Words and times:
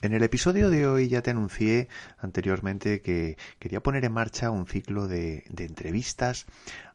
En 0.00 0.12
el 0.12 0.22
episodio 0.22 0.70
de 0.70 0.86
hoy 0.86 1.08
ya 1.08 1.22
te 1.22 1.30
anuncié 1.32 1.88
anteriormente 2.18 3.02
que 3.02 3.36
quería 3.58 3.82
poner 3.82 4.04
en 4.04 4.12
marcha 4.12 4.50
un 4.50 4.68
ciclo 4.68 5.08
de, 5.08 5.42
de, 5.50 5.64
entrevistas 5.64 6.46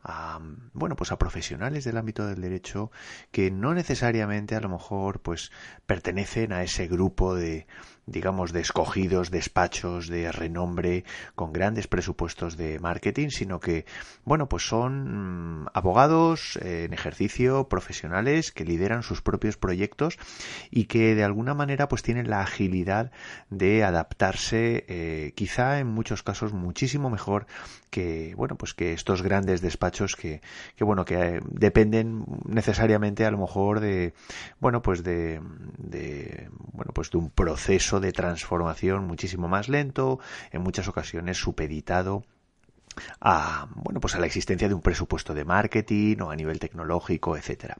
a 0.03 0.39
bueno 0.73 0.95
pues 0.95 1.11
a 1.11 1.17
profesionales 1.17 1.83
del 1.83 1.97
ámbito 1.97 2.25
del 2.25 2.39
derecho 2.39 2.91
que 3.31 3.51
no 3.51 3.73
necesariamente 3.73 4.55
a 4.55 4.61
lo 4.61 4.69
mejor 4.69 5.19
pues 5.19 5.51
pertenecen 5.85 6.53
a 6.53 6.63
ese 6.63 6.87
grupo 6.87 7.35
de 7.35 7.67
digamos, 8.05 8.51
de 8.51 8.61
escogidos 8.61 9.31
despachos 9.31 10.07
de 10.07 10.31
renombre 10.31 11.05
con 11.35 11.53
grandes 11.53 11.87
presupuestos 11.87 12.57
de 12.57 12.79
marketing, 12.79 13.29
sino 13.29 13.59
que, 13.59 13.85
bueno, 14.25 14.49
pues 14.49 14.67
son 14.67 15.63
mm, 15.63 15.67
abogados 15.73 16.57
en 16.61 16.93
ejercicio, 16.93 17.67
profesionales 17.69 18.51
que 18.51 18.65
lideran 18.65 19.03
sus 19.03 19.21
propios 19.21 19.57
proyectos 19.57 20.17
y 20.69 20.85
que 20.85 21.15
de 21.15 21.23
alguna 21.23 21.53
manera 21.53 21.87
pues 21.87 22.03
tienen 22.03 22.29
la 22.29 22.41
agilidad 22.41 23.11
de 23.49 23.83
adaptarse, 23.83 24.85
eh, 24.87 25.33
quizá 25.35 25.79
en 25.79 25.87
muchos 25.87 26.23
casos 26.23 26.53
muchísimo 26.53 27.09
mejor 27.09 27.47
que, 27.93 28.33
bueno, 28.35 28.55
pues 28.55 28.73
que 28.73 28.91
estos 28.91 29.21
grandes 29.21 29.61
despachos 29.61 30.15
que, 30.15 30.41
que 30.75 30.83
bueno, 30.83 31.05
que 31.05 31.13
eh, 31.13 31.39
dependen 31.45 32.25
necesariamente 32.47 33.23
a 33.23 33.29
lo 33.29 33.37
mejor 33.37 33.81
de, 33.81 34.15
bueno, 34.59 34.81
pues 34.81 35.03
de, 35.03 35.39
de, 35.77 36.49
bueno, 36.71 36.91
pues 36.91 37.11
de 37.11 37.19
un 37.19 37.29
proceso 37.29 37.99
de 37.99 38.11
transformación 38.11 39.05
muchísimo 39.05 39.47
más 39.47 39.69
lento, 39.69 40.19
en 40.51 40.63
muchas 40.63 40.87
ocasiones 40.87 41.37
supeditado 41.37 42.23
a 43.21 43.67
bueno 43.75 43.99
pues 43.99 44.15
a 44.15 44.19
la 44.19 44.25
existencia 44.25 44.67
de 44.67 44.73
un 44.73 44.81
presupuesto 44.81 45.33
de 45.33 45.45
marketing 45.45 46.17
o 46.21 46.31
a 46.31 46.35
nivel 46.35 46.59
tecnológico 46.59 47.37
etcétera. 47.37 47.77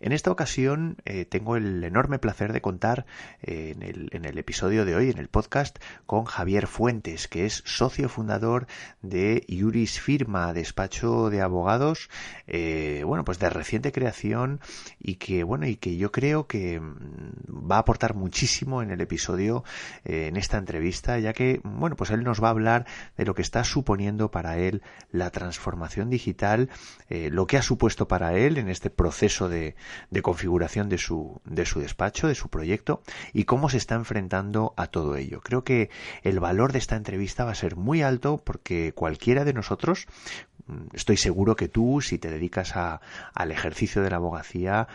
En 0.00 0.12
esta 0.12 0.30
ocasión 0.30 0.96
eh, 1.04 1.24
tengo 1.24 1.56
el 1.56 1.82
enorme 1.84 2.18
placer 2.18 2.52
de 2.52 2.60
contar 2.60 3.06
eh, 3.42 3.72
en, 3.74 3.82
el, 3.82 4.08
en, 4.12 4.24
el, 4.24 4.38
episodio 4.38 4.84
de 4.84 4.94
hoy 4.94 5.10
en 5.10 5.18
el 5.18 5.28
podcast 5.28 5.78
con 6.06 6.24
Javier 6.24 6.66
Fuentes 6.66 7.28
que 7.28 7.46
es 7.46 7.62
socio 7.64 8.08
fundador 8.08 8.66
de 9.02 9.44
Iuris 9.48 10.00
Firma 10.00 10.52
despacho 10.52 11.30
de 11.30 11.40
abogados 11.40 12.10
eh, 12.46 13.02
bueno 13.04 13.24
pues 13.24 13.38
de 13.38 13.50
reciente 13.50 13.92
creación 13.92 14.60
y 14.98 15.16
que 15.16 15.42
bueno 15.42 15.66
y 15.66 15.76
que 15.76 15.96
yo 15.96 16.12
creo 16.12 16.46
que 16.46 16.80
mm, 16.80 17.70
va 17.70 17.76
a 17.76 17.80
aportar 17.80 18.14
muchísimo 18.14 18.82
en 18.82 18.90
el 18.90 19.00
episodio 19.00 19.64
en 20.04 20.36
esta 20.36 20.58
entrevista 20.58 21.18
ya 21.18 21.32
que 21.32 21.60
bueno 21.64 21.96
pues 21.96 22.10
él 22.10 22.22
nos 22.22 22.42
va 22.42 22.48
a 22.48 22.50
hablar 22.50 22.86
de 23.16 23.24
lo 23.24 23.34
que 23.34 23.42
está 23.42 23.64
suponiendo 23.64 24.30
para 24.30 24.45
él 24.54 24.82
la 25.10 25.30
transformación 25.30 26.10
digital, 26.10 26.70
eh, 27.08 27.30
lo 27.30 27.46
que 27.46 27.56
ha 27.56 27.62
supuesto 27.62 28.08
para 28.08 28.34
él 28.34 28.58
en 28.58 28.68
este 28.68 28.90
proceso 28.90 29.48
de, 29.48 29.74
configuración 30.22 30.88
de 30.88 30.98
su, 30.98 31.40
de 31.44 31.66
su 31.66 31.80
despacho, 31.80 32.28
de 32.28 32.34
su 32.34 32.48
proyecto 32.48 33.02
y 33.32 33.44
cómo 33.44 33.68
se 33.68 33.76
está 33.76 33.94
enfrentando 33.94 34.74
a 34.76 34.86
todo 34.86 35.16
ello. 35.16 35.40
Creo 35.40 35.64
que 35.64 35.90
el 36.22 36.40
valor 36.40 36.72
de 36.72 36.78
esta 36.78 36.96
entrevista 36.96 37.44
va 37.44 37.52
a 37.52 37.56
ser 37.56 37.76
muy 37.76 38.02
alto 38.02 38.42
porque 38.42 38.92
cualquiera 38.94 39.44
de 39.44 39.52
nosotros, 39.52 40.06
mm, 40.66 40.94
estoy 40.94 41.16
seguro 41.16 41.56
que 41.56 41.68
tú, 41.68 42.00
si 42.00 42.18
te 42.18 42.30
dedicas 42.30 42.74
al 42.76 43.50
ejercicio 43.50 44.02
de 44.02 44.10
la 44.10 44.16
abogacía, 44.16 44.88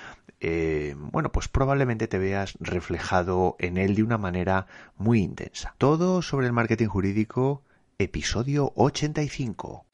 eh, 0.43 0.95
bueno, 0.97 1.31
pues 1.31 1.47
probablemente 1.47 2.07
te 2.07 2.17
veas 2.17 2.57
reflejado 2.59 3.55
en 3.59 3.77
él 3.77 3.95
de 3.95 4.03
una 4.03 4.17
manera 4.17 4.65
muy 4.97 5.21
intensa. 5.21 5.75
Todo 5.77 6.23
sobre 6.23 6.47
el 6.47 6.53
marketing 6.53 6.87
jurídico 6.87 7.63
episodio 8.01 8.73
85. 8.75 9.85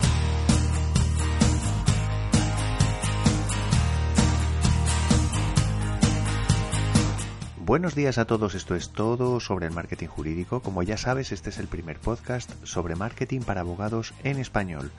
Buenos 7.57 7.95
días 7.95 8.17
a 8.17 8.25
todos, 8.25 8.55
esto 8.55 8.75
es 8.75 8.91
todo 8.91 9.41
sobre 9.41 9.67
el 9.67 9.73
marketing 9.73 10.07
jurídico. 10.07 10.61
Como 10.61 10.83
ya 10.83 10.95
sabes, 10.95 11.33
este 11.33 11.49
es 11.49 11.57
el 11.57 11.67
primer 11.67 11.99
podcast 11.99 12.49
sobre 12.63 12.95
marketing 12.95 13.41
para 13.41 13.61
abogados 13.61 14.13
en 14.23 14.39
español. 14.39 14.91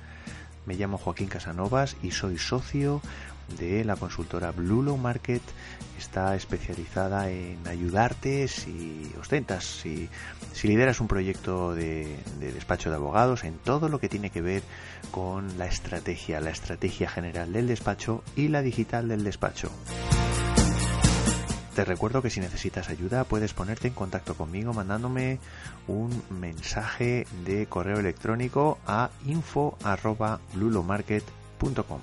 Me 0.66 0.74
llamo 0.74 0.98
Joaquín 0.98 1.28
Casanovas 1.28 1.96
y 2.02 2.10
soy 2.10 2.36
socio 2.36 3.00
de 3.58 3.84
la 3.84 3.96
consultora 3.96 4.52
Blue 4.52 4.82
Low 4.82 4.96
Market 4.96 5.42
está 5.98 6.36
especializada 6.36 7.30
en 7.30 7.66
ayudarte 7.66 8.48
si 8.48 9.12
ostentas, 9.18 9.64
si, 9.64 10.08
si 10.52 10.68
lideras 10.68 11.00
un 11.00 11.08
proyecto 11.08 11.74
de, 11.74 12.16
de, 12.38 12.52
despacho 12.52 12.90
de 12.90 12.96
abogados, 12.96 13.44
en 13.44 13.58
todo 13.58 13.88
lo 13.88 13.98
que 13.98 14.08
tiene 14.08 14.30
que 14.30 14.42
ver 14.42 14.62
con 15.10 15.58
la 15.58 15.66
estrategia, 15.66 16.40
la 16.40 16.50
estrategia 16.50 17.08
general 17.08 17.52
del 17.52 17.66
despacho 17.66 18.22
y 18.36 18.48
la 18.48 18.62
digital 18.62 19.08
del 19.08 19.24
despacho. 19.24 19.70
Te 21.78 21.84
recuerdo 21.84 22.22
que 22.22 22.30
si 22.30 22.40
necesitas 22.40 22.88
ayuda 22.88 23.22
puedes 23.22 23.54
ponerte 23.54 23.86
en 23.86 23.94
contacto 23.94 24.34
conmigo 24.34 24.72
mandándome 24.72 25.38
un 25.86 26.10
mensaje 26.28 27.24
de 27.44 27.66
correo 27.66 28.00
electrónico 28.00 28.78
a 28.84 29.10
info@blulomarket.com. 29.26 32.00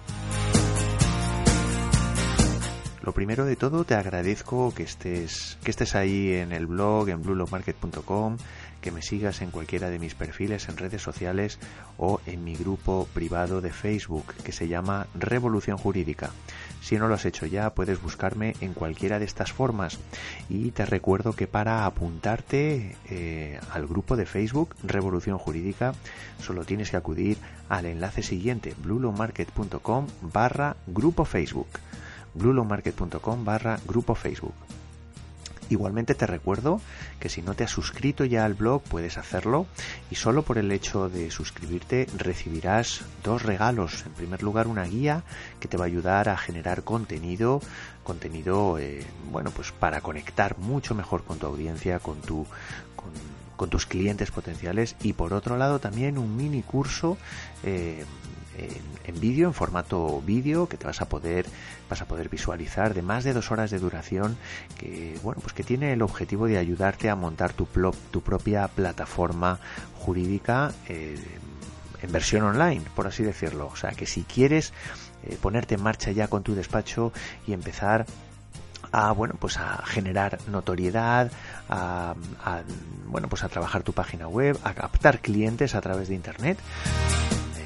Lo 3.05 3.11
primero 3.11 3.45
de 3.45 3.55
todo, 3.55 3.83
te 3.83 3.93
agradezco 3.93 4.73
que 4.73 4.81
estés, 4.81 5.59
que 5.63 5.69
estés 5.69 5.93
ahí 5.93 6.33
en 6.33 6.51
el 6.51 6.65
blog, 6.65 7.09
en 7.09 7.21
bluelomarket.com, 7.21 8.37
que 8.81 8.91
me 8.91 9.03
sigas 9.03 9.43
en 9.43 9.51
cualquiera 9.51 9.91
de 9.91 9.99
mis 9.99 10.15
perfiles 10.15 10.67
en 10.69 10.77
redes 10.77 11.03
sociales 11.03 11.59
o 11.99 12.19
en 12.25 12.43
mi 12.43 12.55
grupo 12.55 13.07
privado 13.13 13.61
de 13.61 13.71
Facebook 13.71 14.33
que 14.43 14.51
se 14.51 14.67
llama 14.67 15.05
Revolución 15.13 15.77
Jurídica. 15.77 16.31
Si 16.81 16.97
no 16.97 17.07
lo 17.07 17.13
has 17.13 17.25
hecho 17.25 17.45
ya, 17.45 17.75
puedes 17.75 18.01
buscarme 18.01 18.55
en 18.59 18.73
cualquiera 18.73 19.19
de 19.19 19.25
estas 19.25 19.51
formas. 19.51 19.99
Y 20.49 20.71
te 20.71 20.87
recuerdo 20.87 21.33
que 21.33 21.45
para 21.45 21.85
apuntarte 21.85 22.95
eh, 23.07 23.59
al 23.71 23.85
grupo 23.85 24.15
de 24.15 24.25
Facebook 24.25 24.75
Revolución 24.81 25.37
Jurídica, 25.37 25.93
solo 26.41 26.65
tienes 26.65 26.89
que 26.89 26.97
acudir 26.97 27.37
al 27.69 27.85
enlace 27.85 28.23
siguiente, 28.23 28.73
bluelomarket.com 28.81 30.07
barra 30.33 30.75
grupo 30.87 31.23
Facebook 31.23 31.67
bluelowmarket.com 32.35 33.43
barra 33.43 33.79
grupo 33.87 34.15
Facebook. 34.15 34.53
Igualmente 35.69 36.13
te 36.13 36.27
recuerdo 36.27 36.79
que 37.19 37.29
si 37.29 37.41
no 37.41 37.55
te 37.55 37.63
has 37.63 37.71
suscrito 37.71 38.23
ya 38.23 38.45
al 38.45 38.53
blog 38.53 38.83
puedes 38.83 39.17
hacerlo 39.17 39.65
y 40.11 40.15
solo 40.15 40.43
por 40.43 40.59
el 40.59 40.71
hecho 40.71 41.09
de 41.09 41.31
suscribirte 41.31 42.07
recibirás 42.17 43.01
dos 43.23 43.41
regalos. 43.41 44.05
En 44.05 44.11
primer 44.13 44.43
lugar 44.43 44.67
una 44.67 44.83
guía 44.83 45.23
que 45.59 45.67
te 45.67 45.77
va 45.77 45.85
a 45.85 45.87
ayudar 45.87 46.29
a 46.29 46.37
generar 46.37 46.83
contenido, 46.83 47.61
contenido 48.03 48.77
eh, 48.77 49.03
bueno 49.31 49.49
pues 49.49 49.71
para 49.71 50.01
conectar 50.01 50.57
mucho 50.59 50.93
mejor 50.93 51.23
con 51.23 51.39
tu 51.39 51.47
audiencia, 51.47 51.99
con 51.99 52.21
tu 52.21 52.45
con, 53.57 53.69
tus 53.69 53.87
clientes 53.87 54.29
potenciales 54.29 54.95
y 55.01 55.13
por 55.13 55.33
otro 55.33 55.57
lado 55.57 55.79
también 55.79 56.19
un 56.19 56.37
mini 56.37 56.61
curso 56.61 57.17
eh, 57.63 58.05
en, 58.57 59.19
vídeo, 59.19 59.47
en 59.47 59.53
formato 59.53 60.21
vídeo, 60.25 60.67
que 60.67 60.77
te 60.77 60.85
vas 60.85 61.01
a 61.01 61.09
poder, 61.09 61.45
vas 61.89 62.01
a 62.01 62.05
poder 62.05 62.29
visualizar 62.29 62.93
de 62.93 63.01
más 63.01 63.23
de 63.23 63.33
dos 63.33 63.51
horas 63.51 63.71
de 63.71 63.79
duración, 63.79 64.37
que 64.77 65.17
bueno, 65.23 65.41
pues 65.41 65.53
que 65.53 65.63
tiene 65.63 65.93
el 65.93 66.01
objetivo 66.01 66.47
de 66.47 66.57
ayudarte 66.57 67.09
a 67.09 67.15
montar 67.15 67.53
tu, 67.53 67.65
propia 67.65 68.67
plataforma 68.67 69.59
jurídica 69.95 70.71
eh, 70.87 71.17
en 72.01 72.11
versión 72.11 72.43
online, 72.43 72.83
por 72.95 73.07
así 73.07 73.23
decirlo. 73.23 73.67
O 73.67 73.75
sea 73.75 73.91
que 73.91 74.05
si 74.05 74.23
quieres 74.23 74.73
eh, 75.23 75.37
ponerte 75.41 75.75
en 75.75 75.83
marcha 75.83 76.11
ya 76.11 76.27
con 76.27 76.43
tu 76.43 76.55
despacho 76.55 77.11
y 77.47 77.53
empezar 77.53 78.05
a 78.91 79.11
bueno 79.11 79.35
pues 79.39 79.57
a 79.57 79.83
generar 79.85 80.37
notoriedad 80.47 81.31
a, 81.69 82.13
bueno 83.07 83.27
pues 83.27 83.43
a 83.43 83.49
trabajar 83.49 83.83
tu 83.83 83.93
página 83.93 84.27
web 84.27 84.57
a 84.63 84.73
captar 84.73 85.19
clientes 85.19 85.75
a 85.75 85.81
través 85.81 86.07
de 86.07 86.15
internet 86.15 86.59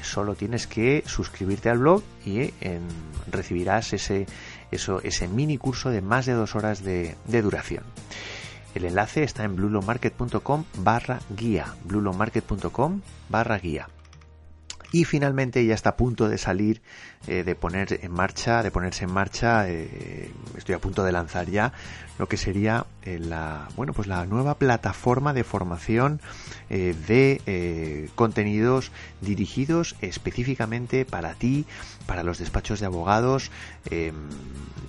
solo 0.02 0.34
tienes 0.34 0.66
que 0.66 1.02
suscribirte 1.06 1.70
al 1.70 1.78
blog 1.78 2.02
y 2.24 2.52
recibirás 3.30 3.92
ese, 3.92 4.26
ese 4.70 5.28
mini 5.28 5.58
curso 5.58 5.90
de 5.90 6.02
más 6.02 6.26
de 6.26 6.32
dos 6.32 6.54
horas 6.54 6.82
de, 6.82 7.16
duración. 7.26 7.84
El 8.74 8.84
enlace 8.84 9.24
está 9.24 9.44
en 9.44 9.56
blulomarket.com 9.56 10.64
barra 10.78 11.20
guía, 11.30 11.74
blulomarket.com 11.84 13.00
barra 13.28 13.58
guía. 13.58 13.88
Y 14.92 15.04
finalmente 15.04 15.64
ya 15.64 15.74
está 15.74 15.90
a 15.90 15.96
punto 15.96 16.28
de 16.28 16.38
salir, 16.38 16.82
eh, 17.26 17.44
de 17.44 17.54
poner 17.54 18.00
en 18.02 18.12
marcha, 18.12 18.62
de 18.62 18.70
ponerse 18.70 19.04
en 19.04 19.12
marcha, 19.12 19.68
eh, 19.68 20.32
estoy 20.56 20.74
a 20.74 20.78
punto 20.78 21.04
de 21.04 21.12
lanzar 21.12 21.50
ya 21.50 21.74
lo 22.18 22.28
que 22.28 22.38
sería 22.38 22.86
eh, 23.02 23.18
la, 23.18 23.68
bueno, 23.76 23.92
pues 23.92 24.08
la 24.08 24.24
nueva 24.24 24.54
plataforma 24.54 25.34
de 25.34 25.44
formación 25.44 26.20
de 26.70 28.08
contenidos 28.14 28.92
dirigidos 29.20 29.96
específicamente 30.00 31.04
para 31.04 31.34
ti, 31.34 31.66
para 32.06 32.22
los 32.22 32.38
despachos 32.38 32.78
de 32.78 32.86
abogados, 32.86 33.50
em, 33.90 34.14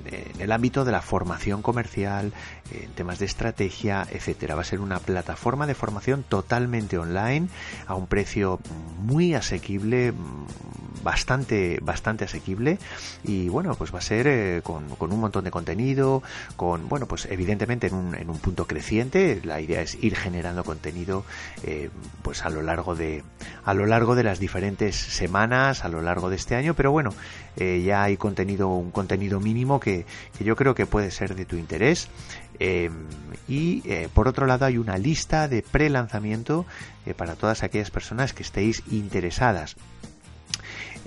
en 0.05 0.41
el 0.41 0.51
ámbito 0.51 0.85
de 0.85 0.91
la 0.91 1.01
formación 1.01 1.61
comercial, 1.61 2.33
en 2.71 2.91
temas 2.91 3.17
de 3.17 3.25
estrategia, 3.25 4.07
etcétera. 4.11 4.55
Va 4.55 4.61
a 4.61 4.65
ser 4.65 4.79
una 4.79 4.99
plataforma 4.99 5.65
de 5.65 5.73
formación 5.73 6.23
totalmente 6.23 6.97
online 6.97 7.47
a 7.87 7.95
un 7.95 8.07
precio 8.07 8.59
muy 8.99 9.33
asequible, 9.33 10.13
bastante, 11.03 11.79
bastante 11.81 12.20
asequible 12.25 12.79
y 13.23 13.49
bueno, 13.49 13.75
pues 13.75 13.93
va 13.93 13.99
a 13.99 14.01
ser 14.01 14.61
con, 14.63 14.87
con 14.89 15.11
un 15.11 15.19
montón 15.19 15.43
de 15.43 15.51
contenido, 15.51 16.23
con 16.55 16.89
bueno, 16.89 17.07
pues 17.07 17.25
evidentemente 17.25 17.87
en 17.87 17.93
un, 18.29 18.39
punto 18.39 18.65
creciente. 18.65 19.41
La 19.43 19.61
idea 19.61 19.81
es 19.81 19.97
ir 20.01 20.15
generando 20.15 20.63
contenido 20.63 21.23
eh, 21.63 21.89
pues 22.23 22.43
a 22.43 22.49
lo 22.49 22.61
largo 22.61 22.95
de 22.95 23.23
a 23.65 23.73
lo 23.73 23.85
largo 23.85 24.15
de 24.15 24.23
las 24.23 24.39
diferentes 24.39 24.95
semanas, 24.95 25.83
a 25.85 25.89
lo 25.89 26.01
largo 26.01 26.29
de 26.29 26.35
este 26.35 26.55
año. 26.55 26.73
Pero 26.73 26.91
bueno, 26.91 27.13
eh, 27.57 27.81
ya 27.85 28.03
hay 28.03 28.17
contenido 28.17 28.69
un 28.69 28.91
contenido 28.91 29.39
mínimo 29.39 29.79
que, 29.79 30.05
que, 30.37 30.43
yo 30.43 30.55
creo 30.55 30.75
que 30.75 30.85
puede 30.85 31.11
ser 31.11 31.35
de 31.35 31.45
tu 31.45 31.55
interés. 31.55 32.07
y 33.47 33.81
por 34.13 34.27
otro 34.27 34.45
lado 34.45 34.65
hay 34.65 34.77
una 34.77 34.97
lista 34.97 35.47
de 35.47 35.63
pre-lanzamiento 35.63 36.65
para 37.17 37.35
todas 37.35 37.63
aquellas 37.63 37.89
personas 37.89 38.33
que 38.33 38.43
estéis 38.43 38.83
interesadas 38.91 39.75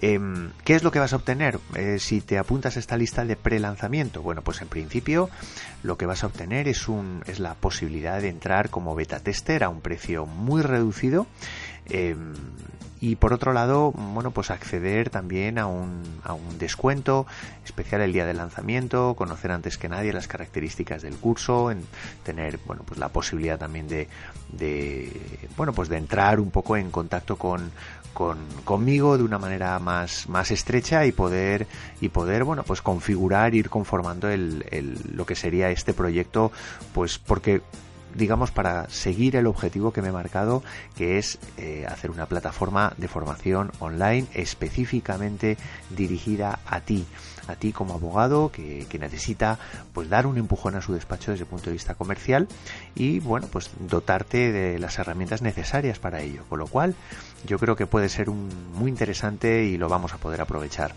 Em, 0.07 0.51
¿Qué 0.65 0.75
es 0.75 0.83
lo 0.83 0.91
que 0.91 0.99
vas 0.99 1.15
a 1.15 1.17
obtener 1.17 1.59
eh, 1.77 1.97
si 1.99 2.21
te 2.21 2.37
apuntas 2.37 2.77
a 2.77 2.79
esta 2.79 2.99
lista 2.99 3.25
de 3.25 3.37
pre-lanzamiento? 3.37 4.21
Bueno, 4.21 4.43
pues 4.43 4.61
en 4.61 4.69
principio 4.69 5.31
lo 5.83 5.97
que 5.97 6.05
vas 6.05 6.23
a 6.23 6.27
obtener 6.27 6.69
es, 6.69 6.89
un, 6.89 7.23
es 7.25 7.39
la 7.39 7.55
posibilidad 7.55 8.21
de 8.21 8.29
entrar 8.29 8.69
como 8.69 8.95
beta 8.95 9.21
tester 9.21 9.65
a 9.65 9.71
un 9.71 9.81
precio 9.81 10.27
muy 10.27 10.61
reducido 10.61 11.27
em, 11.89 12.35
y 13.05 13.17
por 13.17 13.35
otro 13.35 13.53
lado, 13.53 13.93
bueno, 13.93 14.31
pues 14.31 14.51
acceder 14.51 15.11
también 15.11 15.59
a 15.59 15.67
un, 15.67 16.03
a 16.23 16.33
un 16.33 16.59
descuento 16.59 17.27
especial 17.63 18.01
el 18.01 18.15
día 18.15 18.25
del 18.25 18.39
lanzamiento, 18.39 19.15
conocer 19.15 19.53
antes 19.53 19.77
que 19.77 19.91
nadie 19.91 20.11
las 20.15 20.27
características 20.27 21.03
del 21.03 21.15
curso, 21.17 21.71
en 21.71 21.85
tener, 22.23 22.59
bueno, 22.65 22.83
pues 22.87 22.99
la 22.99 23.11
posibilidad 23.11 23.59
también 23.59 23.89
de, 23.89 24.09
de 24.53 25.13
bueno, 25.59 25.75
pues 25.75 25.91
de 25.91 25.99
entrar 25.99 26.41
un 26.41 26.51
poco 26.51 26.79
en 26.79 26.91
contacto 26.91 27.37
con, 27.37 27.73
con, 28.15 28.39
conmigo 28.65 29.19
de 29.19 29.25
una 29.25 29.39
manera 29.39 29.79
más, 29.81 30.27
más 30.31 30.51
estrecha 30.51 31.05
y 31.05 31.13
poder, 31.13 31.67
y 32.01 32.09
poder, 32.09 32.45
bueno, 32.45 32.63
pues 32.63 32.81
configurar, 32.81 33.55
ir 33.55 33.69
conformando 33.69 34.31
el, 34.31 34.65
el, 34.71 34.99
lo 35.15 35.27
que 35.27 35.35
sería 35.35 35.69
este 35.69 35.93
proyecto, 35.93 36.53
pues 36.95 37.19
porque 37.19 37.61
digamos, 38.15 38.51
para 38.51 38.89
seguir 38.89 39.37
el 39.37 39.47
objetivo 39.47 39.93
que 39.93 40.03
me 40.03 40.09
he 40.09 40.13
marcado, 40.13 40.63
que 40.97 41.19
es 41.19 41.39
eh, 41.57 41.87
hacer 41.89 42.11
una 42.11 42.27
plataforma 42.27 42.93
de 42.97 43.09
formación 43.09 43.73
online 43.79 44.27
específicamente 44.35 45.57
dirigida 45.91 46.61
a 46.67 46.81
ti, 46.81 47.07
a 47.47 47.57
ti 47.57 47.73
como 47.73 47.95
abogado 47.95 48.51
que, 48.51 48.87
que, 48.89 48.99
necesita 48.99 49.59
pues 49.93 50.09
dar 50.09 50.27
un 50.27 50.39
empujón 50.39 50.77
a 50.77 50.81
su 50.81 50.93
despacho 50.95 51.31
desde 51.31 51.45
el 51.45 51.51
punto 51.51 51.67
de 51.67 51.73
vista 51.73 51.95
comercial 51.95 52.49
y 52.95 53.21
bueno 53.21 53.49
pues 53.49 53.71
dotarte 53.81 54.51
de 54.51 54.79
las 54.79 54.99
herramientas 54.99 55.43
necesarias 55.43 55.99
para 55.99 56.23
ello. 56.23 56.43
Con 56.49 56.59
lo 56.59 56.67
cual 56.67 56.95
yo 57.47 57.59
creo 57.59 57.77
que 57.77 57.87
puede 57.87 58.09
ser 58.09 58.31
un, 58.31 58.49
muy 58.75 58.91
interesante 58.91 59.65
y 59.65 59.77
lo 59.77 59.89
vamos 59.89 60.15
a 60.15 60.19
poder 60.19 60.41
aprovechar 60.41 60.95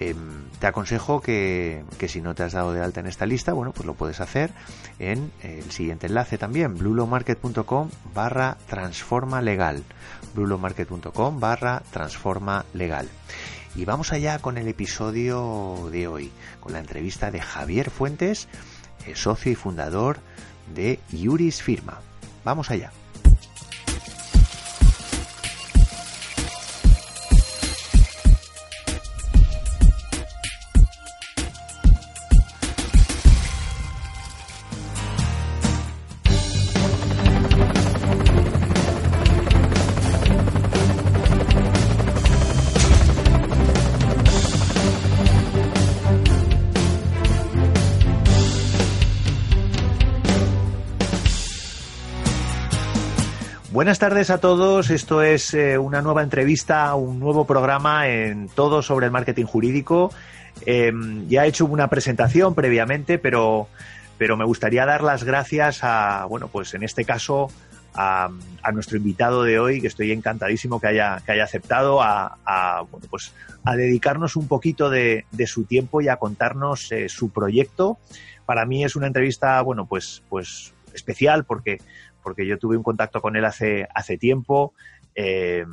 eh, 0.00 0.14
te 0.60 0.66
aconsejo 0.66 1.20
que, 1.20 1.84
que, 1.98 2.08
si 2.08 2.20
no 2.20 2.34
te 2.34 2.42
has 2.42 2.52
dado 2.52 2.72
de 2.72 2.82
alta 2.82 3.00
en 3.00 3.06
esta 3.06 3.26
lista, 3.26 3.52
bueno, 3.52 3.72
pues 3.72 3.86
lo 3.86 3.94
puedes 3.94 4.20
hacer 4.20 4.50
en 4.98 5.32
el 5.42 5.70
siguiente 5.70 6.06
enlace 6.06 6.38
también, 6.38 6.74
blulomarket.com 6.74 7.90
barra 8.14 8.56
transforma 8.68 9.40
legal, 9.42 9.82
barra 11.38 11.82
transforma 11.90 12.64
legal. 12.74 13.08
Y 13.74 13.84
vamos 13.84 14.12
allá 14.12 14.38
con 14.38 14.58
el 14.58 14.68
episodio 14.68 15.88
de 15.92 16.08
hoy, 16.08 16.32
con 16.60 16.72
la 16.72 16.80
entrevista 16.80 17.30
de 17.30 17.40
Javier 17.40 17.90
Fuentes, 17.90 18.48
eh, 19.06 19.14
socio 19.14 19.52
y 19.52 19.54
fundador 19.54 20.18
de 20.74 21.00
Iuris 21.12 21.62
Firma. 21.62 22.00
Vamos 22.44 22.70
allá. 22.70 22.90
Buenas 53.88 54.00
tardes 54.00 54.28
a 54.28 54.36
todos. 54.36 54.90
Esto 54.90 55.22
es 55.22 55.54
eh, 55.54 55.78
una 55.78 56.02
nueva 56.02 56.22
entrevista, 56.22 56.94
un 56.94 57.18
nuevo 57.18 57.46
programa 57.46 58.06
en 58.06 58.50
todo 58.50 58.82
sobre 58.82 59.06
el 59.06 59.12
marketing 59.12 59.46
jurídico. 59.46 60.12
Eh, 60.66 60.92
ya 61.26 61.46
he 61.46 61.48
hecho 61.48 61.64
una 61.64 61.88
presentación 61.88 62.54
previamente, 62.54 63.16
pero, 63.18 63.66
pero 64.18 64.36
me 64.36 64.44
gustaría 64.44 64.84
dar 64.84 65.02
las 65.02 65.24
gracias 65.24 65.78
a, 65.84 66.26
bueno, 66.26 66.48
pues 66.48 66.74
en 66.74 66.82
este 66.82 67.06
caso 67.06 67.50
a, 67.94 68.28
a 68.62 68.72
nuestro 68.72 68.98
invitado 68.98 69.42
de 69.42 69.58
hoy, 69.58 69.80
que 69.80 69.86
estoy 69.86 70.12
encantadísimo 70.12 70.82
que 70.82 70.88
haya, 70.88 71.22
que 71.24 71.32
haya 71.32 71.44
aceptado 71.44 72.02
a, 72.02 72.36
a 72.44 72.82
bueno, 72.90 73.06
pues 73.08 73.32
a 73.64 73.74
dedicarnos 73.74 74.36
un 74.36 74.48
poquito 74.48 74.90
de, 74.90 75.24
de 75.32 75.46
su 75.46 75.64
tiempo 75.64 76.02
y 76.02 76.08
a 76.08 76.16
contarnos 76.16 76.92
eh, 76.92 77.08
su 77.08 77.30
proyecto. 77.30 77.96
Para 78.44 78.66
mí 78.66 78.84
es 78.84 78.96
una 78.96 79.06
entrevista, 79.06 79.62
bueno, 79.62 79.86
pues, 79.86 80.22
pues 80.28 80.74
especial 80.92 81.44
porque 81.44 81.78
porque 82.28 82.46
yo 82.46 82.58
tuve 82.58 82.76
un 82.76 82.82
contacto 82.82 83.22
con 83.22 83.36
él 83.36 83.44
hace, 83.46 83.88
hace 83.94 84.18
tiempo. 84.18 84.74
Eh, 85.14 85.64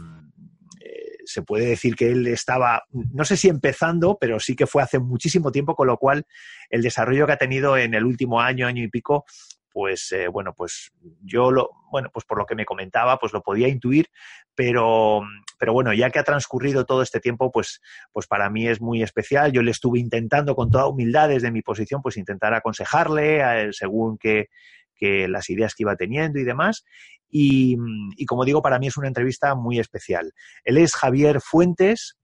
eh, 0.80 1.18
se 1.26 1.42
puede 1.42 1.66
decir 1.66 1.98
que 1.98 2.10
él 2.10 2.26
estaba, 2.28 2.84
no 2.92 3.26
sé 3.26 3.36
si 3.36 3.50
empezando, 3.50 4.18
pero 4.18 4.40
sí 4.40 4.56
que 4.56 4.66
fue 4.66 4.82
hace 4.82 5.00
muchísimo 5.00 5.52
tiempo, 5.52 5.76
con 5.76 5.88
lo 5.88 5.98
cual 5.98 6.26
el 6.70 6.82
desarrollo 6.82 7.26
que 7.26 7.34
ha 7.34 7.38
tenido 7.38 7.76
en 7.76 7.94
el 7.94 8.06
último 8.06 8.40
año, 8.40 8.68
año 8.68 8.82
y 8.82 8.88
pico, 8.88 9.26
pues 9.70 10.14
eh, 10.14 10.30
bueno, 10.30 10.54
pues 10.56 10.94
yo 11.22 11.52
lo, 11.52 11.72
bueno, 11.92 12.10
pues 12.14 12.24
por 12.24 12.38
lo 12.38 12.46
que 12.46 12.56
me 12.56 12.64
comentaba, 12.64 13.20
pues 13.20 13.34
lo 13.34 13.42
podía 13.42 13.68
intuir, 13.68 14.08
pero, 14.56 15.24
pero 15.60 15.74
bueno, 15.74 15.92
ya 15.92 16.10
que 16.10 16.20
ha 16.20 16.24
transcurrido 16.24 16.86
todo 16.86 17.02
este 17.02 17.20
tiempo, 17.20 17.52
pues, 17.52 17.82
pues 18.14 18.28
para 18.28 18.50
mí 18.50 18.66
es 18.66 18.80
muy 18.80 19.04
especial. 19.04 19.52
Yo 19.52 19.62
le 19.62 19.72
estuve 19.72 20.00
intentando 20.00 20.56
con 20.56 20.72
toda 20.72 20.88
humildad 20.88 21.28
desde 21.28 21.52
mi 21.52 21.62
posición, 21.62 22.02
pues 22.02 22.16
intentar 22.16 22.54
aconsejarle 22.54 23.74
según 23.74 24.18
que, 24.18 24.48
que 24.96 25.28
las 25.28 25.50
ideas 25.50 25.74
que 25.76 25.84
iba 25.84 25.96
teniendo 25.96 26.40
y 26.40 26.44
demás. 26.44 26.84
Y, 27.30 27.78
y, 28.16 28.26
como 28.26 28.46
digo, 28.46 28.62
para 28.62 28.80
mí 28.80 28.88
es 28.88 28.98
una 28.98 29.08
entrevista 29.08 29.56
muy 29.56 29.80
especial. 29.80 30.34
Él 30.64 30.78
es 30.78 30.96
Javier 30.96 31.42
Fuentes, 31.42 32.18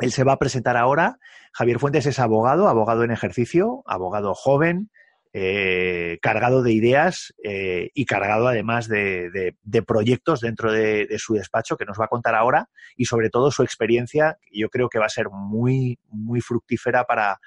él 0.00 0.12
se 0.12 0.24
va 0.24 0.32
a 0.32 0.38
presentar 0.38 0.76
ahora. 0.76 1.18
Javier 1.52 1.78
Fuentes 1.78 2.06
es 2.06 2.18
abogado, 2.18 2.68
abogado 2.68 3.04
en 3.04 3.10
ejercicio, 3.10 3.82
abogado 3.86 4.34
joven, 4.34 4.90
eh, 5.34 6.18
cargado 6.20 6.62
de 6.62 6.72
ideas 6.72 7.32
eh, 7.42 7.88
y 7.94 8.04
cargado 8.04 8.48
además 8.48 8.86
de, 8.86 9.30
de, 9.30 9.56
de 9.62 9.82
proyectos 9.82 10.40
dentro 10.40 10.70
de, 10.70 11.06
de, 11.06 11.18
su 11.18 11.32
despacho 11.32 11.78
que 11.78 11.86
nos 11.86 11.98
va 11.98 12.04
a 12.04 12.08
contar 12.08 12.34
ahora 12.34 12.68
y 12.98 13.06
sobre 13.06 13.30
todo 13.30 13.50
su 13.50 13.62
experiencia, 13.62 14.36
yo 14.52 14.68
creo 14.68 14.90
que 14.90 14.98
va 14.98 15.06
a 15.06 15.08
ser 15.08 15.30
muy, 15.30 15.98
muy 16.10 16.42
fructífera 16.42 17.04
para, 17.04 17.38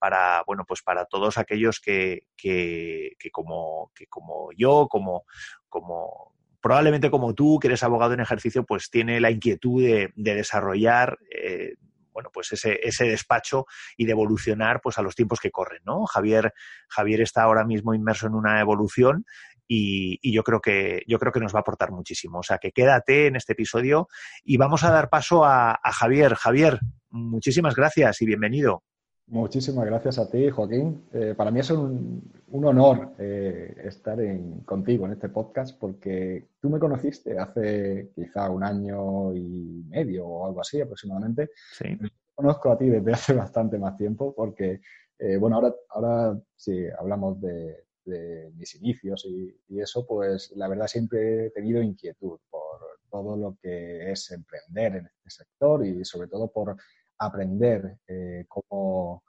para, 0.00 0.42
bueno, 0.46 0.64
pues 0.66 0.82
para 0.82 1.04
todos 1.04 1.38
aquellos 1.38 1.78
que, 1.78 2.22
que, 2.36 3.12
que 3.18 3.30
como, 3.30 3.92
que 3.94 4.06
como 4.06 4.48
yo, 4.56 4.88
como, 4.88 5.24
como 5.68 6.34
probablemente 6.60 7.10
como 7.10 7.34
tú, 7.34 7.58
que 7.60 7.68
eres 7.68 7.82
abogado 7.82 8.14
en 8.14 8.20
ejercicio, 8.20 8.64
pues 8.64 8.90
tiene 8.90 9.20
la 9.20 9.30
inquietud 9.30 9.82
de, 9.82 10.12
de 10.16 10.34
desarrollar 10.34 11.18
eh, 11.30 11.74
bueno, 12.12 12.30
pues 12.32 12.52
ese, 12.52 12.80
ese 12.82 13.04
despacho 13.04 13.66
y 13.96 14.04
de 14.04 14.12
evolucionar 14.12 14.80
pues 14.82 14.98
a 14.98 15.02
los 15.02 15.14
tiempos 15.14 15.38
que 15.38 15.50
corren, 15.50 15.80
¿no? 15.84 16.06
Javier, 16.06 16.52
Javier 16.88 17.20
está 17.20 17.42
ahora 17.42 17.64
mismo 17.64 17.94
inmerso 17.94 18.26
en 18.26 18.34
una 18.34 18.60
evolución 18.60 19.24
y, 19.68 20.18
y, 20.20 20.32
yo 20.32 20.42
creo 20.42 20.60
que 20.60 21.04
yo 21.06 21.20
creo 21.20 21.32
que 21.32 21.38
nos 21.38 21.54
va 21.54 21.60
a 21.60 21.62
aportar 21.62 21.92
muchísimo. 21.92 22.40
O 22.40 22.42
sea 22.42 22.58
que 22.58 22.72
quédate 22.72 23.28
en 23.28 23.36
este 23.36 23.52
episodio 23.52 24.08
y 24.42 24.56
vamos 24.56 24.82
a 24.82 24.90
dar 24.90 25.08
paso 25.08 25.44
a 25.44 25.78
Javier. 25.92 26.34
Javier, 26.34 26.80
muchísimas 27.10 27.76
gracias 27.76 28.20
y 28.20 28.26
bienvenido. 28.26 28.82
Muchísimas 29.30 29.86
gracias 29.86 30.18
a 30.18 30.28
ti, 30.28 30.50
Joaquín. 30.50 31.04
Eh, 31.12 31.34
para 31.36 31.52
mí 31.52 31.60
es 31.60 31.70
un, 31.70 32.20
un 32.48 32.64
honor 32.64 33.14
eh, 33.16 33.76
estar 33.84 34.20
en, 34.20 34.62
contigo 34.62 35.06
en 35.06 35.12
este 35.12 35.28
podcast 35.28 35.78
porque 35.78 36.48
tú 36.60 36.68
me 36.68 36.80
conociste 36.80 37.38
hace 37.38 38.10
quizá 38.12 38.50
un 38.50 38.64
año 38.64 39.32
y 39.32 39.84
medio 39.88 40.26
o 40.26 40.46
algo 40.46 40.60
así 40.60 40.80
aproximadamente. 40.80 41.50
Sí. 41.70 41.96
Conozco 42.34 42.72
a 42.72 42.78
ti 42.78 42.88
desde 42.88 43.12
hace 43.12 43.32
bastante 43.34 43.78
más 43.78 43.96
tiempo 43.96 44.34
porque, 44.34 44.80
eh, 45.20 45.36
bueno, 45.36 45.56
ahora, 45.56 45.76
ahora 45.90 46.40
si 46.56 46.88
hablamos 46.98 47.40
de, 47.40 47.84
de 48.04 48.50
mis 48.56 48.74
inicios 48.74 49.24
y, 49.26 49.56
y, 49.68 49.80
eso, 49.80 50.04
pues 50.08 50.50
la 50.56 50.66
verdad 50.66 50.88
siempre 50.88 51.46
he 51.46 51.50
tenido 51.50 51.80
inquietud 51.80 52.40
por 52.50 52.80
todo 53.08 53.36
lo 53.36 53.56
que 53.62 54.10
es 54.10 54.28
emprender 54.32 54.96
en 54.96 55.06
este 55.06 55.44
sector 55.44 55.86
y 55.86 56.04
sobre 56.04 56.26
todo 56.26 56.50
por 56.50 56.76
aprender 57.20 57.98
eh, 58.08 58.46
cómo, 58.48 59.22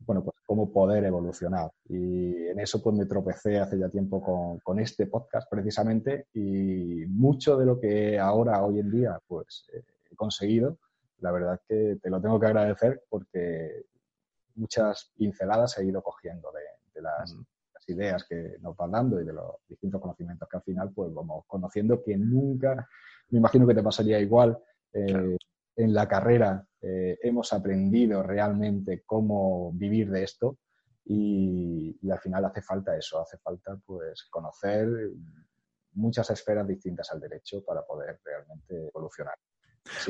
bueno, 0.00 0.24
pues 0.24 0.36
cómo 0.44 0.72
poder 0.72 1.04
evolucionar. 1.04 1.70
Y 1.88 2.48
en 2.48 2.58
eso 2.58 2.82
pues 2.82 2.94
me 2.96 3.06
tropecé 3.06 3.58
hace 3.58 3.78
ya 3.78 3.88
tiempo 3.88 4.22
con, 4.22 4.58
con, 4.58 4.78
este 4.80 5.06
podcast 5.06 5.48
precisamente 5.48 6.26
y 6.34 7.06
mucho 7.06 7.56
de 7.56 7.66
lo 7.66 7.80
que 7.80 8.18
ahora, 8.18 8.62
hoy 8.64 8.80
en 8.80 8.90
día, 8.90 9.18
pues 9.26 9.68
eh, 9.72 9.82
he 10.10 10.16
conseguido, 10.16 10.78
la 11.18 11.30
verdad 11.30 11.60
que 11.66 11.98
te 12.02 12.10
lo 12.10 12.20
tengo 12.20 12.40
que 12.40 12.46
agradecer 12.46 13.04
porque 13.08 13.84
muchas 14.56 15.12
pinceladas 15.16 15.78
he 15.78 15.84
ido 15.86 16.02
cogiendo 16.02 16.50
de, 16.52 16.60
de, 16.92 17.02
las, 17.02 17.32
mm. 17.32 17.44
las 17.74 17.88
ideas 17.88 18.24
que 18.28 18.56
nos 18.60 18.76
van 18.76 18.90
dando 18.90 19.20
y 19.20 19.24
de 19.24 19.32
los 19.32 19.54
distintos 19.68 20.00
conocimientos 20.00 20.48
que 20.48 20.56
al 20.56 20.62
final 20.64 20.92
pues 20.92 21.14
vamos 21.14 21.44
conociendo 21.46 22.02
que 22.02 22.16
nunca, 22.16 22.88
me 23.28 23.38
imagino 23.38 23.66
que 23.66 23.74
te 23.74 23.82
pasaría 23.82 24.18
igual, 24.18 24.58
eh, 24.92 25.36
en 25.76 25.94
la 25.94 26.06
carrera 26.06 26.66
eh, 26.84 27.16
hemos 27.22 27.52
aprendido 27.52 28.24
realmente 28.24 29.04
cómo 29.06 29.70
vivir 29.72 30.10
de 30.10 30.24
esto 30.24 30.58
y, 31.04 31.96
al 32.10 32.18
final 32.18 32.44
hace 32.44 32.60
falta 32.60 32.96
eso, 32.96 33.20
hace 33.20 33.38
falta 33.38 33.78
pues 33.86 34.24
conocer 34.28 34.88
muchas 35.92 36.28
esferas 36.30 36.66
distintas 36.66 37.12
al 37.12 37.20
derecho 37.20 37.62
para 37.64 37.82
poder 37.86 38.20
realmente 38.24 38.88
evolucionar. 38.88 39.34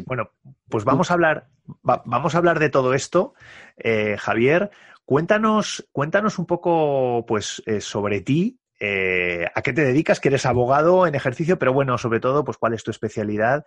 Bueno, 0.07 0.31
pues 0.69 0.85
vamos 0.85 1.11
a 1.11 1.15
hablar, 1.15 1.49
vamos 1.83 2.35
a 2.35 2.39
hablar 2.39 2.59
de 2.59 2.71
todo 2.71 2.95
esto, 2.95 3.35
eh, 3.77 4.17
Javier. 4.19 4.71
Cuéntanos, 5.05 5.87
cuéntanos 5.93 6.39
un 6.39 6.47
poco, 6.47 7.27
pues, 7.27 7.63
eh, 7.67 7.81
sobre 7.83 8.23
ti, 8.23 8.59
a 9.55 9.63
qué 9.63 9.73
te 9.73 9.85
dedicas, 9.85 10.19
que 10.19 10.29
eres 10.29 10.45
abogado 10.45 11.07
en 11.07 11.15
ejercicio, 11.15 11.57
pero 11.59 11.73
bueno, 11.73 11.99
sobre 11.99 12.19
todo, 12.19 12.45
pues, 12.45 12.57
cuál 12.59 12.75
es 12.75 12.83
tu 12.83 12.91
especialidad 12.91 13.65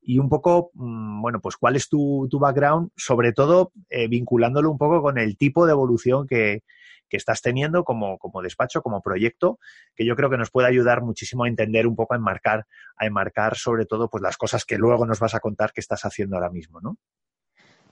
y 0.00 0.18
un 0.18 0.28
poco, 0.28 0.70
mm, 0.74 1.20
bueno, 1.22 1.40
pues, 1.40 1.56
cuál 1.56 1.76
es 1.76 1.88
tu, 1.88 2.26
tu 2.30 2.38
background, 2.38 2.90
sobre 2.96 3.32
todo 3.32 3.72
vinculándolo 4.08 4.70
un 4.70 4.78
poco 4.78 5.02
con 5.02 5.18
el 5.18 5.36
tipo 5.36 5.66
de 5.66 5.72
evolución 5.72 6.26
que, 6.26 6.62
que 7.08 7.16
estás 7.16 7.42
teniendo 7.42 7.84
como, 7.84 8.18
como, 8.18 8.42
despacho, 8.42 8.82
como 8.82 9.02
proyecto, 9.02 9.58
que 9.94 10.06
yo 10.06 10.14
creo 10.14 10.30
que 10.30 10.36
nos 10.36 10.50
puede 10.50 10.68
ayudar 10.68 11.02
muchísimo 11.02 11.44
a 11.44 11.48
entender 11.48 11.86
un 11.86 11.96
poco, 11.96 12.14
a 12.14 12.16
enmarcar, 12.16 12.66
a 12.96 13.06
enmarcar 13.06 13.56
sobre 13.56 13.86
todo 13.86 14.08
pues 14.08 14.22
las 14.22 14.36
cosas 14.36 14.64
que 14.64 14.78
luego 14.78 15.06
nos 15.06 15.18
vas 15.18 15.34
a 15.34 15.40
contar 15.40 15.72
que 15.72 15.80
estás 15.80 16.04
haciendo 16.04 16.36
ahora 16.36 16.50
mismo, 16.50 16.80
¿no? 16.80 16.96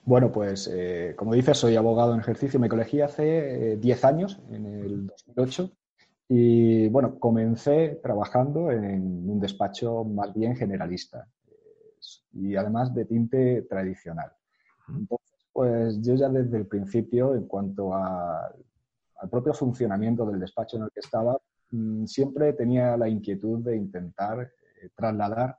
Bueno, 0.04 0.30
pues 0.30 0.70
eh, 0.72 1.14
como 1.16 1.34
dices, 1.34 1.58
soy 1.58 1.74
abogado 1.74 2.14
en 2.14 2.20
ejercicio. 2.20 2.60
Me 2.60 2.68
colegí 2.68 3.00
hace 3.00 3.76
10 3.76 4.04
eh, 4.04 4.06
años, 4.06 4.40
en 4.50 4.66
el 4.66 5.06
2008. 5.08 5.72
Y 6.28 6.88
bueno, 6.88 7.18
comencé 7.18 7.98
trabajando 8.02 8.70
en 8.70 9.28
un 9.28 9.40
despacho 9.40 10.04
más 10.04 10.32
bien 10.32 10.54
generalista 10.54 11.26
y 12.36 12.56
además 12.56 12.94
de 12.94 13.04
tinte 13.04 13.62
tradicional. 13.62 14.32
Entonces, 14.88 15.36
pues 15.52 16.00
yo 16.02 16.14
ya 16.14 16.28
desde 16.28 16.58
el 16.58 16.66
principio, 16.66 17.34
en 17.34 17.46
cuanto 17.46 17.94
a 17.94 18.52
al 19.18 19.30
propio 19.30 19.54
funcionamiento 19.54 20.26
del 20.26 20.40
despacho 20.40 20.76
en 20.76 20.84
el 20.84 20.90
que 20.90 21.00
estaba, 21.00 21.38
mm, 21.70 22.04
siempre 22.04 22.52
tenía 22.52 22.96
la 22.96 23.08
inquietud 23.08 23.60
de 23.64 23.76
intentar 23.76 24.40
eh, 24.40 24.90
trasladar 24.94 25.58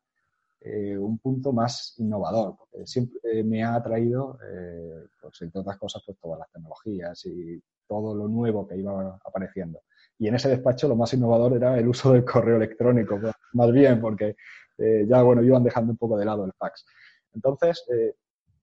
eh, 0.59 0.97
un 0.97 1.19
punto 1.19 1.53
más 1.53 1.93
innovador, 1.97 2.55
porque 2.57 2.85
siempre 2.85 3.43
me 3.43 3.63
ha 3.63 3.75
atraído, 3.75 4.39
eh, 4.43 5.05
pues 5.21 5.41
entre 5.41 5.61
otras 5.61 5.77
cosas, 5.77 6.03
pues 6.05 6.17
todas 6.19 6.39
las 6.39 6.51
tecnologías 6.51 7.25
y 7.25 7.61
todo 7.87 8.15
lo 8.15 8.27
nuevo 8.27 8.67
que 8.67 8.75
iba 8.77 9.19
apareciendo. 9.23 9.81
Y 10.17 10.27
en 10.27 10.35
ese 10.35 10.49
despacho 10.49 10.87
lo 10.87 10.95
más 10.95 11.13
innovador 11.13 11.53
era 11.53 11.77
el 11.77 11.87
uso 11.87 12.11
del 12.11 12.25
correo 12.25 12.57
electrónico, 12.57 13.19
pues, 13.21 13.33
más 13.53 13.71
bien, 13.71 14.01
porque 14.01 14.35
ya, 14.77 15.23
bueno, 15.23 15.41
iban 15.43 15.63
dejando 15.63 15.91
un 15.91 15.97
poco 15.97 16.17
de 16.17 16.25
lado 16.25 16.45
el 16.45 16.53
fax. 16.53 16.85
Entonces, 17.33 17.83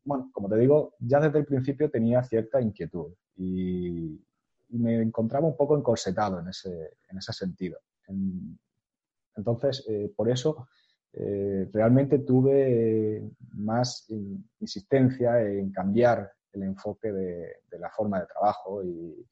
bueno, 0.05 0.31
como 0.33 0.49
te 0.49 0.57
digo, 0.57 0.95
ya 0.99 1.21
desde 1.21 1.39
el 1.41 1.47
principio 1.47 1.91
tenía 1.91 2.23
cierta 2.23 2.61
inquietud 2.61 3.13
y, 3.37 4.21
y 4.75 4.79
me 4.79 5.01
encontraba 5.01 5.47
un 5.47 5.57
poco 5.57 5.77
encorsetado 5.77 6.41
en 6.41 6.49
ese, 6.49 6.99
en 7.09 7.19
ese 7.19 7.33
sentido. 7.33 7.79
entonces, 9.37 9.85
eh, 9.89 10.13
por 10.17 10.29
eso 10.31 10.69
eh, 11.13 11.69
realmente 11.73 12.19
tuve 12.21 13.31
más 13.53 14.11
insistencia 14.61 15.41
en 15.43 15.71
cambiar 15.71 16.31
el 16.53 16.63
enfoque 16.65 17.13
de, 17.13 17.79
la 17.79 17.91
forma 17.91 18.21
de 18.21 18.27
trabajo 18.27 18.83
y, 18.85 19.25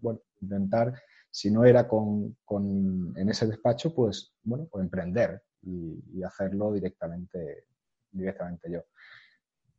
bueno, 0.00 0.20
intentar, 0.40 0.94
si 1.30 1.50
no 1.50 1.64
era 1.64 1.88
con, 1.88 2.36
con, 2.44 3.14
en 3.16 3.28
ese 3.28 3.46
despacho, 3.46 3.94
pues, 3.94 4.34
bueno, 4.42 4.66
pues 4.70 4.84
emprender 4.84 5.42
y, 5.66 6.22
hacerlo 6.22 6.72
directamente, 6.72 7.66
directamente 8.10 8.70
yo. 8.70 8.80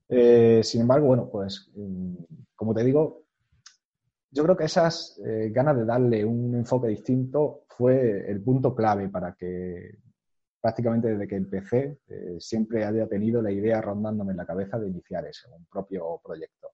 Eh, 0.07 0.61
sin 0.63 0.81
embargo, 0.81 1.07
bueno, 1.07 1.29
pues, 1.29 1.71
mm, 1.75 2.15
como 2.55 2.73
te 2.73 2.83
digo, 2.83 3.23
yo 4.31 4.43
creo 4.43 4.57
que 4.57 4.65
esas 4.65 5.19
eh, 5.25 5.49
ganas 5.53 5.77
de 5.77 5.85
darle 5.85 6.25
un 6.25 6.55
enfoque 6.55 6.89
distinto 6.89 7.63
fue 7.69 8.29
el 8.29 8.41
punto 8.41 8.75
clave 8.75 9.09
para 9.09 9.33
que 9.33 9.97
prácticamente 10.65 11.09
desde 11.09 11.27
que 11.27 11.35
empecé 11.35 11.99
eh, 12.07 12.37
siempre 12.39 12.83
haya 12.85 13.07
tenido 13.07 13.41
la 13.41 13.51
idea 13.51 13.81
rondándome 13.81 14.31
en 14.31 14.37
la 14.37 14.45
cabeza 14.45 14.79
de 14.79 14.89
iniciar 14.89 15.25
ese, 15.25 15.47
un 15.47 15.65
propio 15.65 16.19
proyecto. 16.23 16.71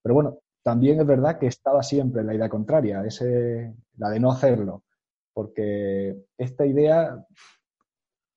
Pero 0.00 0.14
bueno, 0.14 0.38
también 0.62 1.00
es 1.00 1.06
verdad 1.06 1.38
que 1.38 1.48
estaba 1.48 1.82
siempre 1.82 2.22
la 2.22 2.34
idea 2.34 2.48
contraria, 2.48 3.04
ese, 3.04 3.74
la 3.96 4.10
de 4.10 4.20
no 4.20 4.30
hacerlo, 4.30 4.84
porque 5.32 6.24
esta 6.38 6.64
idea 6.64 7.26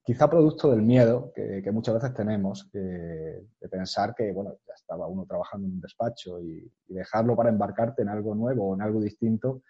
quizá 0.04 0.30
producto 0.30 0.72
del 0.72 0.82
miedo 0.82 1.32
que, 1.36 1.72
muchas 1.72 1.96
veces 1.96 2.14
tenemos, 2.14 2.70
de 2.72 3.46
pensar 3.70 4.16
que, 4.16 4.32
bueno, 4.32 4.58
ya 4.68 4.74
estaba 4.74 5.08
uno 5.08 5.26
trabajando 5.26 5.68
en 5.68 5.74
un 5.74 5.82
despacho 5.82 6.42
y, 6.42 6.72
dejarlo 6.88 7.36
para 7.36 7.50
embarcarte 7.50 8.02
en 8.02 8.10
algo 8.10 8.34
nuevo 8.34 8.70
o 8.70 8.76
en 8.76 8.82
algo 8.82 9.00
distinto, 9.00 9.62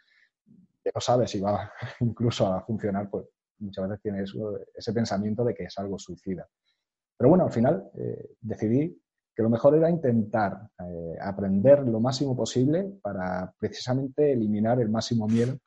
que 0.81 0.91
no 0.93 1.01
sabes 1.01 1.29
si 1.31 1.39
va 1.39 1.71
incluso 1.99 2.47
a 2.47 2.61
funcionar, 2.61 3.09
pues 3.09 3.25
muchas 3.59 3.89
veces 3.89 4.01
tienes 4.01 4.33
ese 4.73 4.93
pensamiento 4.93 5.43
de 5.43 5.53
que 5.53 5.65
es 5.65 5.77
algo 5.77 5.99
suicida. 5.99 6.47
Pero 7.17 7.29
bueno, 7.29 7.45
al 7.45 7.51
final 7.51 7.91
eh, 7.95 8.35
decidí 8.39 8.97
que 9.35 9.43
lo 9.43 9.49
mejor 9.49 9.75
era 9.75 9.89
intentar 9.89 10.69
eh, 10.79 11.17
aprender 11.21 11.85
lo 11.85 11.99
máximo 11.99 12.35
posible 12.35 12.89
para 13.01 13.53
precisamente 13.59 14.31
eliminar 14.31 14.79
el 14.79 14.89
máximo 14.89 15.27
miedo 15.27 15.57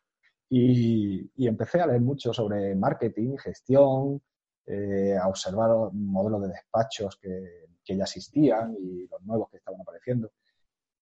y, 0.49 1.31
y 1.37 1.47
empecé 1.47 1.81
a 1.81 1.87
leer 1.87 2.01
mucho 2.01 2.33
sobre 2.33 2.75
marketing, 2.75 3.37
gestión, 3.37 4.23
eh, 4.67 5.17
a 5.17 5.29
observar 5.29 5.71
modelos 5.93 6.43
de 6.43 6.49
despachos 6.49 7.17
que, 7.17 7.63
ya 7.85 8.05
existían 8.05 8.75
y 8.81 9.07
los 9.07 9.23
nuevos 9.23 9.51
que 9.51 9.59
estaban 9.59 9.81
apareciendo. 9.81 10.31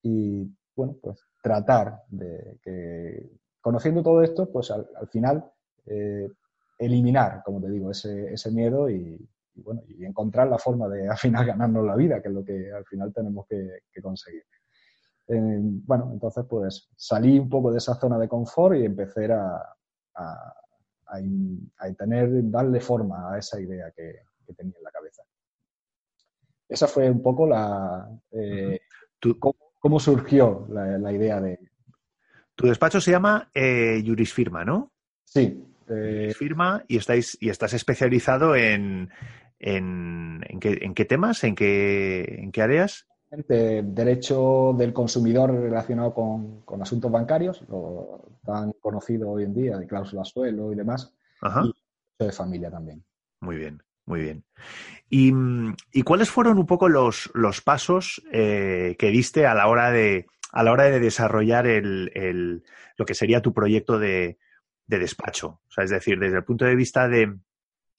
Y 0.02 0.44
bueno, 0.74 0.96
pues 1.00 1.20
tratar 1.40 2.02
de 2.08 2.58
que, 2.62 3.30
conociendo 3.60 4.02
todo 4.02 4.22
esto, 4.22 4.50
pues 4.50 4.70
al, 4.70 4.88
final 5.08 5.44
eh, 5.86 6.28
eliminar, 6.78 7.42
como 7.44 7.60
te 7.60 7.70
digo, 7.70 7.90
ese, 7.90 8.32
ese 8.32 8.50
miedo 8.50 8.90
y, 8.90 9.16
bueno, 9.62 9.82
y 9.86 10.04
encontrar 10.04 10.48
la 10.48 10.58
forma 10.58 10.88
de 10.88 11.08
al 11.08 11.18
final 11.18 11.46
ganarnos 11.46 11.84
la 11.84 11.96
vida, 11.96 12.20
que 12.20 12.28
es 12.28 12.34
lo 12.34 12.44
que 12.44 12.72
al 12.72 12.84
final 12.84 13.12
tenemos 13.12 13.46
que, 13.46 13.82
conseguir. 14.02 14.44
Eh, 15.28 15.60
bueno, 15.60 16.10
entonces 16.12 16.44
pues 16.48 16.88
salí 16.96 17.38
un 17.38 17.48
poco 17.48 17.70
de 17.70 17.78
esa 17.78 17.94
zona 17.94 18.18
de 18.18 18.28
confort 18.28 18.76
y 18.76 18.84
empecé 18.84 19.30
a, 19.32 19.62
a, 20.16 20.54
tener, 21.96 22.28
darle 22.50 22.80
forma 22.80 23.32
a 23.32 23.38
esa 23.38 23.60
idea 23.60 23.90
que, 23.96 24.20
tenía 24.56 24.76
en 24.76 24.82
la 24.82 24.90
cabeza. 24.90 25.22
Esa 26.68 26.88
fue 26.88 27.08
un 27.10 27.22
poco 27.22 27.46
la... 27.46 28.08
Eh, 28.32 28.80
cómo, 29.78 30.00
surgió 30.00 30.66
la, 30.70 31.12
idea 31.12 31.40
de... 31.40 31.58
Tu 32.54 32.66
despacho 32.66 33.00
se 33.00 33.12
llama 33.12 33.50
eh, 33.54 34.02
Jurisfirma, 34.04 34.64
¿no? 34.64 34.92
Sí. 35.24 35.64
Eh, 35.88 36.32
Firma 36.36 36.84
y, 36.86 36.96
estáis, 36.96 37.36
y 37.40 37.48
estás 37.48 37.72
especializado 37.72 38.54
en, 38.54 39.10
en, 39.58 40.40
qué, 40.60 41.04
temas, 41.04 41.44
en 41.44 41.54
qué, 41.54 42.40
en 42.42 42.52
qué 42.52 42.62
áreas? 42.62 43.06
Derecho 43.30 44.74
del 44.76 44.92
consumidor 44.92 45.52
relacionado 45.52 46.12
con, 46.14 46.82
asuntos 46.82 47.10
bancarios, 47.10 47.62
lo 47.68 48.28
tan 48.44 48.72
conocido 48.80 49.30
hoy 49.30 49.44
en 49.44 49.54
día, 49.54 49.76
de 49.78 49.86
cláusula 49.86 50.24
suelo 50.24 50.72
y 50.72 50.76
demás, 50.76 51.12
y 51.62 52.24
de 52.24 52.32
familia 52.32 52.70
también. 52.70 53.04
Muy 53.40 53.56
bien, 53.56 53.82
muy 54.06 54.20
bien. 54.20 54.44
¿Y, 55.08 56.02
cuáles 56.02 56.30
fueron 56.30 56.58
un 56.58 56.66
poco 56.66 56.88
los, 56.88 57.30
los 57.34 57.60
pasos 57.60 58.22
eh, 58.32 58.96
que 58.98 59.10
diste 59.10 59.46
a 59.46 59.54
la 59.54 59.68
hora 59.68 59.90
de, 59.90 60.26
a 60.52 60.62
la 60.64 60.72
hora 60.72 60.84
de 60.84 61.00
desarrollar 61.00 61.66
el, 61.66 62.64
lo 62.96 63.06
que 63.06 63.14
sería 63.14 63.42
tu 63.42 63.52
proyecto 63.52 63.98
de, 63.98 64.38
de 64.86 64.98
despacho? 64.98 65.60
O 65.68 65.70
sea, 65.70 65.84
es 65.84 65.90
decir, 65.90 66.18
desde 66.18 66.38
el 66.38 66.44
punto 66.44 66.64
de 66.64 66.74
vista 66.74 67.08
de, 67.08 67.36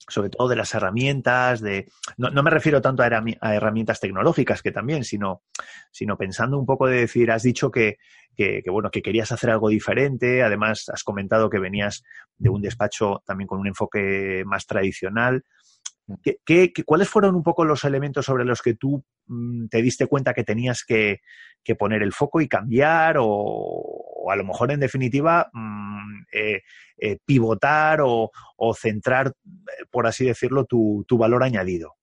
sobre 0.08 0.30
todo 0.30 0.48
de 0.48 0.56
las 0.56 0.74
herramientas, 0.74 1.60
de 1.60 1.88
no, 2.16 2.42
me 2.42 2.50
refiero 2.50 2.80
tanto 2.80 3.02
a, 3.02 3.54
herramientas 3.54 4.00
tecnológicas 4.00 4.62
que 4.62 4.72
también, 4.72 5.04
sino, 5.04 5.42
sino 5.90 6.16
pensando 6.16 6.58
un 6.58 6.66
poco 6.66 6.86
de 6.86 7.00
decir, 7.00 7.30
has 7.30 7.42
dicho 7.42 7.70
que, 7.70 7.98
que, 8.36 8.62
bueno, 8.70 8.90
que 8.90 9.02
querías 9.02 9.32
hacer 9.32 9.50
algo 9.50 9.68
diferente, 9.68 10.42
además 10.42 10.88
has 10.88 11.04
comentado 11.04 11.50
que 11.50 11.58
venías 11.58 12.02
de 12.36 12.50
un 12.50 12.62
despacho 12.62 13.22
también 13.26 13.46
con 13.46 13.60
un 13.60 13.68
enfoque 13.68 14.42
más 14.46 14.66
tradicional. 14.66 15.44
¿Qué, 16.44 16.72
cuáles 16.84 17.08
fueron 17.08 17.36
un 17.36 17.44
poco 17.44 17.64
los 17.64 17.84
elementos 17.84 18.26
sobre 18.26 18.44
los 18.44 18.60
que 18.60 18.74
tú 18.74 19.04
mm, 19.26 19.68
te 19.68 19.80
diste 19.80 20.06
cuenta 20.06 20.34
que 20.34 20.42
tenías 20.42 20.84
que, 20.84 21.20
que 21.62 21.76
poner 21.76 22.02
el 22.02 22.12
foco 22.12 22.40
y 22.40 22.48
cambiar 22.48 23.18
o, 23.18 23.24
o 23.24 24.30
a 24.30 24.36
lo 24.36 24.44
mejor 24.44 24.72
en 24.72 24.80
definitiva 24.80 25.48
mm, 25.52 25.81
eh, 26.32 26.62
eh, 26.98 27.18
pivotar 27.24 28.00
o, 28.02 28.30
centrar, 28.74 29.32
por 29.90 30.06
así 30.06 30.26
decirlo, 30.26 30.64
tu, 30.64 31.04
valor 31.18 31.42
añadido? 31.42 31.94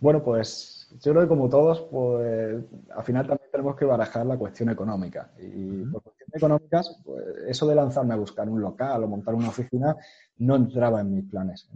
Bueno, 0.00 0.22
pues 0.22 0.96
yo 1.02 1.12
creo 1.12 1.24
que 1.24 1.28
como 1.28 1.48
todos, 1.48 1.82
pues 1.90 2.64
al 2.94 3.04
final 3.04 3.26
también 3.26 3.50
tenemos 3.50 3.76
que 3.76 3.84
barajar 3.84 4.24
la 4.24 4.38
cuestión 4.38 4.70
económica. 4.70 5.32
Y 5.38 5.84
por 5.86 6.02
cuestiones 6.02 6.34
económicas, 6.34 7.00
pues 7.04 7.24
eso 7.48 7.66
de 7.66 7.74
lanzarme 7.74 8.14
a 8.14 8.18
buscar 8.18 8.48
un 8.48 8.60
local 8.60 9.02
o 9.02 9.08
montar 9.08 9.34
una 9.34 9.48
oficina 9.48 9.96
no 10.38 10.56
entraba 10.56 11.00
en 11.00 11.14
mis 11.14 11.24
planes. 11.24 11.68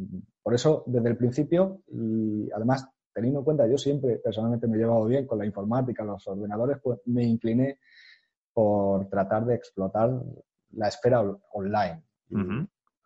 Por 0.42 0.54
eso, 0.54 0.84
desde 0.86 1.08
el 1.08 1.16
principio, 1.16 1.82
y 1.88 2.50
además 2.52 2.88
teniendo 3.12 3.40
en 3.40 3.44
cuenta, 3.44 3.66
yo 3.66 3.76
siempre 3.76 4.16
personalmente 4.16 4.66
me 4.66 4.76
he 4.76 4.80
llevado 4.80 5.04
bien 5.04 5.26
con 5.26 5.38
la 5.38 5.46
informática, 5.46 6.04
los 6.04 6.26
ordenadores, 6.26 6.78
pues 6.82 7.00
me 7.06 7.24
incliné 7.24 7.78
por 8.52 9.08
tratar 9.08 9.44
de 9.46 9.54
explotar 9.54 10.10
la 10.72 10.88
esfera 10.88 11.22
online. 11.52 12.02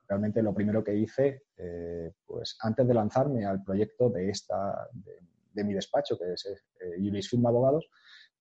Realmente 0.08 0.40
lo 0.40 0.54
primero 0.54 0.84
que 0.84 0.94
hice, 0.94 1.42
eh, 1.56 2.12
pues 2.24 2.56
antes 2.60 2.86
de 2.86 2.94
lanzarme 2.94 3.44
al 3.44 3.62
proyecto 3.64 4.08
de 4.08 4.30
esta, 4.30 4.88
de, 5.52 5.64
mi 5.64 5.74
despacho, 5.74 6.16
que 6.16 6.32
es 6.32 6.46
eh, 6.80 7.22
Film 7.22 7.46
Abogados, 7.46 7.88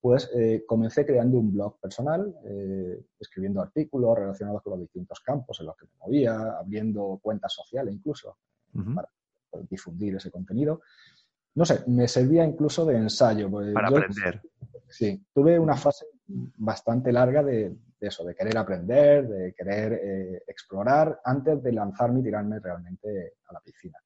pues 0.06 0.30
eh, 0.36 0.64
comencé 0.68 1.04
creando 1.04 1.40
un 1.40 1.52
blog 1.52 1.80
personal, 1.80 2.32
eh, 2.46 3.06
escribiendo 3.20 3.60
artículos 3.60 4.16
relacionados 4.16 4.62
con 4.62 4.74
los 4.74 4.82
distintos 4.82 5.20
campos 5.22 5.60
en 5.60 5.66
los 5.66 5.76
que 5.76 5.86
me 5.86 5.98
movía, 6.06 6.60
abriendo 6.60 7.20
cuentas 7.24 7.52
sociales 7.52 7.92
incluso 7.92 8.38
para 8.94 9.10
difundir 9.68 10.16
ese 10.16 10.30
contenido. 10.30 10.82
No 11.56 11.66
sé, 11.66 11.84
me 11.88 12.08
servía 12.08 12.44
incluso 12.44 12.86
de 12.86 12.98
ensayo. 12.98 13.50
Pues 13.50 13.74
para 13.74 13.88
aprender. 13.88 14.44
Sí, 14.88 15.26
tuve 15.34 15.58
una 15.58 15.76
fase 15.76 16.06
bastante 16.28 17.12
larga 17.12 17.42
de, 17.42 17.76
eso, 18.08 18.24
de 18.24 18.36
querer 18.36 18.58
aprender, 18.58 19.28
de 19.28 19.54
querer 19.54 19.94
eh, 19.94 20.44
explorar 20.48 21.20
antes 21.24 21.62
de 21.62 21.72
lanzarme 21.72 22.20
y 22.20 22.24
tirarme 22.24 22.60
realmente 22.60 23.34
a 23.48 23.54
la 23.54 23.60
piscina. 23.60 23.98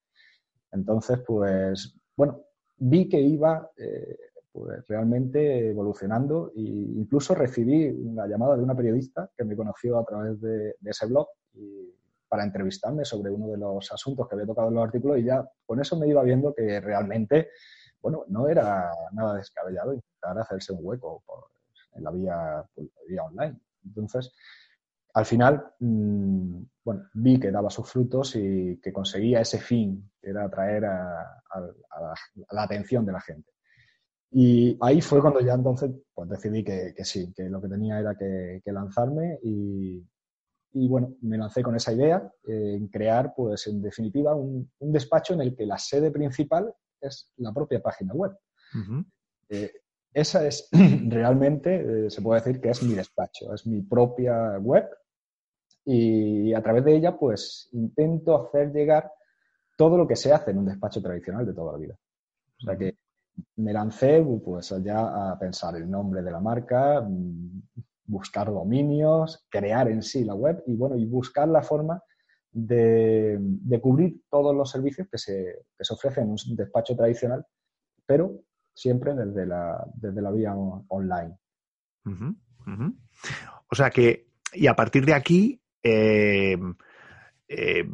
Entonces, 0.71 1.19
pues, 1.25 1.95
bueno, 2.15 2.43
vi 2.77 3.09
que 3.09 3.19
iba 3.19 3.69
eh, 3.77 4.17
pues, 4.51 4.85
realmente 4.87 5.69
evolucionando 5.69 6.51
e 6.55 6.61
incluso 6.61 7.35
recibí 7.35 7.87
una 7.87 8.27
llamada 8.27 8.55
de 8.55 8.63
una 8.63 8.75
periodista 8.75 9.29
que 9.37 9.43
me 9.43 9.55
conoció 9.55 9.99
a 9.99 10.05
través 10.05 10.39
de, 10.41 10.75
ese 10.85 11.05
blog 11.07 11.27
y 11.53 11.93
para 12.27 12.43
entrevistarme 12.43 13.05
sobre 13.05 13.31
uno 13.31 13.47
de 13.47 13.57
los 13.57 13.91
asuntos 13.91 14.27
que 14.27 14.35
había 14.35 14.45
tocado 14.45 14.69
en 14.69 14.75
los 14.75 14.83
artículos 14.83 15.17
y 15.17 15.23
ya 15.23 15.47
con 15.65 15.79
eso 15.79 15.97
me 15.97 16.07
iba 16.07 16.23
viendo 16.23 16.53
que 16.53 16.79
realmente, 16.79 17.49
bueno, 18.01 18.25
no 18.27 18.47
era 18.47 18.91
nada 19.13 19.35
descabellado 19.35 19.93
intentar 19.93 20.37
hacerse 20.39 20.73
un 20.73 20.79
hueco 20.83 21.23
en 21.95 22.03
la 22.03 22.11
vía, 22.11 22.65
vía 23.07 23.23
online. 23.23 23.59
Entonces, 23.83 24.31
al 25.13 25.25
final, 25.25 25.73
mm, 25.79 26.61
bueno, 26.83 27.09
vi 27.13 27.39
que 27.39 27.51
daba 27.51 27.69
sus 27.69 27.89
frutos 27.89 28.35
y 28.35 28.79
que 28.81 28.93
conseguía 28.93 29.41
ese 29.41 29.59
fin, 29.59 30.11
que 30.21 30.29
era 30.29 30.45
atraer 30.45 30.85
a, 30.85 31.41
la, 32.51 32.63
atención 32.63 33.05
de 33.05 33.11
la 33.11 33.21
gente. 33.21 33.51
Y 34.31 34.77
ahí 34.81 35.01
fue 35.01 35.21
cuando 35.21 35.39
ya 35.39 35.53
entonces 35.53 35.89
pues 36.13 36.29
decidí 36.29 36.63
que, 36.63 36.93
sí, 37.03 37.33
que 37.35 37.49
lo 37.49 37.59
que 37.59 37.67
tenía 37.67 37.99
era 37.99 38.15
que, 38.15 38.61
lanzarme 38.65 39.39
y, 39.41 40.87
bueno, 40.87 41.15
me 41.21 41.37
lancé 41.37 41.63
con 41.63 41.75
esa 41.75 41.91
idea 41.91 42.31
en 42.45 42.87
crear, 42.89 43.33
pues 43.35 43.65
en 43.67 43.81
definitiva, 43.81 44.35
un, 44.35 44.69
despacho 44.79 45.33
en 45.33 45.41
el 45.41 45.55
que 45.55 45.65
la 45.65 45.79
sede 45.79 46.11
principal 46.11 46.71
es 47.01 47.31
la 47.37 47.51
propia 47.51 47.81
página 47.81 48.13
web 48.13 48.37
esa 50.13 50.45
es 50.45 50.69
realmente, 51.07 52.05
eh, 52.05 52.09
se 52.09 52.21
puede 52.21 52.41
decir 52.41 52.61
que 52.61 52.69
es 52.69 52.83
mi 52.83 52.93
despacho, 52.93 53.53
es 53.53 53.65
mi 53.67 53.81
propia 53.81 54.57
web 54.59 54.87
y 55.85 56.53
a 56.53 56.61
través 56.61 56.83
de 56.85 56.95
ella 56.95 57.17
pues 57.17 57.69
intento 57.73 58.35
hacer 58.35 58.71
llegar 58.71 59.11
todo 59.77 59.97
lo 59.97 60.07
que 60.07 60.15
se 60.15 60.31
hace 60.31 60.51
en 60.51 60.59
un 60.59 60.65
despacho 60.65 61.01
tradicional 61.01 61.45
de 61.45 61.53
toda 61.53 61.73
la 61.73 61.77
vida. 61.77 61.95
O 62.57 62.65
sea 62.65 62.77
que 62.77 62.97
me 63.55 63.71
lancé 63.71 64.23
pues 64.43 64.71
allá 64.71 65.31
a 65.31 65.39
pensar 65.39 65.75
el 65.77 65.89
nombre 65.89 66.21
de 66.21 66.31
la 66.31 66.41
marca, 66.41 67.01
mm, 67.01 67.61
buscar 68.05 68.51
dominios, 68.51 69.45
crear 69.49 69.87
en 69.89 70.01
sí 70.01 70.23
la 70.23 70.35
web 70.35 70.63
y 70.67 70.75
bueno, 70.75 70.97
y 70.97 71.05
buscar 71.05 71.47
la 71.47 71.61
forma 71.61 72.01
de, 72.51 73.37
de 73.39 73.81
cubrir 73.81 74.23
todos 74.29 74.55
los 74.55 74.69
servicios 74.69 75.07
que 75.09 75.17
se, 75.17 75.65
que 75.77 75.85
se 75.85 75.93
ofrecen 75.93 76.25
en 76.25 76.31
un 76.31 76.55
despacho 76.55 76.95
tradicional, 76.95 77.45
pero 78.05 78.41
siempre 78.79 79.13
desde 79.13 79.45
la, 79.45 79.85
desde 79.95 80.21
la 80.21 80.31
vía 80.31 80.53
online. 80.55 81.37
O 83.67 83.75
sea 83.75 83.89
que, 83.89 84.27
y 84.53 84.67
a 84.67 84.75
partir 84.75 85.05
de 85.05 85.13
aquí, 85.13 85.61
eh, 85.83 86.57
eh, 87.47 87.85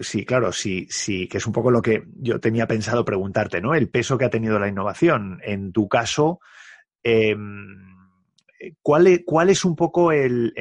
sí, 0.00 0.26
claro, 0.26 0.52
sí, 0.52 0.86
sí, 0.90 1.26
que 1.26 1.38
es 1.38 1.46
un 1.46 1.54
poco 1.54 1.70
lo 1.70 1.80
que 1.80 2.04
yo 2.16 2.38
tenía 2.38 2.66
pensado 2.66 3.04
preguntarte, 3.04 3.62
¿no? 3.62 3.74
El 3.74 3.88
peso 3.88 4.18
que 4.18 4.26
ha 4.26 4.30
tenido 4.30 4.58
la 4.58 4.68
innovación. 4.68 5.40
En 5.42 5.72
tu 5.72 5.88
caso, 5.88 6.40
em, 7.02 7.96
¿cuál, 8.82 9.06
es, 9.06 9.22
¿cuál, 9.24 9.48
es, 9.48 9.64
un 9.64 9.74
poco 9.74 10.12
el, 10.12 10.52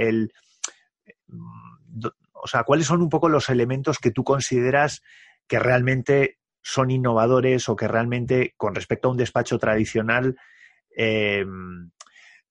o 2.33 2.47
sea, 2.47 2.63
cuáles 2.63 2.87
son 2.87 3.01
un 3.01 3.09
poco 3.09 3.27
los 3.27 3.49
elementos 3.49 3.99
que 3.99 4.11
tú 4.11 4.23
consideras 4.23 5.03
que 5.47 5.59
realmente 5.59 6.39
son 6.61 6.91
innovadores 6.91 7.67
o 7.69 7.75
que 7.75 7.87
realmente 7.87 8.53
con 8.57 8.75
respecto 8.75 9.07
a 9.07 9.11
un 9.11 9.17
despacho 9.17 9.57
tradicional, 9.57 10.35
eh, 10.95 11.45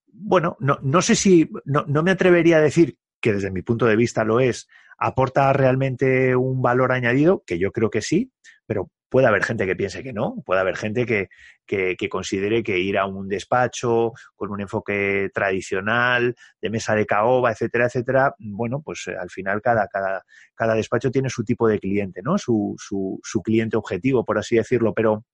bueno, 0.07 0.57
no, 0.59 0.77
no, 0.81 1.01
sé 1.01 1.15
si, 1.15 1.49
no, 1.65 1.85
no, 1.87 2.03
me 2.03 2.11
atrevería 2.11 2.57
a 2.57 2.61
decir 2.61 2.97
que 3.21 3.33
desde 3.33 3.51
mi 3.51 3.61
punto 3.61 3.85
de 3.85 3.95
vista 3.95 4.23
lo 4.23 4.39
es, 4.39 4.67
aporta 4.97 5.51
realmente 5.53 6.35
un 6.35 6.61
valor 6.61 6.91
añadido, 6.91 7.43
que 7.45 7.57
yo 7.57 7.71
creo 7.71 7.89
que 7.89 8.01
sí, 8.01 8.31
pero 8.65 8.91
puede 9.11 9.27
haber 9.27 9.43
gente 9.43 9.65
que 9.65 9.75
piense 9.75 10.01
que 10.01 10.13
no, 10.13 10.41
puede 10.45 10.61
haber 10.61 10.77
gente 10.77 11.05
que, 11.05 11.27
que, 11.67 12.09
considere 12.09 12.63
que 12.63 12.79
ir 12.79 12.97
a 12.97 13.05
un 13.05 13.27
despacho 13.27 14.13
con 14.37 14.51
un 14.51 14.61
enfoque 14.61 15.29
tradicional, 15.33 16.33
de 16.61 16.69
mesa 16.69 16.95
de 16.95 17.05
caoba, 17.05 17.51
etcétera, 17.51 17.87
etcétera, 17.87 18.33
bueno, 18.39 18.81
pues 18.81 19.07
eh, 19.07 19.15
al 19.19 19.29
final 19.29 19.61
cada, 19.61 19.89
cada, 19.89 20.23
cada 20.55 20.75
despacho 20.75 21.11
tiene 21.11 21.29
su 21.29 21.43
tipo 21.43 21.67
de 21.67 21.77
cliente, 21.77 22.21
¿no? 22.23 22.37
Su, 22.37 22.73
su, 22.77 23.19
su 23.21 23.41
cliente 23.41 23.75
objetivo, 23.75 24.23
por 24.23 24.37
así 24.37 24.55
decirlo, 24.55 24.93
pero, 24.93 25.25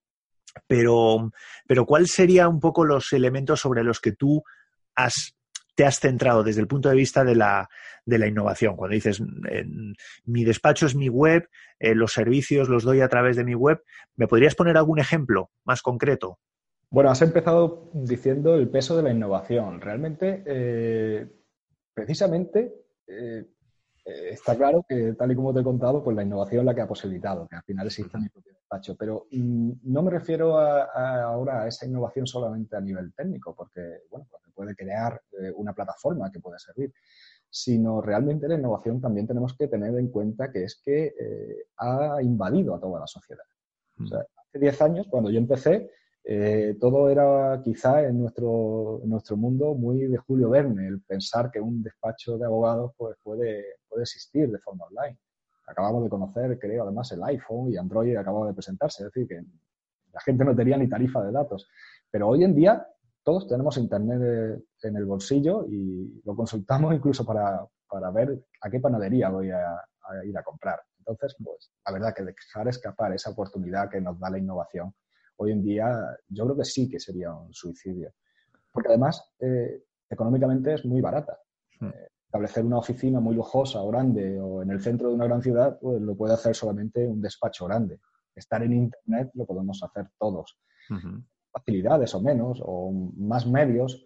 pero, 0.65 1.31
pero 1.67 1.85
¿cuál 1.85 2.07
sería 2.07 2.47
un 2.47 2.59
poco 2.59 2.83
los 2.83 3.13
elementos 3.13 3.59
sobre 3.59 3.83
los 3.83 3.99
que 3.99 4.13
tú 4.13 4.43
has 4.95 5.36
te 5.77 5.85
has 5.85 5.99
centrado 5.99 6.43
desde 6.43 6.59
el 6.59 6.67
punto 6.67 6.89
de 6.89 6.95
vista 6.95 7.23
de 7.23 7.35
la, 7.35 7.69
de 8.03 8.17
la 8.17 8.25
innovación. 8.25 8.75
Cuando 8.75 8.95
dices, 8.95 9.21
mi 10.25 10.43
despacho 10.43 10.87
es 10.87 10.95
mi 10.95 11.07
web, 11.07 11.47
eh, 11.77 11.93
los 11.93 12.13
servicios 12.13 12.67
los 12.67 12.83
doy 12.83 13.01
a 13.01 13.07
través 13.09 13.35
de 13.35 13.43
mi 13.43 13.53
web, 13.53 13.83
¿me 14.15 14.27
podrías 14.27 14.55
poner 14.55 14.75
algún 14.75 14.97
ejemplo 14.97 15.51
más 15.65 15.83
concreto? 15.83 16.39
Bueno, 16.89 17.11
has 17.11 17.21
empezado 17.21 17.91
diciendo 17.93 18.55
el 18.55 18.69
peso 18.69 18.97
de 18.97 19.03
la 19.03 19.11
innovación. 19.11 19.79
Realmente, 19.79 20.43
eh, 20.47 21.27
precisamente, 21.93 22.73
eh, 23.05 23.45
está 24.07 24.55
claro 24.55 24.85
que, 24.87 25.13
tal 25.13 25.31
y 25.31 25.35
como 25.35 25.53
te 25.53 25.59
he 25.59 25.63
contado, 25.63 26.03
pues 26.03 26.15
la 26.15 26.23
innovación 26.23 26.61
es 26.61 26.65
la 26.65 26.75
que 26.75 26.81
ha 26.81 26.87
posibilitado 26.87 27.47
que 27.47 27.55
al 27.55 27.63
final 27.63 27.87
exista 27.87 28.17
mi 28.17 28.29
propio 28.29 28.53
despacho. 28.53 28.95
Pero 28.95 29.27
mm, 29.31 29.71
no 29.83 30.01
me 30.03 30.11
refiero 30.11 30.57
ahora 30.57 31.63
a 31.63 31.67
esa 31.67 31.85
innovación 31.85 32.25
solamente 32.25 32.75
a 32.75 32.81
nivel 32.81 33.13
técnico, 33.13 33.53
porque, 33.55 34.01
bueno, 34.09 34.27
puede 34.57 34.75
crear 34.75 35.21
eh, 35.39 35.51
una 35.55 35.73
plataforma 35.73 36.31
que 36.31 36.39
pueda 36.39 36.57
servir, 36.57 36.91
sino 37.49 38.01
realmente 38.01 38.47
la 38.47 38.55
innovación 38.55 38.99
también 38.99 39.27
tenemos 39.27 39.55
que 39.55 39.67
tener 39.67 39.95
en 39.95 40.09
cuenta 40.09 40.51
que 40.51 40.63
es 40.63 40.81
que 40.83 41.13
eh, 41.19 41.67
ha 41.77 42.21
invadido 42.21 42.75
a 42.75 42.79
toda 42.79 42.99
la 42.99 43.07
sociedad. 43.07 43.43
Mm. 43.97 44.13
hace 44.13 44.59
10 44.59 44.81
años, 44.81 45.07
cuando 45.09 45.29
yo 45.29 45.37
empecé, 45.37 45.91
eh, 46.23 46.77
todo 46.79 47.09
era 47.09 47.61
quizá 47.63 48.03
en 48.03 48.19
nuestro, 48.19 49.01
nuestro 49.05 49.37
mundo 49.37 49.75
muy 49.75 50.07
de 50.07 50.17
Julio 50.17 50.49
Verne, 50.49 50.87
el 50.87 51.01
pensar 51.01 51.49
que 51.49 51.61
un 51.61 51.81
despacho 51.81 52.37
de 52.37 52.45
abogados 52.45 52.91
pues, 52.97 53.15
puede, 53.23 53.65
puede 53.87 54.03
existir 54.03 54.51
de 54.51 54.59
forma 54.59 54.85
online. 54.85 55.17
Acabamos 55.67 56.03
de 56.03 56.09
conocer, 56.09 56.59
creo, 56.59 56.83
además 56.83 57.11
el 57.11 57.23
iPhone 57.23 57.71
y 57.71 57.77
Android 57.77 58.15
acababa 58.15 58.47
de 58.47 58.53
presentarse, 58.53 59.03
es 59.03 59.11
decir, 59.13 59.27
que 59.27 59.41
la 60.13 60.21
gente 60.21 60.43
no 60.43 60.55
tenía 60.55 60.77
ni 60.77 60.89
tarifa 60.89 61.23
de 61.23 61.31
datos. 61.31 61.69
Pero 62.09 62.29
hoy 62.29 62.43
en 62.43 62.55
día 62.55 62.87
todos 63.23 63.47
tenemos 63.47 63.77
Internet 63.77 64.63
en 64.83 64.95
el 64.95 65.05
bolsillo 65.05 65.65
y 65.69 66.21
lo 66.23 66.35
consultamos 66.35 66.93
incluso 66.95 67.25
para, 67.25 67.67
ver 68.11 68.39
a 68.61 68.69
qué 68.69 68.79
panadería 68.79 69.29
voy 69.29 69.51
a, 69.51 69.81
ir 70.25 70.37
a 70.37 70.43
comprar. 70.43 70.79
Entonces, 70.99 71.35
pues 71.43 71.71
la 71.85 71.93
verdad 71.93 72.13
que 72.15 72.23
dejar 72.23 72.67
escapar 72.67 73.13
esa 73.13 73.29
oportunidad 73.29 73.89
que 73.89 74.01
nos 74.01 74.19
da 74.19 74.29
la 74.29 74.39
innovación 74.39 74.93
hoy 75.37 75.51
en 75.51 75.63
día, 75.63 76.17
yo 76.29 76.45
creo 76.45 76.57
que 76.57 76.65
sí 76.65 76.89
que 76.89 76.99
sería 76.99 77.33
un 77.33 77.53
suicidio. 77.53 78.13
Porque 78.71 78.89
además, 78.89 79.33
eh, 79.39 79.83
económicamente 80.09 80.73
es 80.73 80.85
muy 80.85 81.01
barata. 81.01 81.39
Hmm. 81.79 81.87
Eh, 81.87 82.09
establecer 82.25 82.65
una 82.65 82.77
oficina 82.77 83.19
muy 83.19 83.35
lujosa 83.35 83.81
o 83.81 83.89
grande 83.89 84.39
o 84.39 84.61
en 84.61 84.71
el 84.71 84.81
centro 84.81 85.09
de 85.09 85.15
una 85.15 85.25
gran 85.25 85.41
ciudad, 85.41 85.79
pues 85.79 86.01
lo 86.01 86.15
puede 86.15 86.33
hacer 86.33 86.55
solamente 86.55 87.07
un 87.07 87.21
despacho 87.21 87.65
grande. 87.65 88.01
Estar 88.35 88.61
en 88.63 88.73
Internet 88.73 89.31
lo 89.33 89.45
podemos 89.45 89.81
hacer 89.81 90.09
todos 90.19 90.57
facilidades 91.51 92.13
o 92.15 92.21
menos, 92.21 92.61
o 92.63 92.91
más 93.17 93.47
medios, 93.47 94.05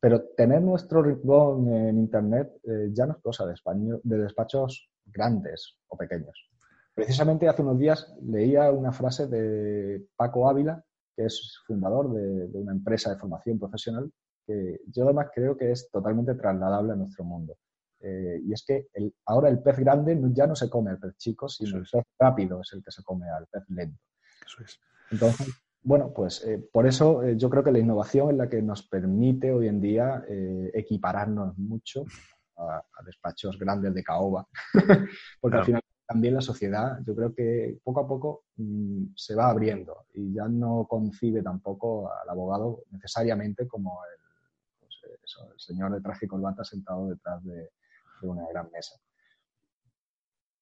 pero 0.00 0.22
tener 0.36 0.62
nuestro 0.62 1.02
rincón 1.02 1.72
en 1.72 1.98
Internet 1.98 2.52
eh, 2.64 2.88
ya 2.92 3.06
no 3.06 3.12
es 3.12 3.22
cosa 3.22 3.46
de, 3.46 3.54
de 4.02 4.18
despachos 4.18 4.90
grandes 5.04 5.78
o 5.88 5.96
pequeños. 5.96 6.50
Precisamente 6.94 7.48
hace 7.48 7.62
unos 7.62 7.78
días 7.78 8.14
leía 8.22 8.70
una 8.70 8.92
frase 8.92 9.26
de 9.26 10.06
Paco 10.16 10.48
Ávila, 10.48 10.84
que 11.16 11.26
es 11.26 11.58
fundador 11.66 12.12
de, 12.12 12.58
una 12.58 12.72
empresa 12.72 13.10
de 13.10 13.18
formación 13.18 13.58
profesional, 13.58 14.10
que 14.46 14.80
yo 14.86 15.04
además 15.04 15.28
creo 15.34 15.56
que 15.56 15.70
es 15.70 15.90
totalmente 15.90 16.34
trasladable 16.34 16.92
a 16.92 16.96
nuestro 16.96 17.24
mundo. 17.24 17.56
Eh, 18.00 18.40
y 18.44 18.52
es 18.52 18.64
que 18.64 18.88
ahora 19.26 19.48
el 19.50 19.60
pez 19.60 19.78
grande 19.78 20.18
ya 20.32 20.46
no 20.46 20.56
se 20.56 20.70
come 20.70 20.90
al 20.90 20.98
pez 20.98 21.16
chico, 21.16 21.48
sino 21.48 21.78
el 21.78 21.86
pez 21.90 22.02
rápido 22.18 22.62
es 22.62 22.72
el 22.72 22.82
que 22.82 22.90
se 22.90 23.02
come 23.02 23.26
al 23.28 23.46
pez 23.46 23.62
lento. 23.68 24.00
Eso 24.44 24.64
es. 24.64 24.80
Entonces, 25.10 25.48
bueno, 25.82 26.12
pues 26.14 26.44
eh, 26.46 26.66
por 26.72 26.86
eso 26.86 27.22
eh, 27.22 27.36
yo 27.36 27.50
creo 27.50 27.62
que 27.62 27.72
la 27.72 27.78
innovación 27.78 28.30
es 28.30 28.36
la 28.36 28.48
que 28.48 28.62
nos 28.62 28.86
permite 28.88 29.52
hoy 29.52 29.68
en 29.68 29.80
día 29.80 30.24
equipararnos 30.72 31.56
mucho 31.58 32.04
a, 32.56 32.82
despachos 33.04 33.58
grandes 33.58 33.94
de 33.94 34.02
caoba, 34.02 34.46
porque 35.40 35.56
al 35.56 35.64
final 35.64 35.82
también 36.10 36.34
la 36.34 36.40
sociedad, 36.40 36.98
yo 37.06 37.14
creo 37.14 37.32
que 37.32 37.78
poco 37.84 38.00
a 38.00 38.08
poco 38.08 38.42
mm, 38.56 39.14
se 39.14 39.36
va 39.36 39.48
abriendo 39.48 40.06
y 40.12 40.32
ya 40.34 40.48
no 40.48 40.84
concibe 40.88 41.40
tampoco 41.40 42.10
al 42.12 42.28
abogado 42.28 42.82
necesariamente 42.90 43.68
como 43.68 44.00
el, 44.06 44.80
pues, 44.80 45.36
el 45.52 45.60
señor 45.60 45.92
de 45.92 46.00
traje 46.00 46.26
y 46.26 46.64
sentado 46.64 47.10
detrás 47.10 47.44
de, 47.44 47.70
una 48.22 48.44
gran 48.48 48.68
mesa. 48.72 48.96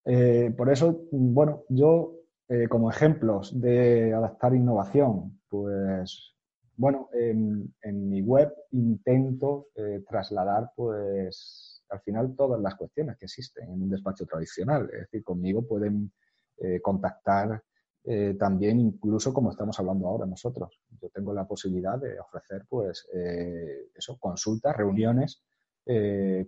Eh, 0.05 0.53
por 0.55 0.71
eso, 0.71 1.07
bueno, 1.13 1.63
yo 1.71 2.13
eh, 2.47 2.69
como 2.69 2.91
ejemplos 2.91 3.59
de 3.59 4.13
adaptar 4.13 4.55
innovación, 4.55 5.41
pues 5.49 6.35
bueno, 6.77 7.09
en, 7.15 7.73
mi 8.11 8.21
web 8.21 8.53
intento 8.73 9.69
eh, 9.77 10.05
trasladar 10.07 10.73
pues 10.77 11.78
al 11.91 12.01
final 12.01 12.35
todas 12.37 12.61
las 12.61 12.75
cuestiones 12.75 13.17
que 13.17 13.27
existen 13.27 13.69
en 13.71 13.83
un 13.83 13.91
despacho 13.91 14.27
tradicional. 14.27 14.89
Es 14.93 15.01
decir, 15.01 15.25
conmigo 15.25 15.67
pueden 15.67 16.13
eh, 16.59 16.81
contactar 16.81 17.63
eh, 18.05 18.35
también 18.39 18.81
incluso 18.81 19.33
como 19.33 19.51
estamos 19.51 19.79
hablando 19.79 20.09
ahora 20.09 20.27
nosotros. 20.27 20.81
Yo 21.01 21.09
tengo 21.11 21.33
la 21.33 21.47
posibilidad 21.47 21.99
de 21.99 22.19
ofrecer 22.19 22.65
pues 22.69 23.07
eh, 23.15 23.91
eso, 23.95 24.19
consultas, 24.19 24.77
reuniones 24.77 25.45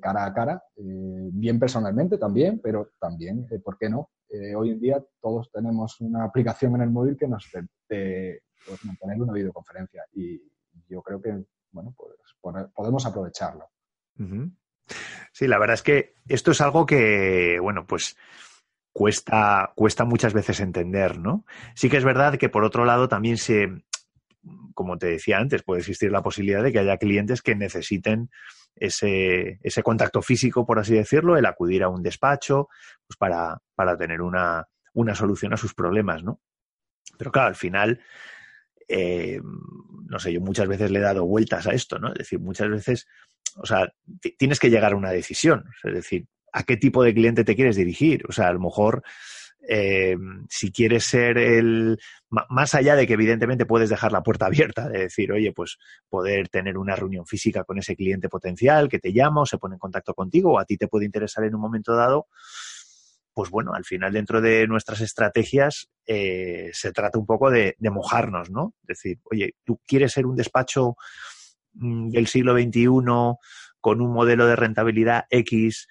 cara 0.02 0.26
a 0.26 0.34
cara, 0.34 0.62
bien 0.76 1.58
personalmente 1.58 2.18
también, 2.18 2.60
pero 2.62 2.90
también, 3.00 3.48
¿por 3.64 3.78
qué 3.78 3.88
no? 3.88 4.10
hoy 4.54 4.72
en 4.72 4.80
día 4.80 5.02
todos 5.18 5.50
tenemos 5.50 5.98
una 6.02 6.24
aplicación 6.24 6.74
en 6.74 6.82
el 6.82 6.90
móvil 6.90 7.16
que 7.16 7.26
nos 7.26 7.48
permite 7.50 8.42
pues, 8.66 8.84
mantener 8.84 9.22
una 9.22 9.32
videoconferencia 9.32 10.04
y 10.12 10.42
yo 10.90 11.00
creo 11.00 11.22
que, 11.22 11.42
bueno, 11.72 11.94
pues 11.96 12.16
podemos 12.74 13.06
aprovecharlo. 13.06 13.64
Sí, 15.32 15.46
la 15.46 15.58
verdad 15.58 15.74
es 15.74 15.82
que 15.82 16.14
esto 16.28 16.50
es 16.50 16.60
algo 16.60 16.86
que, 16.86 17.58
bueno, 17.60 17.86
pues 17.86 18.16
cuesta, 18.92 19.72
cuesta 19.76 20.04
muchas 20.04 20.32
veces 20.32 20.60
entender, 20.60 21.18
¿no? 21.18 21.44
Sí 21.74 21.88
que 21.88 21.96
es 21.96 22.04
verdad 22.04 22.36
que 22.36 22.48
por 22.48 22.64
otro 22.64 22.84
lado 22.84 23.08
también 23.08 23.36
se, 23.36 23.68
como 24.74 24.98
te 24.98 25.06
decía 25.06 25.38
antes, 25.38 25.62
puede 25.62 25.80
existir 25.80 26.10
la 26.10 26.22
posibilidad 26.22 26.62
de 26.62 26.72
que 26.72 26.80
haya 26.80 26.96
clientes 26.96 27.42
que 27.42 27.54
necesiten 27.54 28.30
ese, 28.76 29.60
ese 29.62 29.82
contacto 29.82 30.22
físico, 30.22 30.66
por 30.66 30.78
así 30.78 30.94
decirlo, 30.94 31.36
el 31.36 31.46
acudir 31.46 31.82
a 31.82 31.88
un 31.88 32.02
despacho, 32.02 32.68
pues 33.06 33.16
para, 33.16 33.58
para 33.74 33.96
tener 33.96 34.22
una, 34.22 34.66
una 34.94 35.14
solución 35.14 35.52
a 35.52 35.56
sus 35.56 35.74
problemas, 35.74 36.22
¿no? 36.24 36.40
Pero 37.18 37.30
claro, 37.30 37.48
al 37.48 37.56
final, 37.56 38.00
eh, 38.88 39.40
no 40.08 40.18
sé, 40.18 40.32
yo 40.32 40.40
muchas 40.40 40.66
veces 40.66 40.90
le 40.90 40.98
he 40.98 41.02
dado 41.02 41.26
vueltas 41.26 41.66
a 41.66 41.72
esto, 41.72 41.98
¿no? 41.98 42.08
Es 42.08 42.18
decir, 42.18 42.40
muchas 42.40 42.68
veces 42.70 43.06
o 43.56 43.66
sea, 43.66 43.92
tienes 44.38 44.58
que 44.58 44.70
llegar 44.70 44.92
a 44.92 44.96
una 44.96 45.10
decisión. 45.10 45.64
Es 45.84 45.94
decir, 45.94 46.26
¿a 46.52 46.62
qué 46.64 46.76
tipo 46.76 47.02
de 47.02 47.14
cliente 47.14 47.44
te 47.44 47.56
quieres 47.56 47.76
dirigir? 47.76 48.24
O 48.28 48.32
sea, 48.32 48.48
a 48.48 48.52
lo 48.52 48.60
mejor, 48.60 49.02
eh, 49.68 50.16
si 50.48 50.72
quieres 50.72 51.04
ser 51.04 51.38
el. 51.38 51.98
Más 52.28 52.74
allá 52.74 52.96
de 52.96 53.06
que, 53.06 53.14
evidentemente, 53.14 53.66
puedes 53.66 53.90
dejar 53.90 54.12
la 54.12 54.22
puerta 54.22 54.46
abierta, 54.46 54.88
de 54.88 55.00
decir, 55.00 55.32
oye, 55.32 55.52
pues 55.52 55.78
poder 56.08 56.48
tener 56.48 56.78
una 56.78 56.96
reunión 56.96 57.26
física 57.26 57.64
con 57.64 57.78
ese 57.78 57.96
cliente 57.96 58.28
potencial 58.28 58.88
que 58.88 58.98
te 58.98 59.12
llama 59.12 59.42
o 59.42 59.46
se 59.46 59.58
pone 59.58 59.74
en 59.74 59.80
contacto 59.80 60.14
contigo 60.14 60.52
o 60.52 60.58
a 60.58 60.64
ti 60.64 60.76
te 60.76 60.88
puede 60.88 61.06
interesar 61.06 61.44
en 61.44 61.54
un 61.54 61.60
momento 61.60 61.94
dado. 61.94 62.26
Pues 63.32 63.48
bueno, 63.50 63.72
al 63.74 63.84
final, 63.84 64.12
dentro 64.12 64.40
de 64.40 64.66
nuestras 64.66 65.00
estrategias, 65.00 65.88
eh, 66.04 66.70
se 66.72 66.92
trata 66.92 67.18
un 67.18 67.26
poco 67.26 67.48
de, 67.48 67.76
de 67.78 67.90
mojarnos, 67.90 68.50
¿no? 68.50 68.74
Es 68.82 68.88
decir, 68.98 69.18
oye, 69.30 69.54
tú 69.64 69.80
quieres 69.86 70.12
ser 70.12 70.26
un 70.26 70.34
despacho 70.34 70.96
del 71.72 72.26
siglo 72.26 72.54
XXI 72.54 72.88
con 73.80 74.00
un 74.00 74.12
modelo 74.12 74.46
de 74.46 74.56
rentabilidad 74.56 75.24
X 75.30 75.86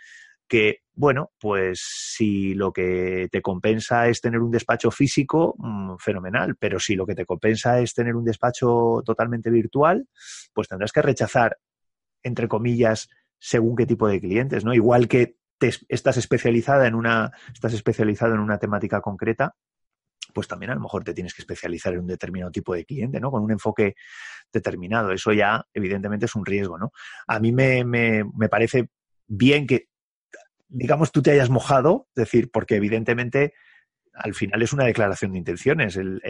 que, 0.48 0.80
bueno, 0.94 1.32
pues 1.40 1.80
si 1.82 2.56
lo 2.56 2.74
que 2.74 3.30
te 3.32 3.42
compensa 3.42 4.08
es 4.08 4.20
tener 4.20 4.42
un 4.42 4.52
despacho 4.52 4.92
físico, 4.92 5.56
mm, 5.60 5.96
fenomenal, 6.00 6.56
pero 6.58 6.80
si 6.80 6.96
lo 6.96 7.06
que 7.06 7.16
te 7.16 7.26
compensa 7.26 7.80
es 7.80 7.94
tener 7.94 8.16
un 8.16 8.26
despacho 8.26 9.02
totalmente 9.06 9.50
virtual, 9.52 10.08
pues 10.54 10.68
tendrás 10.68 10.92
que 10.92 11.04
rechazar, 11.04 11.58
entre 12.24 12.48
comillas, 12.48 13.10
según 13.38 13.76
qué 13.76 13.86
tipo 13.86 14.08
de 14.08 14.20
clientes, 14.20 14.66
¿no? 14.66 14.74
Igual 14.74 15.08
que 15.08 15.36
te, 15.60 15.72
estás 15.88 16.18
especializada 16.18 16.88
en 16.88 16.96
una, 16.96 17.32
estás 17.54 17.74
especializado 17.74 18.34
en 18.34 18.40
una 18.40 18.58
temática 18.58 19.02
concreta, 19.02 19.56
pues 20.34 20.48
también 20.48 20.72
a 20.72 20.76
lo 20.76 20.82
mejor 20.82 21.04
te 21.04 21.14
tienes 21.14 21.34
que 21.34 21.42
especializar 21.42 21.94
en 21.94 22.02
un 22.02 22.08
determinado 22.08 22.52
tipo 22.52 22.74
de 22.74 22.86
cliente, 22.86 23.20
¿no? 23.20 23.32
Con 23.32 23.44
un 23.44 23.52
enfoque 23.52 23.96
determinado. 24.52 25.12
Eso 25.12 25.32
ya, 25.32 25.66
evidentemente, 25.74 26.26
es 26.26 26.36
un 26.36 26.46
riesgo, 26.46 26.78
¿no? 26.78 26.92
A 27.28 27.40
mí 27.40 27.52
me, 27.52 28.26
parece 28.50 28.90
bien 29.28 29.68
que, 29.68 29.88
digamos, 30.68 31.12
tú 31.12 31.22
te 31.22 31.32
hayas 31.32 31.50
mojado, 31.50 32.08
decir, 32.16 32.50
porque 32.52 32.76
evidentemente 32.76 33.54
al 34.14 34.34
final 34.34 34.62
es 34.62 34.74
una 34.74 34.86
declaración 34.86 35.32
de 35.32 35.38
intenciones. 35.40 35.96
El, 35.96 36.22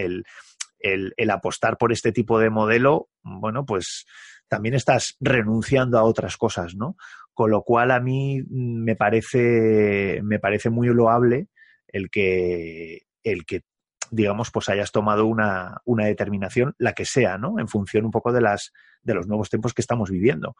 el, 0.79 1.29
apostar 1.29 1.77
por 1.77 1.91
este 1.91 2.12
tipo 2.12 2.39
de 2.39 2.49
modelo, 2.49 3.09
bueno, 3.21 3.65
pues 3.65 4.05
también 4.47 4.75
estás 4.75 5.15
renunciando 5.19 5.97
a 5.97 6.03
otras 6.03 6.38
cosas, 6.38 6.75
¿no? 6.75 6.95
Con 7.33 7.51
lo 7.51 7.63
cual 7.63 7.91
a 7.91 7.99
mí 7.99 8.41
me 8.49 8.95
parece, 8.95 10.21
me 10.23 10.39
parece 10.39 10.69
muy 10.69 10.88
loable 10.88 11.47
el 11.88 12.09
que, 12.09 13.03
el 13.23 13.45
que 13.45 13.62
digamos, 14.11 14.51
pues 14.51 14.69
hayas 14.69 14.91
tomado 14.91 15.25
una, 15.25 15.81
una, 15.85 16.05
determinación, 16.05 16.75
la 16.77 16.93
que 16.93 17.05
sea, 17.05 17.37
¿no? 17.37 17.59
En 17.59 17.67
función 17.67 18.05
un 18.05 18.11
poco 18.11 18.31
de, 18.31 18.41
las, 18.41 18.71
de 19.01 19.13
los 19.13 19.27
nuevos 19.27 19.49
tiempos 19.49 19.73
que 19.73 19.81
estamos 19.81 20.09
viviendo. 20.09 20.55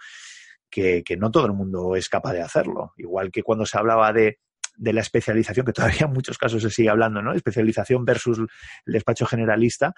Que, 0.70 1.04
que 1.04 1.18
no 1.18 1.32
todo 1.32 1.48
el 1.48 1.54
mundo 1.54 1.96
es 1.96 2.10
capaz 2.10 2.34
de 2.34 2.44
hacerlo. 2.44 2.94
Igual 2.98 3.32
que 3.32 3.42
cuando 3.42 3.66
se 3.66 3.78
hablaba 3.78 4.14
de, 4.14 4.40
de 4.80 4.94
la 4.94 5.02
especialización, 5.02 5.66
que 5.66 5.74
todavía 5.74 6.06
en 6.06 6.14
muchos 6.14 6.38
casos 6.38 6.64
se 6.64 6.70
sigue 6.70 6.90
hablando, 6.90 7.22
¿no? 7.22 7.34
Especialización 7.34 8.06
versus 8.06 8.40
el 8.40 8.94
despacho 8.94 9.26
generalista, 9.26 9.94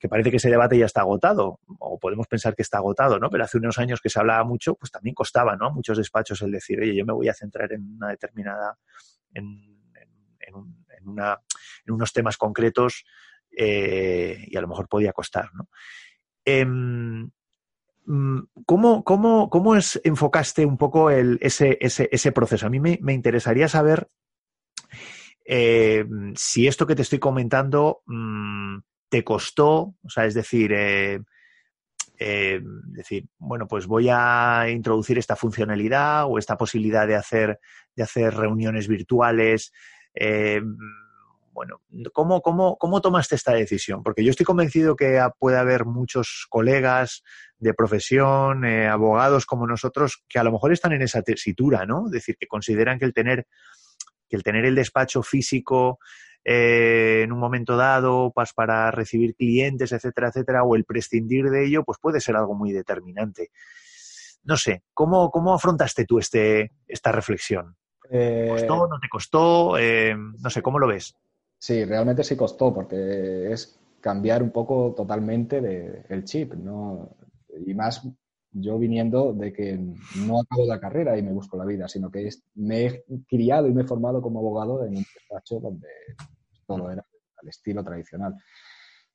que 0.00 0.08
parece 0.08 0.30
que 0.30 0.38
ese 0.38 0.50
debate 0.50 0.78
ya 0.78 0.86
está 0.86 1.02
agotado, 1.02 1.60
o 1.78 1.98
podemos 2.00 2.26
pensar 2.26 2.56
que 2.56 2.62
está 2.62 2.78
agotado, 2.78 3.18
¿no? 3.18 3.30
Pero 3.30 3.44
hace 3.44 3.58
unos 3.58 3.78
años 3.78 4.00
que 4.00 4.08
se 4.08 4.18
hablaba 4.18 4.42
mucho, 4.42 4.74
pues 4.74 4.90
también 4.90 5.14
costaba, 5.14 5.54
¿no? 5.54 5.70
Muchos 5.70 5.98
despachos 5.98 6.40
el 6.42 6.50
decir, 6.50 6.80
oye, 6.80 6.96
yo 6.96 7.04
me 7.04 7.12
voy 7.12 7.28
a 7.28 7.34
centrar 7.34 7.72
en 7.72 7.96
una 7.96 8.08
determinada, 8.08 8.76
en, 9.34 9.46
en, 10.40 10.54
un, 10.54 10.81
en, 11.06 11.94
unos 11.94 12.12
temas 12.12 12.36
concretos 12.36 13.04
eh, 13.56 14.44
y 14.46 14.56
a 14.56 14.60
lo 14.60 14.68
mejor 14.68 14.88
podía 14.88 15.12
costar. 15.12 15.50
¿no? 15.54 15.68
Em, 16.44 17.30
mm, 18.06 18.38
¿cómo, 18.66 19.04
cómo, 19.04 19.50
cómo 19.50 19.76
es, 19.76 20.00
enfocaste 20.04 20.64
un 20.66 20.76
poco 20.76 21.10
ese, 21.10 21.78
ese, 21.80 22.32
proceso? 22.32 22.66
A 22.66 22.70
mí 22.70 22.80
me, 22.80 22.98
me 23.02 23.12
interesaría 23.12 23.68
saber 23.68 24.08
eh, 25.44 26.04
si 26.34 26.66
esto 26.66 26.86
que 26.86 26.94
te 26.94 27.02
estoy 27.02 27.18
comentando 27.18 28.02
mm, 28.06 28.78
te 29.08 29.24
costó, 29.24 29.94
o 30.02 30.08
sea, 30.08 30.24
es 30.24 30.34
decir, 30.34 30.72
eh, 30.72 31.20
decir, 32.84 33.26
bueno, 33.38 33.66
pues 33.66 33.86
voy 33.86 34.08
a 34.10 34.66
introducir 34.70 35.18
esta 35.18 35.36
funcionalidad 35.36 36.26
o 36.26 36.38
esta 36.38 36.56
posibilidad 36.56 37.06
de 37.06 37.16
hacer, 37.16 37.58
de 37.96 38.02
hacer 38.02 38.34
reuniones 38.34 38.86
virtuales. 38.88 39.72
Bueno, 41.54 41.82
¿cómo, 42.14 42.40
cómo, 42.40 42.78
¿cómo 42.78 43.00
tomaste 43.02 43.34
esta 43.34 43.52
decisión? 43.52 44.02
Porque 44.02 44.24
yo 44.24 44.30
estoy 44.30 44.46
convencido 44.46 44.96
que 44.96 45.22
puede 45.38 45.58
haber 45.58 45.84
muchos 45.84 46.46
colegas 46.48 47.22
de 47.58 47.74
profesión, 47.74 48.64
eh, 48.64 48.88
abogados 48.88 49.44
como 49.44 49.66
nosotros, 49.66 50.24
que 50.28 50.38
a 50.38 50.44
lo 50.44 50.52
mejor 50.52 50.72
están 50.72 50.92
en 50.92 51.02
esa 51.02 51.20
tesitura, 51.22 51.84
¿no? 51.84 52.06
Es 52.06 52.12
decir, 52.12 52.36
que 52.38 52.46
consideran 52.46 52.98
que 52.98 53.04
el 53.04 53.12
tener, 53.12 53.46
que 54.28 54.36
el, 54.36 54.42
tener 54.42 54.64
el 54.64 54.74
despacho 54.74 55.22
físico 55.22 55.98
eh, 56.42 57.20
en 57.22 57.32
un 57.32 57.38
momento 57.38 57.76
dado 57.76 58.32
pues, 58.34 58.54
para 58.54 58.90
recibir 58.90 59.34
clientes, 59.36 59.92
etcétera, 59.92 60.28
etcétera, 60.28 60.64
o 60.64 60.74
el 60.74 60.84
prescindir 60.84 61.50
de 61.50 61.66
ello, 61.66 61.84
pues 61.84 61.98
puede 62.00 62.20
ser 62.20 62.34
algo 62.34 62.54
muy 62.54 62.72
determinante. 62.72 63.50
No 64.42 64.56
sé, 64.56 64.82
¿cómo, 64.94 65.30
cómo 65.30 65.54
afrontaste 65.54 66.06
tú 66.06 66.18
este, 66.18 66.72
esta 66.88 67.12
reflexión? 67.12 67.76
¿Te 68.10 68.48
¿Costó? 68.48 68.86
¿No 68.86 69.00
te 69.00 69.08
costó? 69.08 69.78
Eh, 69.78 70.14
no 70.14 70.50
sé, 70.50 70.62
¿cómo 70.62 70.78
lo 70.78 70.86
ves? 70.86 71.16
Sí, 71.58 71.84
realmente 71.84 72.24
sí 72.24 72.36
costó, 72.36 72.74
porque 72.74 73.52
es 73.52 73.78
cambiar 74.00 74.42
un 74.42 74.50
poco 74.50 74.92
totalmente 74.96 75.60
de, 75.60 76.04
el 76.08 76.24
chip, 76.24 76.54
¿no? 76.54 77.16
Y 77.64 77.72
más 77.74 78.02
yo 78.50 78.78
viniendo 78.78 79.32
de 79.32 79.52
que 79.52 79.78
no 80.26 80.40
acabo 80.40 80.66
la 80.66 80.80
carrera 80.80 81.16
y 81.16 81.22
me 81.22 81.32
busco 81.32 81.56
la 81.56 81.64
vida, 81.64 81.88
sino 81.88 82.10
que 82.10 82.28
me 82.56 82.86
he 82.86 83.04
criado 83.26 83.66
y 83.66 83.72
me 83.72 83.82
he 83.82 83.86
formado 83.86 84.20
como 84.20 84.40
abogado 84.40 84.84
en 84.84 84.96
un 84.96 85.04
despacho 85.14 85.60
donde 85.60 85.88
todo 86.66 86.90
era 86.90 87.04
al 87.40 87.48
estilo 87.48 87.82
tradicional. 87.82 88.34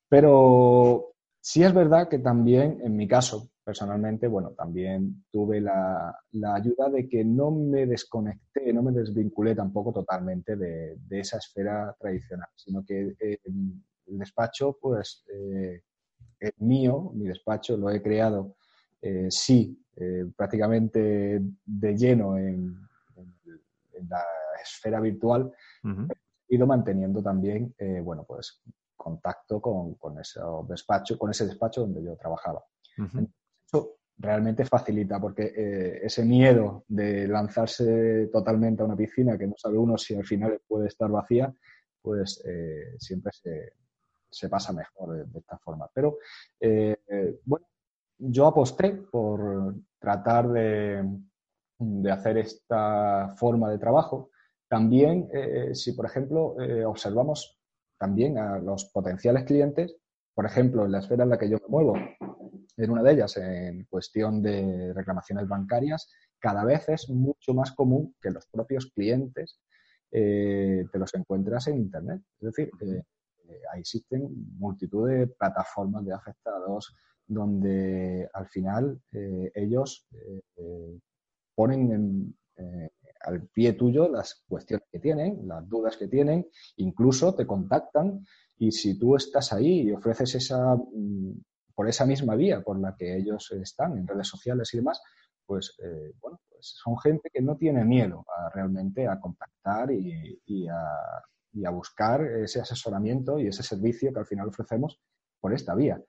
Pero 0.09 1.13
sí 1.39 1.63
es 1.63 1.73
verdad 1.73 2.09
que 2.09 2.19
también, 2.19 2.79
en 2.83 2.95
mi 2.95 3.07
caso, 3.07 3.49
personalmente, 3.67 4.29
bueno, 4.29 4.51
también 4.51 5.25
tuve 5.29 5.59
la, 5.59 6.17
ayuda 6.55 6.89
de 6.89 7.09
que 7.09 7.25
no 7.25 7.51
me 7.51 7.85
desconecté, 7.85 8.71
no 8.71 8.81
me 8.81 8.93
desvinculé 8.93 9.55
tampoco 9.55 9.91
totalmente 9.91 10.55
de, 10.55 10.97
esa 11.09 11.37
esfera 11.37 11.93
tradicional, 11.99 12.47
sino 12.55 12.85
que 12.85 13.17
eh, 13.19 13.39
el 13.43 14.19
despacho, 14.19 14.77
pues, 14.81 15.25
eh, 15.33 15.81
es 16.39 16.53
mío, 16.59 17.11
mi 17.13 17.27
despacho 17.27 17.75
lo 17.75 17.89
he 17.89 18.01
creado, 18.01 18.55
eh, 19.01 19.27
sí, 19.29 19.77
prácticamente 20.37 21.41
de 21.65 21.97
lleno 21.97 22.37
en, 22.37 22.73
la 24.07 24.23
esfera 24.63 25.01
virtual, 25.01 25.51
he 25.83 26.55
ido 26.55 26.65
manteniendo 26.65 27.21
también, 27.21 27.75
bueno, 28.01 28.23
pues, 28.25 28.63
contacto 28.95 29.59
con, 29.59 29.95
con, 29.95 30.17
ese 30.21 30.39
despacho, 30.69 31.17
con 31.17 31.31
ese 31.31 31.45
despacho 31.45 31.81
donde 31.81 32.01
yo 32.01 32.15
trabajaba 32.15 32.63
eso 33.67 33.97
realmente 34.17 34.65
facilita, 34.65 35.19
porque 35.19 35.53
eh, 35.55 35.99
ese 36.03 36.25
miedo 36.25 36.85
de 36.87 37.27
lanzarse 37.27 38.27
totalmente 38.31 38.81
a 38.81 38.85
una 38.85 38.95
piscina 38.95 39.37
que 39.37 39.47
no 39.47 39.53
sabe 39.57 39.77
uno 39.77 39.97
si 39.97 40.15
al 40.15 40.25
final 40.25 40.59
puede 40.67 40.87
estar 40.87 41.09
vacía, 41.09 41.53
pues 42.01 42.43
eh, 42.45 42.95
siempre 42.97 43.31
se, 44.29 44.49
pasa 44.49 44.73
mejor 44.73 45.27
de, 45.27 45.39
esta 45.39 45.57
forma. 45.59 45.89
Pero 45.93 46.17
eh, 46.59 46.97
bueno, 47.45 47.67
yo 48.17 48.47
aposté 48.47 48.93
por 48.93 49.75
tratar 49.99 50.49
de, 50.49 51.03
de 51.77 52.11
hacer 52.11 52.37
esta 52.37 53.35
forma 53.37 53.69
de 53.69 53.77
trabajo. 53.77 54.31
También, 54.67 55.29
si 55.73 55.93
por 55.93 56.05
ejemplo 56.05 56.57
observamos 56.85 57.57
también 57.97 58.37
a 58.37 58.59
los 58.59 58.85
potenciales 58.85 59.45
clientes, 59.45 59.95
por 60.33 60.45
ejemplo, 60.45 60.85
en 60.85 60.91
la 60.91 60.99
esfera 60.99 61.23
en 61.23 61.29
la 61.29 61.37
que 61.37 61.49
yo 61.49 61.57
me 61.57 61.69
muevo, 61.69 61.93
en 62.77 62.91
una 62.91 63.03
de 63.03 63.13
ellas, 63.13 63.37
en 63.37 63.85
cuestión 63.85 64.41
de 64.41 64.93
reclamaciones 64.93 65.47
bancarias, 65.47 66.09
cada 66.39 66.63
vez 66.63 66.87
es 66.89 67.09
mucho 67.09 67.53
más 67.53 67.71
común 67.71 68.15
que 68.21 68.29
los 68.29 68.45
propios 68.47 68.91
clientes 68.93 69.59
eh, 70.11 70.85
te 70.91 70.99
los 70.99 71.13
encuentras 71.15 71.67
en 71.67 71.77
Internet. 71.77 72.21
Es 72.39 72.45
decir, 72.45 72.71
eh, 72.81 73.03
eh, 73.49 73.59
existen 73.75 74.29
multitud 74.57 75.09
de 75.09 75.27
plataformas 75.27 76.05
de 76.05 76.13
afectados 76.13 76.93
donde 77.25 78.29
al 78.33 78.47
final 78.47 79.01
ellos 79.11 80.07
ponen 81.53 82.33
al 83.25 83.47
pie 83.49 83.73
tuyo 83.73 84.07
las 84.07 84.45
cuestiones 84.47 84.87
que 84.89 84.99
tienen, 84.99 85.45
las 85.45 85.67
dudas 85.67 85.97
que 85.97 86.07
tienen, 86.07 86.47
incluso 86.77 87.35
te 87.35 87.45
contactan 87.45 88.25
y 88.57 88.71
si 88.71 88.97
tú 88.97 89.17
estás 89.17 89.51
ahí 89.51 89.81
y 89.81 89.91
ofreces 89.91 90.35
esa 90.35 90.75
mm, 90.75 91.33
por 91.77 91.87
esa 91.87 92.07
misma 92.07 92.33
vía 92.33 92.61
por 92.61 92.79
la 92.79 92.95
que 92.95 93.15
ellos 93.15 93.51
están 93.51 93.99
en 93.99 94.07
redes 94.07 94.27
sociales 94.27 94.73
y 94.73 94.77
demás, 94.77 94.99
pues 95.45 95.77
eh, 95.83 96.11
bueno, 96.19 96.41
pues 96.49 96.73
son 96.83 96.97
gente 96.97 97.29
que 97.31 97.39
no 97.39 97.55
tiene 97.55 97.85
miedo 97.85 98.25
a 98.35 98.49
realmente 98.49 99.07
a 99.07 99.19
contactar 99.19 99.91
y, 99.91 100.67
a, 100.67 101.69
buscar 101.69 102.23
ese 102.23 102.61
asesoramiento 102.61 103.37
y 103.37 103.47
ese 103.47 103.61
servicio 103.61 104.11
que 104.11 104.19
al 104.19 104.25
final 104.25 104.47
ofrecemos 104.47 104.99
por 105.39 105.53
esta 105.53 105.75
vía. 105.75 106.01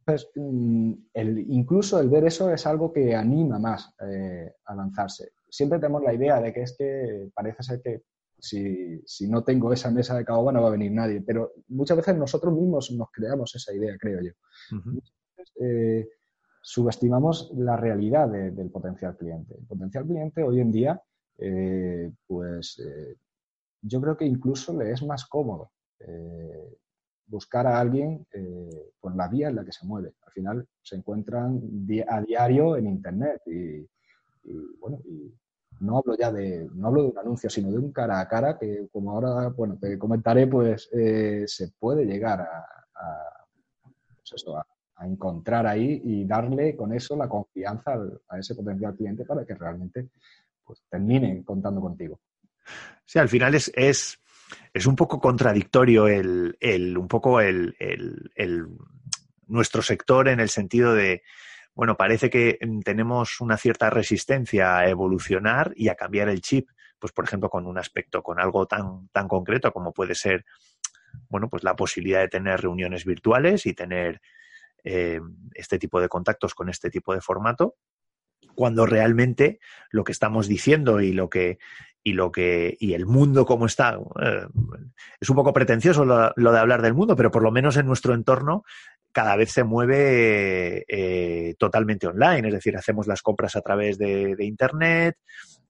Entonces, 0.00 0.30
mm, 0.34 0.92
el, 1.14 1.38
incluso 1.50 1.98
el 1.98 2.10
ver 2.10 2.26
eso 2.26 2.52
es 2.52 2.66
algo 2.66 2.92
que 2.92 3.14
anima 3.14 3.58
más 3.58 3.94
eh, 4.00 4.52
a 4.66 4.74
lanzarse. 4.74 5.32
Siempre 5.48 5.78
tenemos 5.78 6.02
la 6.02 6.12
idea 6.12 6.38
de 6.38 6.52
que 6.52 6.62
es 6.62 6.76
que 6.76 7.30
parece 7.34 7.62
ser 7.62 7.80
que 7.80 8.02
si, 8.48 9.02
si, 9.04 9.28
no 9.28 9.42
tengo 9.44 9.72
esa 9.72 9.90
mesa 9.90 10.16
de 10.16 10.24
caoba 10.24 10.52
no 10.52 10.62
va 10.62 10.68
a 10.68 10.72
venir 10.72 10.92
nadie. 10.92 11.20
Pero 11.20 11.52
muchas 11.68 11.96
veces 11.96 12.16
nosotros 12.16 12.54
mismos 12.54 12.90
nos 12.92 13.10
creamos 13.10 13.54
esa 13.54 13.74
idea, 13.74 13.96
creo 13.98 14.20
yo. 14.22 14.32
Eh, 15.60 16.08
subestimamos 16.60 17.52
la 17.56 17.76
realidad 17.76 18.28
del 18.28 18.70
potencial 18.70 19.16
cliente. 19.16 19.54
El 19.58 19.66
potencial 19.66 20.04
cliente 20.04 20.42
hoy 20.42 20.60
en 20.60 20.72
día, 20.72 21.00
eh, 21.38 22.10
pues 22.26 22.78
eh, 22.78 23.16
yo 23.82 24.00
creo 24.00 24.16
que 24.16 24.24
incluso 24.24 24.76
le 24.76 24.92
es 24.92 25.02
más 25.02 25.26
cómodo 25.26 25.70
buscar 27.28 27.66
a 27.66 27.80
alguien 27.80 28.24
por 29.00 29.16
la 29.16 29.26
vía 29.28 29.48
en 29.48 29.56
la 29.56 29.64
que 29.64 29.72
se 29.72 29.86
mueve. 29.86 30.14
Al 30.24 30.32
final 30.32 30.68
se 30.82 30.96
encuentran 30.96 31.60
a 32.08 32.20
diario 32.20 32.76
en 32.76 32.86
Internet 32.86 33.42
y, 33.46 33.78
y 34.44 34.76
bueno, 34.78 35.00
y 35.04 35.34
no 35.80 35.98
hablo 35.98 36.16
ya 36.16 36.32
de, 36.32 36.68
no 36.74 36.88
hablo 36.88 37.02
de 37.02 37.08
un 37.08 37.18
anuncio, 37.18 37.50
sino 37.50 37.70
de 37.70 37.78
un 37.78 37.92
cara 37.92 38.20
a 38.20 38.28
cara 38.28 38.58
que, 38.58 38.88
como 38.92 39.12
ahora, 39.12 39.48
bueno, 39.48 39.78
te 39.80 39.98
comentaré, 39.98 40.46
pues 40.46 40.88
eh, 40.92 41.44
se 41.46 41.72
puede 41.78 42.04
llegar 42.04 42.40
a, 42.40 42.66
pues 44.28 44.44
a, 44.48 45.06
encontrar 45.06 45.66
ahí 45.66 46.00
y 46.04 46.24
darle 46.24 46.74
con 46.74 46.94
eso 46.94 47.16
la 47.16 47.28
confianza 47.28 47.98
a 48.28 48.38
ese 48.38 48.54
potencial 48.54 48.96
cliente 48.96 49.26
para 49.26 49.44
que 49.44 49.54
realmente 49.54 50.08
pues, 50.64 50.82
termine 50.88 51.44
contando 51.44 51.80
contigo. 51.80 52.18
Sí, 53.04 53.18
al 53.18 53.28
final 53.28 53.54
es, 53.54 53.70
es, 53.74 54.18
es 54.72 54.86
un 54.86 54.96
poco 54.96 55.20
contradictorio 55.20 56.08
el, 56.08 56.56
el 56.60 56.96
un 56.98 57.08
poco 57.08 57.40
el, 57.40 57.76
el, 57.78 58.68
nuestro 59.46 59.82
sector 59.82 60.28
en 60.28 60.40
el 60.40 60.48
sentido 60.48 60.94
de 60.94 61.22
bueno, 61.76 61.96
parece 61.96 62.30
que 62.30 62.58
mm, 62.60 62.80
tenemos 62.80 63.40
una 63.40 63.58
cierta 63.58 63.90
resistencia 63.90 64.78
a 64.78 64.88
evolucionar 64.88 65.72
y 65.76 65.88
a 65.88 65.94
cambiar 65.94 66.30
el 66.30 66.40
chip, 66.40 66.70
pues 66.98 67.12
por 67.12 67.26
ejemplo 67.26 67.50
con 67.50 67.66
un 67.66 67.78
aspecto, 67.78 68.22
con 68.22 68.40
algo 68.40 68.66
tan, 68.66 69.08
tan 69.08 69.28
concreto 69.28 69.70
como 69.72 69.92
puede 69.92 70.14
ser, 70.14 70.46
bueno, 71.28 71.50
pues 71.50 71.62
la 71.62 71.76
posibilidad 71.76 72.20
de 72.20 72.28
tener 72.28 72.62
reuniones 72.62 73.04
virtuales 73.04 73.66
y 73.66 73.74
tener 73.74 74.22
eh, 74.84 75.20
este 75.54 75.78
tipo 75.78 76.00
de 76.00 76.08
contactos 76.08 76.54
con 76.54 76.70
este 76.70 76.88
tipo 76.88 77.12
de 77.12 77.20
formato, 77.20 77.76
cuando 78.54 78.86
realmente 78.86 79.60
lo 79.90 80.02
que 80.02 80.12
estamos 80.12 80.48
diciendo 80.48 81.02
y 81.02 81.12
lo 81.12 81.28
que 81.28 81.58
y 82.02 82.12
lo 82.12 82.30
que 82.30 82.76
y 82.78 82.94
el 82.94 83.04
mundo 83.04 83.44
como 83.44 83.66
está 83.66 83.98
eh, 84.22 84.46
es 85.20 85.28
un 85.28 85.34
poco 85.34 85.52
pretencioso 85.52 86.04
lo, 86.04 86.52
de 86.52 86.58
hablar 86.58 86.80
del 86.80 86.94
mundo 86.94 87.16
pero 87.16 87.32
por 87.32 87.42
lo 87.42 87.50
menos 87.50 87.76
en 87.76 87.86
nuestro 87.86 88.14
entorno 88.14 88.62
cada 89.16 89.34
vez 89.34 89.50
se 89.50 89.64
mueve 89.64 90.84
eh, 90.86 91.54
totalmente 91.58 92.06
online, 92.06 92.48
es 92.48 92.52
decir, 92.52 92.76
hacemos 92.76 93.06
las 93.06 93.22
compras 93.22 93.56
a 93.56 93.62
través 93.62 93.96
de, 93.96 94.36
Internet, 94.40 95.16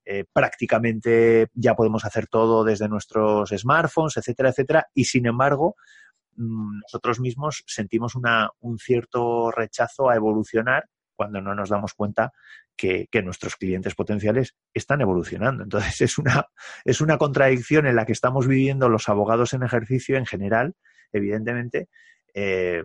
eh, 0.03 0.25
prácticamente 0.33 1.47
ya 1.53 1.73
podemos 1.73 2.03
hacer 2.03 2.27
todo 2.27 2.65
desde 2.65 2.89
nuestros 2.89 3.51
smartphones, 3.51 4.17
etcétera, 4.17 4.49
etcétera, 4.49 4.87
y 4.93 5.05
sin 5.05 5.27
embargo, 5.27 5.77
mm, 6.35 6.79
nosotros 6.81 7.21
mismos 7.21 7.63
sentimos 7.67 8.15
un 8.15 8.79
cierto 8.79 9.49
rechazo 9.49 10.09
a 10.09 10.17
evolucionar 10.17 10.89
cuando 11.15 11.39
no 11.39 11.55
nos 11.55 11.69
damos 11.69 11.93
cuenta 11.93 12.33
que, 12.75 13.07
nuestros 13.23 13.55
clientes 13.55 13.95
potenciales 13.95 14.57
están 14.73 14.99
evolucionando. 14.99 15.63
Entonces, 15.63 16.01
es 16.01 16.17
una, 16.17 16.47
es 16.83 16.99
una 16.99 17.17
contradicción 17.17 17.87
en 17.87 17.95
la 17.95 18.05
que 18.05 18.11
estamos 18.11 18.45
viviendo 18.45 18.89
los 18.89 19.07
abogados 19.07 19.53
en 19.53 19.63
ejercicio 19.63 20.17
en 20.17 20.25
general, 20.25 20.75
evidentemente, 21.13 21.87
eh, 22.33 22.83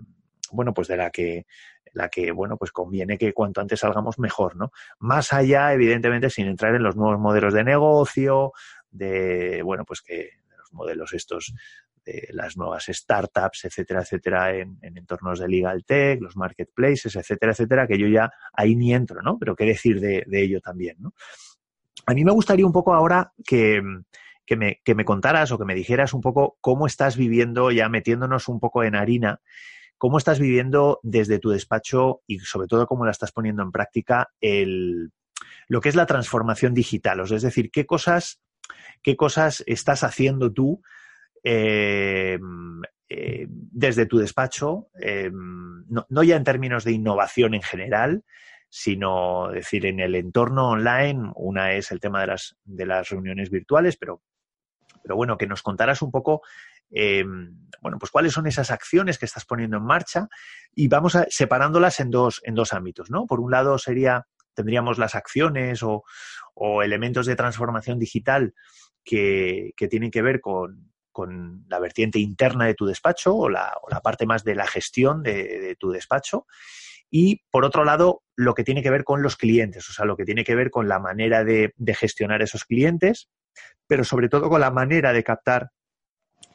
bueno, 0.53 0.73
pues 0.75 0.89
de 0.89 0.97
la 0.97 1.11
que, 1.11 1.47
la 1.93 2.09
que, 2.09 2.31
bueno, 2.33 2.57
pues 2.57 2.73
conviene 2.73 3.19
que 3.19 3.33
cuanto 3.33 3.61
antes 3.61 3.81
salgamos 3.81 4.19
mejor, 4.19 4.57
¿no? 4.57 4.71
Más 4.99 5.33
allá, 5.33 5.73
evidentemente, 5.73 6.31
sin 6.31 6.47
entrar 6.47 6.75
en 6.75 6.83
los 6.83 6.97
nuevos 6.97 7.19
modelos 7.19 7.55
de 7.55 7.65
negocio, 7.65 8.53
de, 8.91 9.63
bueno, 9.63 9.85
pues 9.85 10.03
que 10.03 10.31
los 10.57 10.73
modelos 10.73 11.13
estos 11.13 11.55
de 12.05 12.29
las 12.33 12.57
nuevas 12.57 12.87
startups, 12.89 13.65
etcétera, 13.65 14.01
etcétera, 14.03 14.57
en, 14.57 14.79
entornos 14.83 15.39
de 15.39 15.49
legal 15.49 15.85
tech, 15.85 16.21
los 16.21 16.37
marketplaces, 16.37 17.15
etcétera, 17.15 17.53
etcétera, 17.53 17.87
que 17.87 17.99
yo 17.99 18.09
ya 18.09 18.31
ahí 18.53 18.75
ni 18.75 18.93
entro, 18.93 19.23
¿no? 19.23 19.39
Pero 19.39 19.55
qué 19.55 19.65
decir 19.65 20.01
de, 20.01 20.25
ello 20.31 20.61
también, 20.61 20.97
¿no? 20.99 21.15
A 22.07 22.15
mí 22.15 22.25
me 22.25 22.33
gustaría 22.33 22.67
un 22.67 22.73
poco 22.73 22.95
ahora 22.95 23.33
que, 23.47 23.81
que, 24.45 24.57
me, 24.57 24.81
que 24.85 24.97
me 24.97 25.05
contaras 25.05 25.53
o 25.53 25.59
que 25.59 25.65
me 25.65 25.75
dijeras 25.75 26.13
un 26.15 26.21
poco 26.21 26.57
cómo 26.61 26.87
estás 26.87 27.17
viviendo, 27.17 27.71
ya 27.71 27.89
metiéndonos 27.89 28.49
un 28.49 28.59
poco 28.59 28.83
en 28.83 28.97
harina, 28.97 29.41
¿Cómo 30.03 30.19
estás 30.19 30.41
viviendo 30.41 30.99
desde 31.05 31.39
tu 31.39 31.51
despacho 31.51 32.23
y 32.27 32.41
sobre 32.41 32.67
todo 32.67 32.89
cómo 32.89 33.05
la 33.05 33.13
estás 33.13 33.31
poniendo 33.31 33.63
en 33.63 33.71
práctica 33.71 34.33
el, 34.41 35.13
lo 35.69 35.81
que 35.81 35.91
es 35.91 35.95
la 35.95 36.07
transformación 36.07 36.75
digital? 36.75 37.21
es 37.21 37.41
decir, 37.41 37.71
¿qué 37.71 37.87
cosas, 37.87 38.41
qué 39.01 39.17
cosas 39.17 39.63
estás 39.65 40.03
haciendo 40.03 40.53
tú 40.53 40.83
eh, 41.45 42.37
eh, 43.09 43.47
desde 43.49 44.07
tu 44.07 44.19
despacho? 44.19 44.89
Eh, 45.01 45.31
no, 45.33 46.05
no, 46.09 46.23
ya 46.25 46.35
en 46.35 46.43
términos 46.43 46.83
de 46.83 46.91
innovación 46.91 47.55
en 47.55 47.63
general, 47.63 48.25
sino 48.69 49.51
decir 49.53 49.87
en 49.87 50.01
el 50.01 50.17
entorno 50.17 50.71
online. 50.71 51.31
Una 51.37 51.75
es 51.75 51.93
el 51.93 52.01
tema 52.01 52.23
de 52.23 52.27
las, 52.27 52.57
de 52.65 52.87
las 52.87 53.09
reuniones 53.09 53.51
virtuales, 53.51 53.97
pero, 53.99 54.21
pero 55.01 55.15
bueno, 55.15 55.39
que 55.39 55.47
nos 55.47 55.63
contaras 55.63 56.03
un 56.03 56.11
poco 56.11 56.43
Em, 56.93 57.69
bueno, 57.81 57.99
pues 57.99 58.13
cuáles 58.13 58.33
son 58.33 58.47
esas 58.47 58.71
acciones 58.71 59.19
que 59.19 59.25
estás 59.25 59.45
poniendo 59.45 59.79
en 59.79 59.85
marcha 59.85 60.29
y 60.75 60.89
vamos 60.89 61.19
separándolas 61.29 61.99
en 62.01 62.11
dos, 62.11 62.41
en 62.45 62.55
dos 62.55 62.73
ámbitos, 62.73 63.11
¿no? 63.11 63.27
Por 63.27 63.41
un 63.41 63.51
lado 63.51 63.79
sería, 63.79 64.27
tendríamos 64.55 64.99
las 64.99 65.15
acciones 65.15 65.83
o, 65.83 66.05
elementos 66.83 67.27
de 67.27 67.35
transformación 67.35 67.99
digital 67.99 68.55
que, 69.03 69.73
tienen 69.91 70.11
que 70.11 70.23
ver 70.23 70.41
con, 70.41 70.93
con 71.13 71.65
la 71.69 71.79
vertiente 71.79 72.19
interna 72.19 72.67
de 72.67 72.75
tu 72.75 72.87
despacho 72.87 73.35
o 73.35 73.49
la, 73.49 73.73
parte 74.03 74.27
más 74.27 74.45
de 74.45 74.55
la 74.55 74.67
gestión 74.67 75.23
de, 75.23 75.77
tu 75.79 75.91
despacho. 75.91 76.47
Y 77.11 77.43
por 77.51 77.65
otro 77.65 77.85
lado, 77.85 78.23
lo 78.37 78.55
que 78.55 78.65
tiene 78.65 78.83
que 78.83 78.91
ver 78.91 79.05
con 79.05 79.23
los 79.23 79.37
clientes, 79.37 79.89
o 79.89 79.93
sea, 79.93 80.07
lo 80.07 80.17
que 80.17 80.25
tiene 80.25 80.45
que 80.45 80.55
ver 80.55 80.71
con 80.71 80.89
la 80.89 80.99
manera 80.99 81.45
de, 81.45 81.73
gestionar 81.95 82.43
esos 82.43 82.65
clientes, 82.65 83.29
pero 83.87 84.05
sobre 84.05 84.29
todo 84.29 84.49
con 84.49 84.61
la 84.61 84.71
manera 84.71 85.13
de 85.13 85.23
captar 85.23 85.71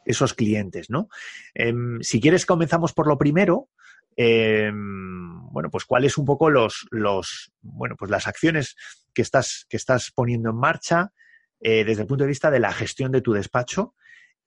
esos 0.08 0.34
clientes, 0.34 0.90
¿no? 0.90 1.08
Em, 1.54 2.00
si 2.00 2.20
quieres, 2.20 2.46
comenzamos 2.46 2.92
por 2.92 3.06
lo 3.06 3.18
primero. 3.18 3.68
Em, 4.16 5.48
bueno, 5.52 5.70
pues 5.70 5.84
cuáles 5.84 6.18
un 6.18 6.24
poco 6.24 6.50
los, 6.50 6.88
los, 6.90 7.52
bueno, 7.60 7.94
pues 7.96 8.10
las 8.10 8.26
acciones 8.26 8.74
que 9.14 9.22
estás, 9.22 9.66
que 9.68 9.76
estás 9.76 10.10
poniendo 10.12 10.50
en 10.50 10.56
marcha 10.56 11.12
eh, 11.60 11.84
desde 11.84 12.02
el 12.02 12.08
punto 12.08 12.24
de 12.24 12.28
vista 12.28 12.50
de 12.50 12.58
la 12.58 12.72
gestión 12.72 13.12
de 13.12 13.20
tu 13.20 13.32
despacho 13.32 13.94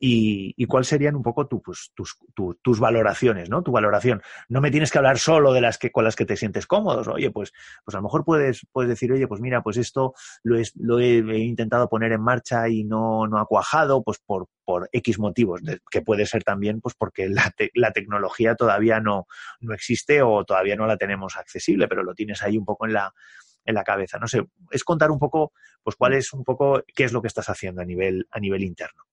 y, 0.03 0.55
y 0.57 0.65
cuáles 0.65 0.87
serían 0.87 1.15
un 1.15 1.21
poco 1.21 1.47
pues, 1.47 1.91
tus, 1.93 2.17
tus, 2.33 2.79
valoraciones, 2.79 3.51
¿no? 3.51 3.61
Tu 3.61 3.71
valoración. 3.71 4.23
No 4.49 4.59
me 4.59 4.71
tienes 4.71 4.91
que 4.91 4.97
hablar 4.97 5.19
solo 5.19 5.53
de 5.53 5.61
las 5.61 5.77
que 5.77 5.91
con 5.91 6.03
las 6.03 6.15
que 6.15 6.25
te 6.25 6.35
sientes 6.35 6.65
cómodos. 6.65 7.07
Oye, 7.07 7.29
pues, 7.29 7.53
pues 7.85 7.93
a 7.93 7.99
lo 7.99 8.03
mejor 8.03 8.25
puedes, 8.25 8.65
puedes 8.71 8.89
decir, 8.89 9.11
oye, 9.11 9.27
pues 9.27 9.41
mira, 9.41 9.61
pues 9.61 9.77
esto 9.77 10.15
lo, 10.41 10.57
lo 10.79 10.99
he, 10.99 11.37
intentado 11.37 11.87
poner 11.87 12.13
en 12.13 12.21
marcha 12.21 12.67
y 12.67 12.83
no, 12.83 13.27
no 13.27 13.37
ha 13.37 13.45
cuajado, 13.45 14.01
pues 14.01 14.17
por, 14.25 14.47
por 14.65 14.89
X 14.91 15.19
motivos, 15.19 15.61
que 15.91 16.01
puede 16.01 16.25
ser 16.25 16.43
también 16.43 16.81
pues 16.81 16.95
porque 16.95 17.29
la, 17.29 17.53
la 17.75 17.91
tecnología 17.91 18.55
todavía 18.55 18.99
no, 18.99 19.27
no 19.59 19.75
existe 19.75 20.23
o 20.23 20.43
todavía 20.45 20.75
no 20.75 20.87
la 20.87 20.97
tenemos 20.97 21.37
accesible, 21.37 21.87
pero 21.87 22.01
lo 22.01 22.15
tienes 22.15 22.41
ahí 22.41 22.57
un 22.57 22.65
poco 22.65 22.87
en 22.87 22.93
la, 22.93 23.13
en 23.65 23.75
la 23.75 23.83
cabeza. 23.83 24.17
No 24.17 24.27
sé, 24.27 24.47
es 24.71 24.83
contar 24.83 25.11
un 25.11 25.19
poco, 25.19 25.53
pues 25.83 25.95
cuál 25.95 26.13
es 26.13 26.33
un 26.33 26.43
poco, 26.43 26.83
qué 26.95 27.03
es 27.03 27.13
lo 27.13 27.21
que 27.21 27.27
estás 27.27 27.49
haciendo 27.49 27.83
a 27.83 27.85
nivel, 27.85 28.27
a 28.31 28.39
nivel 28.39 28.63
interno. 28.63 29.03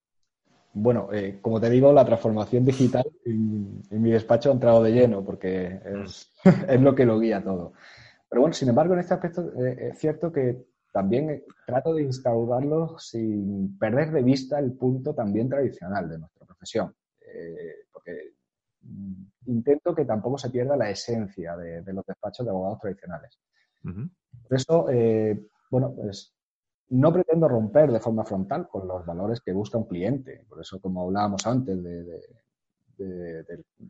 Bueno, 0.81 1.09
eh, 1.11 1.39
como 1.41 1.59
te 1.59 1.69
digo, 1.69 1.91
la 1.91 2.05
transformación 2.05 2.63
digital 2.63 3.05
en, 3.25 3.81
mi 3.89 4.11
despacho 4.11 4.49
ha 4.49 4.53
entrado 4.53 4.81
de 4.81 4.93
lleno 4.93 5.25
porque 5.25 5.81
es, 6.05 6.31
lo 6.79 6.95
que 6.95 7.05
lo 7.05 7.19
guía 7.19 7.43
todo. 7.43 7.73
Pero 8.29 8.41
bueno, 8.41 8.53
sin 8.53 8.69
embargo, 8.69 8.93
en 8.93 9.01
este 9.01 9.13
aspecto 9.13 9.51
eh, 9.61 9.89
es 9.91 9.99
cierto 9.99 10.31
que 10.31 10.67
también 10.93 11.43
trato 11.65 11.93
de 11.93 12.03
instaurarlo 12.03 12.97
sin 12.97 13.77
perder 13.77 14.11
de 14.11 14.23
vista 14.23 14.57
el 14.57 14.71
punto 14.71 15.13
también 15.13 15.49
tradicional 15.49 16.09
de 16.09 16.19
nuestra 16.19 16.45
profesión. 16.45 16.95
Eh, 17.21 17.85
porque 17.91 18.35
mm, 18.81 19.23
intento 19.47 19.93
que 19.93 20.05
tampoco 20.05 20.37
se 20.37 20.49
pierda 20.49 20.77
la 20.77 20.89
esencia 20.89 21.57
de, 21.57 21.83
los 21.91 22.05
despachos 22.05 22.45
de 22.45 22.51
abogados 22.51 22.79
tradicionales. 22.79 23.37
Por 23.83 24.57
eso, 24.57 24.87
bueno, 25.69 25.93
pues 25.93 26.38
no 26.89 27.13
pretendo 27.13 27.47
romper 27.47 27.91
de 27.91 27.99
forma 27.99 28.25
frontal 28.25 28.67
con 28.67 28.87
los 28.87 29.05
valores 29.05 29.41
que 29.41 29.53
busca 29.53 29.77
un 29.77 29.85
cliente. 29.85 30.45
Por 30.49 30.61
eso, 30.61 30.79
como 30.79 31.03
hablábamos 31.03 31.45
antes 31.45 31.81
de, 31.83 32.21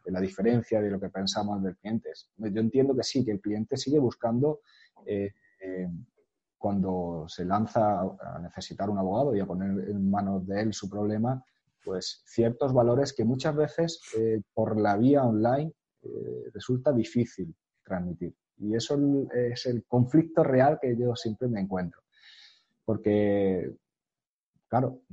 la 0.06 0.22
diferencia 0.22 0.82
de 0.82 0.92
lo 0.92 1.00
que 1.00 1.10
pensamos 1.10 1.64
del 1.64 1.78
cliente, 1.78 2.12
yo 2.38 2.62
entiendo 2.62 2.96
que 2.96 3.04
sí, 3.04 3.24
que 3.26 3.32
el 3.32 3.42
cliente 3.42 3.78
sigue 3.78 4.00
buscando, 4.00 4.60
eh, 5.06 5.32
eh, 5.62 5.88
cuando 6.58 7.26
se 7.28 7.46
lanza 7.46 8.02
a 8.02 8.40
necesitar 8.42 8.90
un 8.90 8.98
abogado 8.98 9.34
y 9.34 9.40
a 9.40 9.46
poner 9.46 9.90
en 9.90 10.12
manos 10.12 10.46
de 10.46 10.62
él 10.62 10.74
su 10.74 10.90
problema, 10.90 11.44
pues 11.84 12.22
ciertos 12.26 12.74
valores 12.74 13.14
que 13.14 13.24
muchas 13.24 13.56
veces 13.56 14.02
eh, 14.18 14.42
por 14.54 14.80
la 14.80 14.98
vía 14.98 15.24
online 15.24 15.72
resulta 16.54 16.94
difícil 16.94 17.54
transmitir. 17.84 18.34
Y 18.58 18.74
eso 18.76 18.98
es 19.34 19.66
el 19.66 19.86
conflicto 19.86 20.44
real 20.44 20.78
que 20.82 20.96
yo 20.96 21.16
siempre 21.16 21.48
me 21.48 21.62
encuentro 21.62 22.02
porque, 22.90 23.72
claro, 24.68 25.04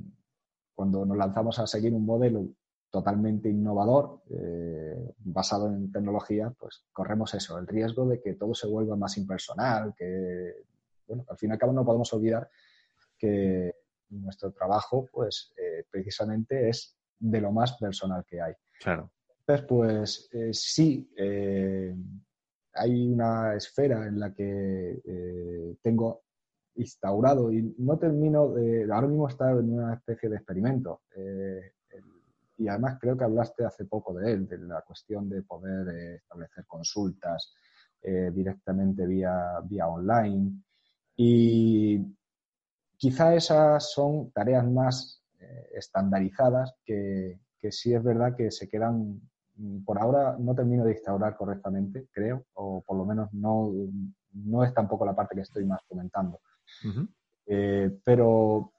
cuando 0.73 1.05
nos 1.05 1.15
lanzamos 1.15 1.59
a 1.59 1.67
seguir 1.67 1.93
un 1.93 2.07
modelo 2.07 2.49
totalmente 2.89 3.49
innovador, 3.49 4.23
eh, 4.31 5.13
basado 5.19 5.67
en 5.67 5.91
tecnología, 5.91 6.51
pues 6.57 6.87
corremos 6.91 7.35
eso, 7.35 7.55
el 7.59 7.67
riesgo 7.67 8.07
de 8.07 8.19
que 8.19 8.33
todo 8.33 8.55
se 8.55 8.65
vuelva 8.65 8.95
más 8.95 9.15
impersonal, 9.19 9.93
que, 9.95 10.55
bueno, 11.07 11.23
al 11.29 11.37
fin 11.37 11.51
y 11.51 11.53
al 11.53 11.59
cabo 11.59 11.71
no 11.71 11.85
podemos 11.85 12.11
olvidar 12.13 12.49
que 13.15 13.75
nuestro 14.09 14.51
trabajo, 14.51 15.07
pues, 15.11 15.53
eh, 15.55 15.85
precisamente 15.87 16.69
es 16.69 16.97
de 17.19 17.41
lo 17.41 17.51
más 17.51 17.77
personal 17.77 18.25
que 18.25 18.41
hay. 18.41 18.55
Claro. 18.79 19.11
Entonces, 19.41 19.65
pues, 19.67 20.29
eh, 20.31 20.51
sí, 20.51 21.07
hay 22.73 23.07
una 23.07 23.53
esfera 23.53 24.07
en 24.07 24.19
la 24.19 24.33
que 24.33 25.77
tengo 25.83 26.23
instaurado 26.77 27.51
y 27.51 27.75
no 27.79 27.97
termino 27.97 28.49
de, 28.49 28.83
ahora 28.91 29.07
mismo 29.07 29.27
está 29.27 29.51
en 29.51 29.73
una 29.73 29.95
especie 29.95 30.29
de 30.29 30.37
experimento. 30.37 31.01
Eh, 31.15 31.73
y 32.59 32.67
además 32.67 32.97
creo 32.99 33.15
que 33.15 33.23
hablaste 33.23 33.65
hace 33.65 33.85
poco 33.85 34.13
de 34.15 34.31
él, 34.31 34.47
de 34.47 34.57
la 34.57 34.81
cuestión 34.81 35.29
de 35.29 35.43
poder 35.43 35.87
eh, 35.89 36.15
establecer 36.15 36.65
consultas 36.65 37.53
eh, 38.01 38.31
directamente 38.33 39.05
vía, 39.05 39.59
vía 39.63 39.87
online. 39.87 40.63
Y 41.15 41.99
quizá 42.95 43.35
esas 43.35 43.91
son 43.91 44.31
tareas 44.31 44.65
más 44.65 45.23
estandarizadas 45.71 46.73
que, 46.83 47.39
que 47.59 47.71
sí 47.71 47.93
es 47.93 48.03
verdad 48.03 48.35
que 48.35 48.51
se 48.51 48.67
quedan, 48.67 49.21
por 49.85 49.99
ahora 49.99 50.35
no 50.39 50.53
termino 50.55 50.83
de 50.83 50.93
instaurar 50.93 51.35
correctamente, 51.35 52.07
creo, 52.11 52.45
o 52.55 52.81
por 52.81 52.97
lo 52.97 53.05
menos 53.05 53.31
no, 53.33 53.71
no 54.33 54.63
es 54.63 54.73
tampoco 54.73 55.05
la 55.05 55.15
parte 55.15 55.35
que 55.35 55.41
estoy 55.41 55.65
más 55.65 55.81
comentando. 55.87 56.41
Eh, 57.47 57.97
pero 58.03 58.73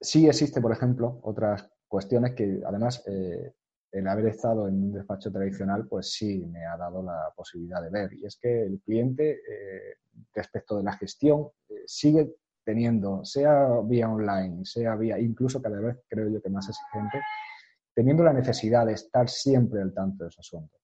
sí 0.00 0.26
existe, 0.26 0.60
por 0.60 0.72
ejemplo, 0.72 1.18
otras 1.22 1.68
cuestiones 1.88 2.34
que 2.34 2.60
además 2.64 3.02
eh, 3.06 3.54
el 3.92 4.06
haber 4.06 4.26
estado 4.26 4.68
en 4.68 4.74
un 4.74 4.92
despacho 4.92 5.32
tradicional, 5.32 5.86
pues 5.88 6.12
sí 6.12 6.44
me 6.46 6.66
ha 6.66 6.76
dado 6.76 7.02
la 7.02 7.32
posibilidad 7.34 7.82
de 7.82 7.90
ver. 7.90 8.12
Y 8.12 8.26
es 8.26 8.36
que 8.36 8.64
el 8.64 8.80
cliente, 8.80 9.30
eh, 9.30 9.96
respecto 10.34 10.76
de 10.76 10.82
la 10.82 10.92
gestión, 10.92 11.48
sigue 11.86 12.34
teniendo, 12.64 13.24
sea 13.24 13.80
vía 13.84 14.10
online, 14.10 14.64
sea 14.64 14.96
vía, 14.96 15.18
incluso 15.18 15.62
cada 15.62 15.80
vez 15.80 15.98
creo 16.08 16.28
yo 16.28 16.42
que 16.42 16.50
más 16.50 16.68
exigente, 16.68 17.18
teniendo 17.94 18.24
la 18.24 18.32
necesidad 18.32 18.84
de 18.84 18.94
estar 18.94 19.28
siempre 19.28 19.80
al 19.80 19.94
tanto 19.94 20.24
de 20.24 20.28
ese 20.28 20.40
asunto. 20.40 20.76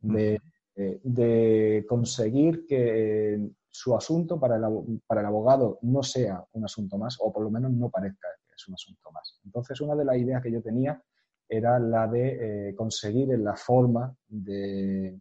De, 0.00 0.40
de 0.74 1.84
conseguir 1.88 2.66
que 2.66 3.52
su 3.72 3.96
asunto 3.96 4.38
para 4.38 4.56
el, 4.56 5.02
para 5.06 5.22
el 5.22 5.26
abogado 5.26 5.78
no 5.82 6.02
sea 6.02 6.44
un 6.52 6.64
asunto 6.64 6.98
más, 6.98 7.16
o 7.20 7.32
por 7.32 7.42
lo 7.42 7.50
menos 7.50 7.72
no 7.72 7.88
parezca 7.88 8.28
que 8.46 8.54
es 8.54 8.68
un 8.68 8.74
asunto 8.74 9.10
más. 9.10 9.40
Entonces, 9.44 9.80
una 9.80 9.96
de 9.96 10.04
las 10.04 10.16
ideas 10.16 10.42
que 10.42 10.52
yo 10.52 10.62
tenía 10.62 11.02
era 11.48 11.78
la 11.78 12.06
de 12.06 12.68
eh, 12.68 12.74
conseguir 12.74 13.28
la 13.38 13.56
forma 13.56 14.14
de 14.28 15.18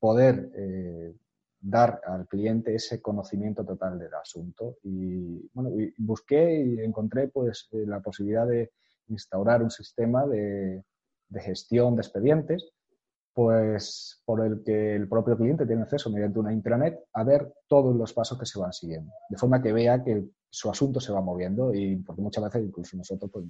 poder 0.00 0.50
eh, 0.54 1.14
dar 1.60 2.00
al 2.04 2.26
cliente 2.26 2.74
ese 2.74 3.00
conocimiento 3.00 3.64
total 3.64 3.98
del 3.98 4.14
asunto. 4.14 4.78
Y 4.82 5.48
bueno, 5.52 5.70
busqué 5.98 6.64
y 6.64 6.80
encontré 6.80 7.28
pues 7.28 7.68
eh, 7.72 7.84
la 7.86 8.00
posibilidad 8.00 8.46
de 8.46 8.72
instaurar 9.08 9.62
un 9.62 9.70
sistema 9.70 10.26
de, 10.26 10.84
de 11.28 11.40
gestión 11.40 11.94
de 11.94 12.02
expedientes 12.02 12.72
pues 13.38 14.20
por 14.24 14.44
el 14.44 14.64
que 14.64 14.96
el 14.96 15.08
propio 15.08 15.36
cliente 15.36 15.64
tiene 15.64 15.82
acceso 15.82 16.10
mediante 16.10 16.40
una 16.40 16.52
intranet 16.52 16.98
a 17.12 17.22
ver 17.22 17.54
todos 17.68 17.94
los 17.94 18.12
pasos 18.12 18.36
que 18.36 18.44
se 18.44 18.58
van 18.58 18.72
siguiendo, 18.72 19.12
de 19.28 19.38
forma 19.38 19.62
que 19.62 19.72
vea 19.72 20.02
que 20.02 20.24
su 20.50 20.68
asunto 20.68 20.98
se 20.98 21.12
va 21.12 21.20
moviendo 21.20 21.72
y 21.72 21.94
porque 21.98 22.20
muchas 22.20 22.42
veces 22.42 22.64
incluso 22.64 22.96
nosotros 22.96 23.30
pues, 23.32 23.44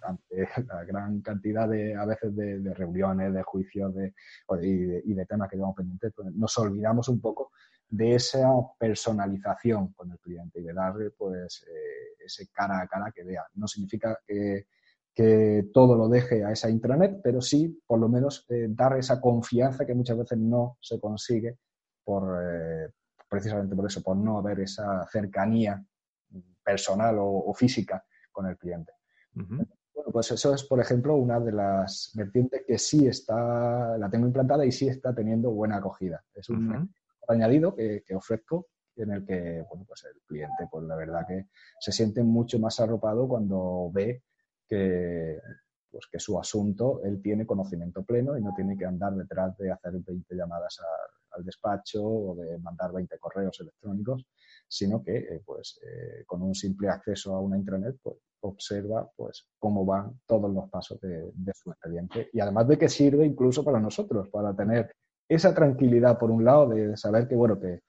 ante 0.00 0.48
la 0.66 0.84
gran 0.84 1.20
cantidad 1.20 1.68
de 1.68 1.94
a 1.94 2.06
veces 2.06 2.34
de, 2.34 2.72
reuniones, 2.72 3.34
de 3.34 3.42
juicios 3.42 3.94
de, 3.94 4.14
y, 4.62 5.12
de, 5.12 5.26
temas 5.26 5.50
que 5.50 5.56
llevamos 5.56 5.76
pendientes, 5.76 6.10
pues, 6.16 6.34
nos 6.34 6.56
olvidamos 6.56 7.10
un 7.10 7.20
poco 7.20 7.50
de 7.86 8.14
esa 8.14 8.48
personalización 8.78 9.92
con 9.92 10.10
el 10.10 10.18
cliente 10.20 10.60
y 10.60 10.62
de 10.62 10.72
darle 10.72 11.10
pues 11.10 11.66
eh, 11.68 12.24
ese 12.24 12.48
cara 12.50 12.80
a 12.80 12.88
cara 12.88 13.12
que 13.14 13.24
vea. 13.24 13.44
No 13.56 13.68
significa 13.68 14.18
que 14.26 14.68
que 15.14 15.70
todo 15.72 15.96
lo 15.96 16.08
deje 16.08 16.44
a 16.44 16.50
esa 16.50 16.68
intranet, 16.68 17.20
pero 17.22 17.40
sí, 17.40 17.80
por 17.86 18.00
lo 18.00 18.08
menos, 18.08 18.44
eh, 18.48 18.66
dar 18.68 18.98
esa 18.98 19.20
confianza 19.20 19.86
que 19.86 19.94
muchas 19.94 20.18
veces 20.18 20.38
no 20.38 20.76
se 20.80 20.98
consigue 20.98 21.58
por, 22.02 22.42
eh, 22.42 22.90
precisamente 23.28 23.76
por 23.76 23.86
eso, 23.86 24.02
por 24.02 24.16
no 24.16 24.38
haber 24.38 24.60
esa 24.60 25.06
cercanía 25.06 25.82
personal 26.64 27.16
o, 27.20 27.52
física 27.54 28.04
con 28.32 28.46
el 28.46 28.56
cliente. 28.56 28.92
Bueno, 29.32 30.10
pues 30.10 30.32
eso 30.32 30.52
es, 30.52 30.64
por 30.64 30.80
ejemplo, 30.80 31.14
una 31.14 31.38
de 31.38 31.52
las 31.52 32.10
vertientes 32.14 32.62
que 32.66 32.78
sí 32.78 33.06
está, 33.06 33.96
la 33.96 34.10
tengo 34.10 34.26
implantada 34.26 34.64
y 34.66 34.72
sí 34.72 34.88
está 34.88 35.14
teniendo 35.14 35.50
buena 35.50 35.76
acogida. 35.76 36.24
Es 36.34 36.48
un 36.48 36.92
añadido 37.28 37.74
que, 37.74 38.02
que, 38.04 38.14
ofrezco 38.14 38.66
en 38.96 39.12
el 39.12 39.24
que, 39.24 39.64
bueno, 39.68 39.84
pues 39.86 40.04
el 40.04 40.20
cliente, 40.26 40.66
pues 40.70 40.84
la 40.84 40.96
verdad 40.96 41.26
que 41.26 41.46
se 41.78 41.92
siente 41.92 42.22
mucho 42.22 42.58
más 42.58 42.80
arropado 42.80 43.28
cuando 43.28 43.90
ve 43.92 44.22
que, 44.68 45.38
pues 45.90 46.06
que 46.10 46.18
su 46.18 46.38
asunto 46.38 47.02
él 47.04 47.22
tiene 47.22 47.46
conocimiento 47.46 48.02
pleno 48.02 48.36
y 48.36 48.42
no 48.42 48.52
tiene 48.54 48.76
que 48.76 48.84
andar 48.84 49.14
detrás 49.14 49.56
de 49.58 49.70
hacer 49.70 49.92
20 49.92 50.34
llamadas 50.34 50.80
al 51.30 51.44
despacho 51.44 52.04
o 52.04 52.34
de 52.34 52.58
mandar 52.58 52.92
20 52.92 53.16
correos 53.18 53.60
electrónicos, 53.60 54.26
sino 54.68 55.02
que 55.02 55.16
eh, 55.16 55.42
pues, 55.44 55.80
eh, 55.84 56.24
con 56.26 56.42
un 56.42 56.54
simple 56.54 56.88
acceso 56.88 57.34
a 57.34 57.40
una 57.40 57.56
intranet 57.56 57.96
pues, 58.02 58.16
observa 58.40 59.08
pues, 59.16 59.46
cómo 59.58 59.84
van 59.84 60.20
todos 60.26 60.52
los 60.52 60.68
pasos 60.68 61.00
de, 61.00 61.30
su 61.54 61.70
expediente. 61.70 62.28
Y 62.32 62.40
además 62.40 62.68
de 62.68 62.78
que 62.78 62.88
sirve 62.88 63.24
incluso 63.24 63.64
para 63.64 63.80
nosotros, 63.80 64.28
para 64.30 64.54
tener 64.54 64.90
esa 65.28 65.54
tranquilidad 65.54 66.18
por 66.18 66.30
un 66.30 66.44
lado 66.44 66.68
de 66.70 66.96
saber 66.96 67.26
que, 67.28 67.36
bueno, 67.36 67.58
que, 67.60 67.82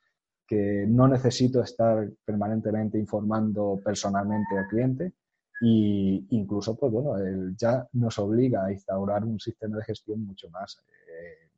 que 0.47 0.85
no 0.87 1.07
necesito 1.07 1.61
estar 1.61 2.07
permanentemente 2.23 2.97
informando 2.97 3.79
personalmente 3.83 4.57
al 4.57 4.67
cliente, 4.67 5.13
y 5.61 6.27
incluso, 6.31 6.75
pues 6.75 6.91
bueno, 6.91 7.17
él 7.17 7.55
ya 7.57 7.87
nos 7.93 8.19
obliga 8.19 8.65
a 8.65 8.71
instaurar 8.71 9.23
un 9.23 9.39
sistema 9.39 9.77
de 9.77 9.85
gestión 9.85 10.25
mucho 10.25 10.49
más 10.49 10.83
eh, 11.07 11.49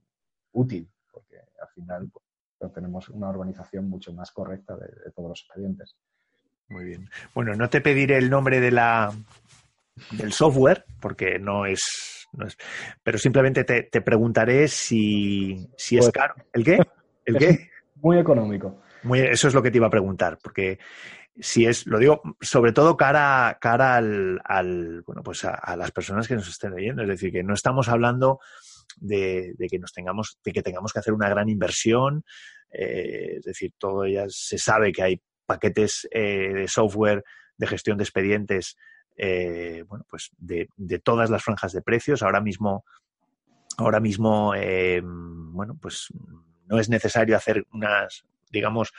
útil, 0.53 0.87
porque 1.11 1.37
al 1.37 1.67
final 1.69 2.09
pues, 2.11 2.73
tenemos 2.73 3.09
una 3.09 3.29
organización 3.29 3.89
mucho 3.89 4.13
más 4.13 4.31
correcta 4.31 4.75
de, 4.75 5.11
todos 5.15 5.29
los 5.29 5.41
expedientes. 5.41 5.95
Muy 6.69 6.85
bien. 6.85 7.09
Bueno, 7.33 7.53
no 7.55 7.69
te 7.69 7.81
pediré 7.81 8.17
el 8.17 8.29
nombre 8.29 8.59
de 8.59 8.71
la, 8.71 9.11
del 10.11 10.31
software, 10.31 10.85
porque 10.99 11.39
no 11.39 11.65
es, 11.65 12.27
no 12.33 12.45
es 12.45 12.57
pero 13.01 13.17
simplemente 13.17 13.63
te, 13.63 13.83
te 13.83 14.01
preguntaré 14.01 14.67
si, 14.67 15.69
si 15.75 15.97
es 15.97 16.05
pues 16.05 16.11
caro. 16.11 16.35
¿El 16.53 16.63
qué? 16.63 16.77
¿El 17.25 17.37
qué? 17.37 17.69
Muy 17.95 18.19
económico. 18.19 18.81
Muy, 19.03 19.21
eso 19.21 19.47
es 19.47 19.53
lo 19.53 19.63
que 19.63 19.71
te 19.71 19.77
iba 19.77 19.87
a 19.87 19.91
preguntar, 19.91 20.37
porque 20.41 20.77
si 21.39 21.65
es, 21.65 21.85
lo 21.85 21.99
digo 21.99 22.21
sobre 22.41 22.71
todo 22.71 22.97
cara, 22.97 23.57
cara 23.61 23.95
al, 23.95 24.41
al 24.43 25.01
bueno, 25.03 25.21
pues 25.23 25.45
a, 25.45 25.75
las 25.75 25.91
personas 25.91 26.27
que 26.27 26.35
nos 26.35 26.47
estén 26.47 26.73
leyendo. 26.73 27.03
Es 27.03 27.09
decir, 27.09 27.31
que 27.31 27.43
no 27.43 27.53
estamos 27.53 27.89
hablando 27.89 28.39
de, 28.97 29.55
que 29.69 29.79
nos 29.79 29.93
tengamos, 29.93 30.39
de 30.43 30.51
que 30.51 30.63
tengamos 30.63 30.93
que 30.93 30.99
hacer 30.99 31.13
una 31.13 31.29
gran 31.29 31.49
inversión. 31.49 32.23
Eh, 32.71 33.35
es 33.37 33.43
decir, 33.43 33.73
todo 33.77 34.05
ya 34.07 34.25
se 34.29 34.57
sabe 34.57 34.91
que 34.91 35.03
hay 35.03 35.21
paquetes 35.45 36.07
eh, 36.11 36.53
de 36.53 36.67
software 36.67 37.23
de 37.57 37.67
gestión 37.67 37.97
de 37.97 38.03
expedientes, 38.03 38.77
eh, 39.15 39.83
bueno, 39.87 40.05
pues 40.07 40.29
de, 40.37 40.69
de, 40.75 40.99
todas 40.99 41.29
las 41.29 41.43
franjas 41.43 41.71
de 41.71 41.81
precios. 41.81 42.21
Ahora 42.21 42.41
mismo, 42.41 42.85
ahora 43.77 43.99
mismo, 43.99 44.53
bueno, 45.01 45.77
pues 45.81 46.07
no 46.67 46.77
es 46.77 46.89
necesario 46.89 47.35
hacer 47.35 47.65
unas, 47.71 48.25
digamos, 48.49 48.93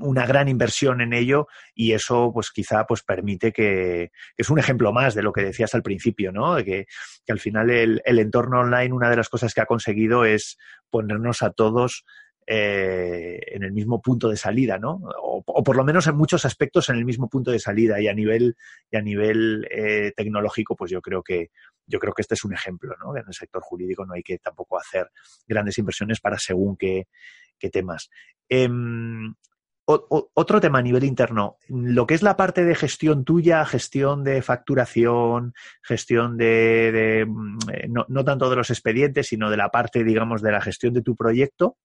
una 0.00 0.26
gran 0.26 0.48
inversión 0.48 1.00
en 1.00 1.12
ello 1.12 1.48
y 1.74 1.92
eso 1.92 2.30
pues 2.32 2.50
quizá 2.50 2.86
pues 2.86 3.02
permite 3.02 3.52
que, 3.52 4.10
es 4.36 4.50
un 4.50 4.58
ejemplo 4.58 4.92
más 4.92 5.14
de 5.14 5.22
lo 5.22 5.32
que 5.32 5.42
decías 5.42 5.74
al 5.74 5.82
principio, 5.82 6.32
¿no? 6.32 6.56
De 6.56 6.64
que, 6.64 6.86
al 7.28 7.40
final 7.40 7.70
el, 7.70 8.02
el, 8.04 8.18
entorno 8.18 8.60
online 8.60 8.94
una 8.94 9.10
de 9.10 9.16
las 9.16 9.28
cosas 9.28 9.52
que 9.52 9.60
ha 9.60 9.66
conseguido 9.66 10.24
es 10.24 10.56
ponernos 10.90 11.42
a 11.42 11.50
todos 11.50 12.04
eh, 12.50 13.38
en 13.48 13.62
el 13.62 13.72
mismo 13.72 14.00
punto 14.00 14.30
de 14.30 14.38
salida, 14.38 14.78
¿no? 14.78 15.02
O, 15.22 15.62
por 15.62 15.76
lo 15.76 15.84
menos 15.84 16.06
en 16.06 16.16
muchos 16.16 16.46
aspectos 16.46 16.88
en 16.88 16.96
el 16.96 17.04
mismo 17.04 17.28
punto 17.28 17.50
de 17.50 17.58
salida 17.58 18.00
y 18.00 18.08
a 18.08 18.14
nivel 18.14 18.56
y 18.90 18.96
a 18.96 19.02
nivel 19.02 19.68
eh, 19.70 20.14
tecnológico, 20.16 20.74
pues 20.74 20.90
yo 20.90 21.02
creo 21.02 21.22
que 21.22 21.50
yo 21.86 21.98
creo 21.98 22.14
que 22.14 22.22
este 22.22 22.36
es 22.36 22.44
un 22.44 22.54
ejemplo, 22.54 22.94
¿no? 23.04 23.14
En 23.14 23.24
el 23.26 23.34
sector 23.34 23.60
jurídico 23.60 24.06
no 24.06 24.14
hay 24.14 24.22
que 24.22 24.38
tampoco 24.38 24.78
hacer 24.78 25.10
grandes 25.46 25.76
inversiones 25.76 26.20
para 26.20 26.38
según 26.38 26.78
qué, 26.78 27.08
qué 27.58 27.70
temas. 27.70 28.10
Em, 28.48 29.34
otro 29.90 30.60
tema 30.60 30.80
a 30.80 30.82
nivel 30.82 31.04
interno, 31.04 31.56
lo 31.68 32.06
que 32.06 32.12
es 32.12 32.22
la 32.22 32.36
parte 32.36 32.62
de 32.62 32.74
gestión 32.74 33.24
tuya, 33.24 33.64
gestión 33.64 34.22
de 34.22 34.42
facturación, 34.42 35.54
gestión 35.82 36.36
de, 36.36 37.24
mm, 37.26 37.58
eh, 37.72 37.88
no, 37.88 38.24
tanto 38.24 38.50
de 38.50 38.56
los 38.56 38.68
expedientes, 38.68 39.28
sino 39.28 39.50
de 39.50 39.56
la 39.56 39.70
parte, 39.70 40.04
digamos, 40.04 40.42
de 40.42 40.52
la 40.52 40.60
gestión 40.60 40.92
de 40.92 41.00
tu 41.00 41.16
proyecto, 41.16 41.78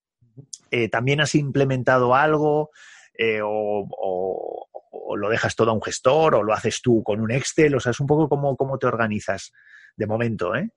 eh, 0.70 0.90
¿también 0.90 1.22
has 1.22 1.34
implementado 1.36 2.14
algo 2.14 2.72
eh, 3.18 3.40
o, 3.42 4.68
lo 5.16 5.30
dejas 5.30 5.56
todo 5.56 5.72
a 5.72 5.74
un 5.74 5.82
gestor 5.82 6.36
o 6.36 6.44
lo 6.44 6.54
haces 6.54 6.82
tú 6.82 7.04
con 7.04 7.22
un 7.22 7.32
Excel? 7.32 7.74
O 7.76 7.80
sea, 7.80 7.92
es 7.92 8.02
un 8.02 8.08
poco 8.08 8.28
cómo, 8.28 8.58
cómo 8.58 8.78
te 8.78 8.88
organizas 8.88 9.54
de 9.96 10.08
momento, 10.08 10.56
¿eh? 10.56 10.70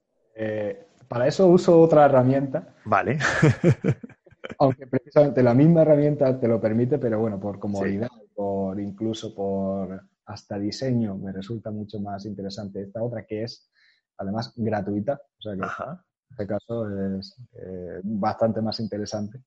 para 1.09 1.27
eso 1.27 1.49
uso 1.49 1.81
otra 1.81 2.05
herramienta. 2.05 2.75
Vale. 2.85 3.19
Aunque 4.59 4.87
precisamente 4.87 5.43
la 5.43 5.55
misma 5.55 5.83
herramienta 5.83 6.39
te 6.39 6.49
lo 6.49 6.61
permite, 6.61 6.99
pero 6.99 7.21
bueno, 7.21 7.39
por 7.41 7.59
comodidad, 7.59 8.09
por 8.35 8.79
incluso 8.81 9.35
por 9.35 10.03
hasta 10.27 10.59
diseño, 10.59 11.17
me 11.17 11.33
resulta 11.33 11.71
mucho 11.71 12.01
más 12.01 12.25
interesante 12.27 12.83
esta 12.83 13.03
otra 13.03 13.25
que 13.25 13.45
es 13.45 13.71
además 14.19 14.53
gratuita. 14.57 15.21
O 15.39 15.43
sea 15.43 15.55
que 15.55 15.63
en 15.63 16.31
este 16.31 16.47
caso 16.47 17.19
es 17.19 17.37
eh, 17.55 18.01
bastante 18.03 18.61
más 18.61 18.81
interesante. 18.81 19.41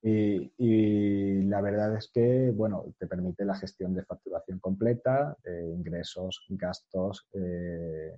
Y, 0.00 1.42
la 1.42 1.60
verdad 1.60 1.96
es 1.96 2.10
que, 2.12 2.50
bueno, 2.54 2.84
te 2.98 3.06
permite 3.06 3.44
la 3.44 3.56
gestión 3.56 3.94
de 3.94 4.04
facturación 4.04 4.58
completa, 4.58 5.36
ingresos, 5.74 6.46
gastos, 6.50 7.26
eh, 7.32 8.14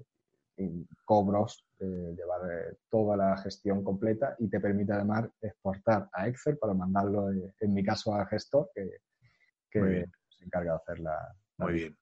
cobros, 1.05 1.65
eh, 1.79 2.15
llevar 2.17 2.41
eh, 2.51 2.77
toda 2.89 3.17
la 3.17 3.37
gestión 3.39 3.83
completa 3.83 4.37
y 4.39 4.49
te 4.49 4.61
permite 4.61 4.93
además 4.93 5.29
exportar 5.41 6.09
a 6.13 6.29
Excel 6.29 6.59
para 6.59 6.75
mandarlo, 6.75 7.33
eh, 7.33 7.55
en 7.61 7.75
mi 7.75 7.85
caso, 7.85 8.15
al 8.15 8.27
gestor 8.27 8.71
que, 8.75 8.91
se 9.73 10.45
encarga 10.45 10.73
de 10.73 10.77
hacer 10.77 11.01
la. 11.01 11.35
Muy 11.59 11.73
bien. 11.75 11.97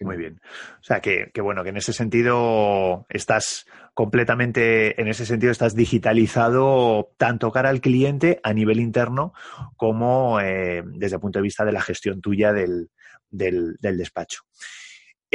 Muy 0.00 0.16
bien. 0.16 0.40
O 0.80 0.82
sea, 0.82 1.00
que, 1.00 1.30
bueno, 1.40 1.62
que 1.62 1.68
en 1.68 1.76
ese 1.76 1.92
sentido 1.92 3.06
estás 3.08 3.64
completamente, 3.94 5.00
en 5.00 5.06
ese 5.06 5.24
sentido 5.24 5.52
estás 5.52 5.76
digitalizado 5.76 7.12
tanto 7.16 7.52
cara 7.52 7.68
al 7.68 7.80
cliente 7.80 8.40
a 8.42 8.52
nivel 8.52 8.80
interno 8.80 9.32
como 9.76 10.38
desde 10.38 11.14
el 11.14 11.20
punto 11.20 11.38
de 11.38 11.44
vista 11.44 11.64
de 11.64 11.70
la 11.70 11.80
gestión 11.80 12.20
tuya 12.20 12.52
del, 12.52 12.90
del 13.30 13.78
despacho. 13.80 14.42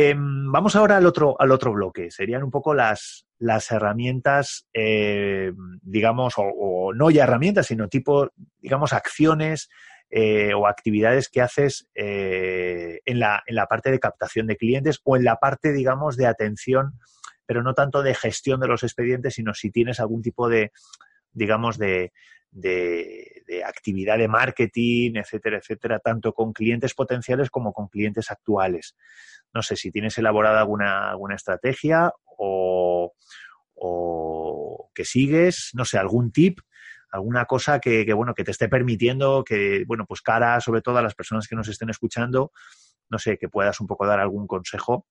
Em, 0.02 0.50
vamos 0.50 0.78
ahora 0.78 0.96
al 0.96 1.06
otro, 1.06 1.36
al 1.40 1.52
otro 1.52 1.74
bloque. 1.74 2.10
Serían 2.10 2.42
un 2.42 2.52
poco 2.52 2.74
las, 2.74 3.28
las 3.38 3.70
herramientas, 3.70 4.66
eh, 4.74 5.52
digamos, 5.82 6.36
o, 6.38 6.94
no 6.96 7.12
ya 7.12 7.26
herramientas, 7.26 7.68
sino 7.68 7.90
tipo, 7.90 8.30
digamos, 8.62 8.94
acciones 8.94 9.68
eh, 10.10 10.54
o 10.54 10.68
actividades 10.68 11.28
que 11.28 11.42
haces 11.42 11.90
eh, 11.96 13.02
en, 13.04 13.20
la, 13.20 13.44
en 13.46 13.56
la 13.56 13.66
parte 13.66 13.92
de 13.92 14.00
captación 14.00 14.48
de 14.48 14.56
clientes 14.56 15.02
o 15.04 15.18
en 15.18 15.26
la 15.26 15.36
parte, 15.36 15.74
digamos, 15.74 16.16
de 16.16 16.28
atención, 16.28 16.98
pero 17.46 17.62
no 17.62 17.74
tanto 17.74 18.02
de 18.02 18.16
gestión 18.16 18.62
de 18.62 18.70
los 18.70 18.84
expedientes, 18.84 19.34
sino 19.34 19.54
si 19.54 19.70
tienes 19.70 20.00
algún 20.00 20.22
tipo 20.22 20.48
de, 20.48 20.72
digamos, 21.34 21.78
de, 21.78 22.12
de, 22.52 23.64
actividad 23.66 24.18
de 24.18 24.28
marketing, 24.28 25.14
etcétera, 25.16 25.58
etcétera, 25.58 26.00
tanto 26.00 26.34
con 26.34 26.54
clientes 26.54 26.94
potenciales 26.94 27.50
como 27.50 27.74
con 27.74 27.88
clientes 27.88 28.32
actuales. 28.32 28.96
No 29.54 29.62
sé 29.62 29.76
si 29.76 29.92
tienes 29.92 30.18
elaborada 30.18 30.60
alguna, 30.60 31.10
alguna 31.10 31.36
estrategia 31.36 32.12
o, 32.38 33.14
que 34.94 35.06
sigues, 35.06 35.72
no 35.74 35.86
sé, 35.86 35.98
algún 35.98 36.32
tip, 36.32 36.60
alguna 37.12 37.46
cosa 37.46 37.80
que, 37.80 38.12
bueno, 38.14 38.34
que 38.34 38.44
te 38.44 38.52
esté 38.52 38.68
permitiendo 38.68 39.44
que, 39.44 39.84
bueno, 39.88 40.06
pues 40.06 40.22
cara 40.22 40.60
sobre 40.60 40.82
todo 40.82 40.98
a 40.98 41.02
las 41.02 41.16
personas 41.16 41.48
que 41.48 41.56
nos 41.56 41.70
estén 41.70 41.90
escuchando, 41.90 42.52
no 43.10 43.18
sé, 43.18 43.38
que 43.38 43.48
puedas 43.48 43.80
un 43.80 43.88
poco 43.88 44.06
dar 44.06 44.20
algún 44.20 44.48
consejo, 44.48 45.08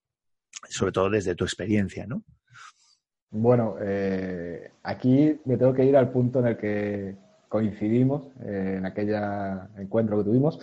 sobre 0.68 0.92
todo 0.92 1.08
desde 1.10 1.34
tu 1.34 1.44
experiencia, 1.44 2.06
¿no? 2.06 2.22
Bueno, 3.30 3.76
eh, 3.80 4.72
aquí 4.82 5.38
me 5.44 5.56
tengo 5.58 5.74
que 5.74 5.84
ir 5.84 5.96
al 5.96 6.10
punto 6.10 6.40
en 6.40 6.46
el 6.46 6.56
que 6.56 7.16
coincidimos, 7.48 8.32
eh, 8.42 8.76
en 8.78 8.86
aquel 8.86 9.14
encuentro 9.76 10.18
que 10.18 10.24
tuvimos, 10.24 10.58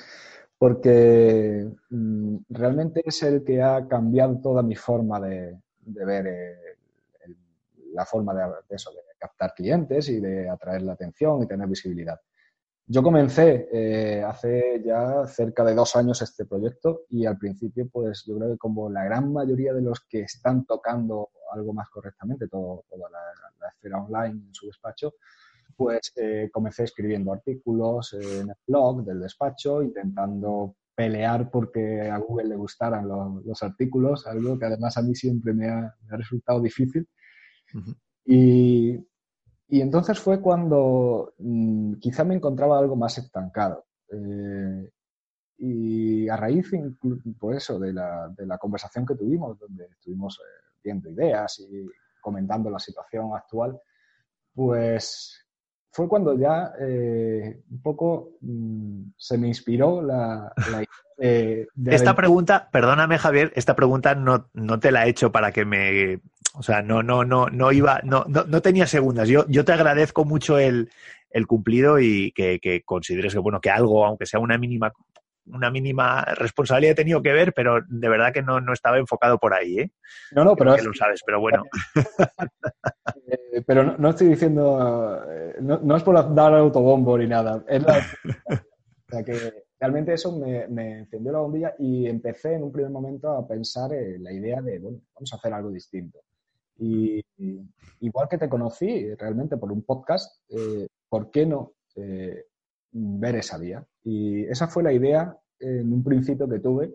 porque 0.58 1.68
mm, 1.90 2.38
realmente 2.50 3.02
es 3.06 3.22
el 3.24 3.44
que 3.44 3.62
ha 3.62 3.88
cambiado 3.88 4.40
toda 4.42 4.64
mi 4.64 4.76
forma 4.76 5.20
de, 5.20 5.60
ver 5.86 6.28
eh, 6.28 6.56
la 7.94 8.06
forma 8.06 8.34
de, 8.34 8.76
eso, 8.76 8.92
de 8.92 8.98
captar 9.20 9.54
clientes 9.54 10.10
y 10.10 10.20
de 10.20 10.50
atraer 10.50 10.82
la 10.82 10.94
atención 10.94 11.44
y 11.44 11.48
tener 11.48 11.68
visibilidad. 11.68 12.20
Yo 12.88 13.02
comencé 13.02 13.68
eh, 13.74 14.24
hace 14.24 14.82
ya 14.86 15.26
cerca 15.26 15.64
de 15.64 15.74
dos 15.74 15.96
años 15.96 16.22
este 16.22 16.46
proyecto 16.46 17.02
y 17.10 17.26
al 17.26 17.38
principio, 17.38 17.90
pues 17.92 18.24
yo 18.28 18.38
creo 18.38 18.52
que 18.52 18.58
como 18.58 18.90
la 18.92 19.04
gran 19.04 19.34
mayoría 19.34 19.74
de 19.74 19.82
los 19.82 20.02
que 20.02 20.22
están 20.22 20.66
tocando 20.66 21.30
algo 21.52 21.74
más 21.74 21.90
correctamente, 21.90 22.48
todo, 22.48 22.86
toda 22.88 23.10
la 23.10 23.70
esfera 23.70 23.98
online 23.98 24.46
en 24.48 24.54
su 24.54 24.68
despacho, 24.68 25.14
pues 25.76 26.14
eh, 26.16 26.50
comencé 26.52 26.84
escribiendo 26.84 27.34
artículos 27.34 28.14
en 28.14 28.50
el 28.50 28.56
blog 28.68 29.04
del 29.04 29.20
despacho, 29.20 29.82
intentando 29.82 30.76
pelear 30.96 31.50
porque 31.52 32.10
a 32.10 32.18
Google 32.18 32.50
le 32.50 32.56
gustaran 32.56 33.08
los, 33.08 33.62
artículos, 33.62 34.26
algo 34.28 34.58
que 34.58 34.66
además 34.66 34.98
a 34.98 35.02
mí 35.02 35.14
siempre 35.14 35.54
me 35.54 35.68
ha, 35.68 35.94
resultado 36.10 36.62
difícil. 36.62 37.08
y, 38.26 38.98
entonces 39.70 40.20
fue 40.20 40.42
cuando 40.42 41.34
mm, 41.40 41.96
quizá 41.96 42.24
me 42.24 42.36
encontraba 42.36 42.78
algo 42.78 42.96
más 42.96 43.18
estancado. 43.18 43.86
Eh, 44.12 44.90
y 45.58 46.28
a 46.28 46.36
raíz, 46.36 46.72
por 47.40 47.56
eso, 47.56 47.80
de 47.80 47.94
la, 47.94 48.28
de 48.30 48.46
la, 48.46 48.58
conversación 48.58 49.06
que 49.06 49.16
tuvimos, 49.16 49.58
donde 49.58 49.86
estuvimos 49.86 50.40
eh, 50.40 50.74
viendo 50.84 51.10
ideas 51.10 51.60
y 51.60 51.88
comentando 52.22 52.70
la 52.70 52.80
situación 52.80 53.32
actual, 53.34 53.80
pues 54.54 55.46
fue 55.92 56.10
cuando 56.10 56.38
ya 56.38 56.74
eh, 56.80 57.62
un 57.70 57.82
poco 57.82 58.32
mm, 58.42 59.04
se 59.16 59.38
me 59.38 59.48
inspiró 59.48 60.02
la, 60.02 60.52
idea 60.68 60.88
de, 61.18 61.68
Esta 61.96 62.16
pregunta, 62.16 62.70
perdóname 62.70 63.18
Javier, 63.18 63.54
esta 63.56 63.76
pregunta 63.76 64.14
no, 64.14 64.50
no 64.54 64.80
te 64.80 64.92
la 64.92 65.06
he 65.06 65.10
hecho 65.10 65.32
para 65.32 65.52
que 65.54 65.64
me... 65.64 66.20
O 66.58 66.64
sea, 66.64 66.82
no, 66.82 67.04
no, 67.04 67.24
no, 67.24 67.48
no 67.48 67.72
iba, 67.72 68.02
no, 68.04 68.26
no, 68.28 68.62
tenía 68.62 68.88
segundas. 68.88 69.28
Yo, 69.28 69.46
yo 69.48 69.66
te 69.66 69.74
agradezco 69.74 70.26
mucho 70.26 70.58
el, 70.58 70.90
el 71.30 71.48
cumplido 71.48 72.00
y 72.00 72.32
que, 72.32 72.60
que, 72.60 72.82
consideres 72.84 73.34
que, 73.34 73.40
bueno, 73.40 73.60
que 73.60 73.70
algo, 73.70 74.06
aunque 74.06 74.26
sea 74.26 74.40
una 74.40 74.58
mínima 74.58 74.92
una 75.48 75.70
mínima 75.70 76.26
responsabilidad 76.36 76.94
he 76.94 76.96
tenido 76.96 77.22
que 77.22 77.32
ver, 77.32 77.54
pero 77.54 77.80
de 77.88 78.10
verdad 78.10 78.34
que 78.34 78.42
no, 78.42 78.60
estaba 78.74 78.98
enfocado 78.98 79.38
por 79.38 79.54
ahí, 79.54 79.80
¿eh? 79.80 79.92
No, 80.32 80.44
no, 80.44 80.56
pero... 80.56 80.76
lo 80.76 80.94
sabes, 80.94 81.22
pero 81.26 81.40
bueno. 81.40 81.64
Eh, 83.28 83.64
pero 83.66 83.98
no, 83.98 84.10
estoy 84.10 84.28
diciendo... 84.28 85.24
Eh, 85.30 85.56
no, 85.62 85.96
es 85.96 86.04
por 86.04 86.36
dar 86.36 86.54
autobombo 86.54 87.18
ni 87.18 87.28
nada. 87.28 87.64
Es 87.68 87.82
la... 87.82 87.98
o 88.50 89.10
sea 89.10 89.24
que 89.24 89.66
realmente 89.80 90.14
eso 90.14 90.38
me, 90.38 91.00
encendió 91.00 91.32
la 91.32 91.40
bombilla 91.40 91.74
y 91.80 92.08
empecé 92.08 92.56
en 92.56 92.64
un 92.64 92.72
primer 92.72 92.92
momento 92.92 93.32
a 93.32 93.48
pensar 93.48 93.94
en 93.94 94.24
la 94.24 94.34
idea 94.34 94.62
de, 94.62 94.80
bueno, 94.80 95.00
vamos 95.16 95.34
a 95.34 95.38
hacer 95.38 95.54
algo 95.54 95.72
distinto. 95.72 96.20
Y, 96.78 97.24
igual 98.02 98.28
que 98.30 98.38
te 98.38 98.50
conocí 98.50 99.14
realmente 99.16 99.58
por 99.58 99.72
un 99.72 99.84
podcast, 99.84 100.42
eh, 100.50 100.88
¿por 101.10 101.32
qué 101.32 101.46
no 101.46 101.74
ver 102.96 103.36
esa 103.36 103.58
vía. 103.58 103.86
Y 104.04 104.46
esa 104.46 104.68
fue 104.68 104.84
la 104.84 104.94
idea 104.94 105.38
en 105.60 105.92
un 105.92 106.04
principio 106.04 106.48
que 106.48 106.60
tuve 106.60 106.94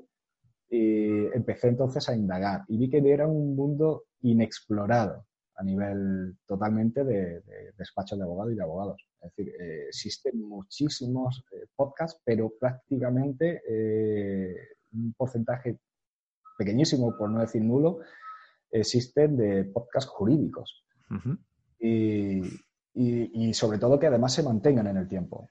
y 0.68 1.26
empecé 1.34 1.68
entonces 1.68 2.08
a 2.08 2.16
indagar 2.16 2.62
y 2.68 2.78
vi 2.78 2.88
que 2.88 2.98
era 2.98 3.26
un 3.26 3.56
mundo 3.56 4.04
inexplorado 4.22 5.26
a 5.56 5.62
nivel 5.62 6.36
totalmente 6.46 7.04
de, 7.04 7.42
despachos 7.76 8.18
de 8.18 8.24
abogados 8.24 8.52
y 8.52 8.56
de 8.56 8.62
abogados. 8.62 9.06
Es 9.20 9.30
decir, 9.30 9.54
eh, 9.60 9.86
existen 9.88 10.40
muchísimos 10.40 11.44
eh, 11.52 11.66
podcasts, 11.76 12.18
pero 12.24 12.52
prácticamente 12.58 13.62
eh, 13.68 14.56
un 14.92 15.12
porcentaje 15.12 15.78
pequeñísimo, 16.56 17.14
por 17.16 17.28
no 17.28 17.40
decir 17.40 17.62
nulo, 17.62 17.98
existen 18.70 19.36
de 19.36 19.64
podcasts 19.64 20.10
jurídicos. 20.10 20.84
y, 21.78 22.42
y, 22.94 23.54
sobre 23.54 23.78
todo 23.78 23.98
que 23.98 24.06
además 24.06 24.34
se 24.34 24.42
mantengan 24.42 24.86
en 24.86 24.96
el 24.96 25.08
tiempo. 25.08 25.48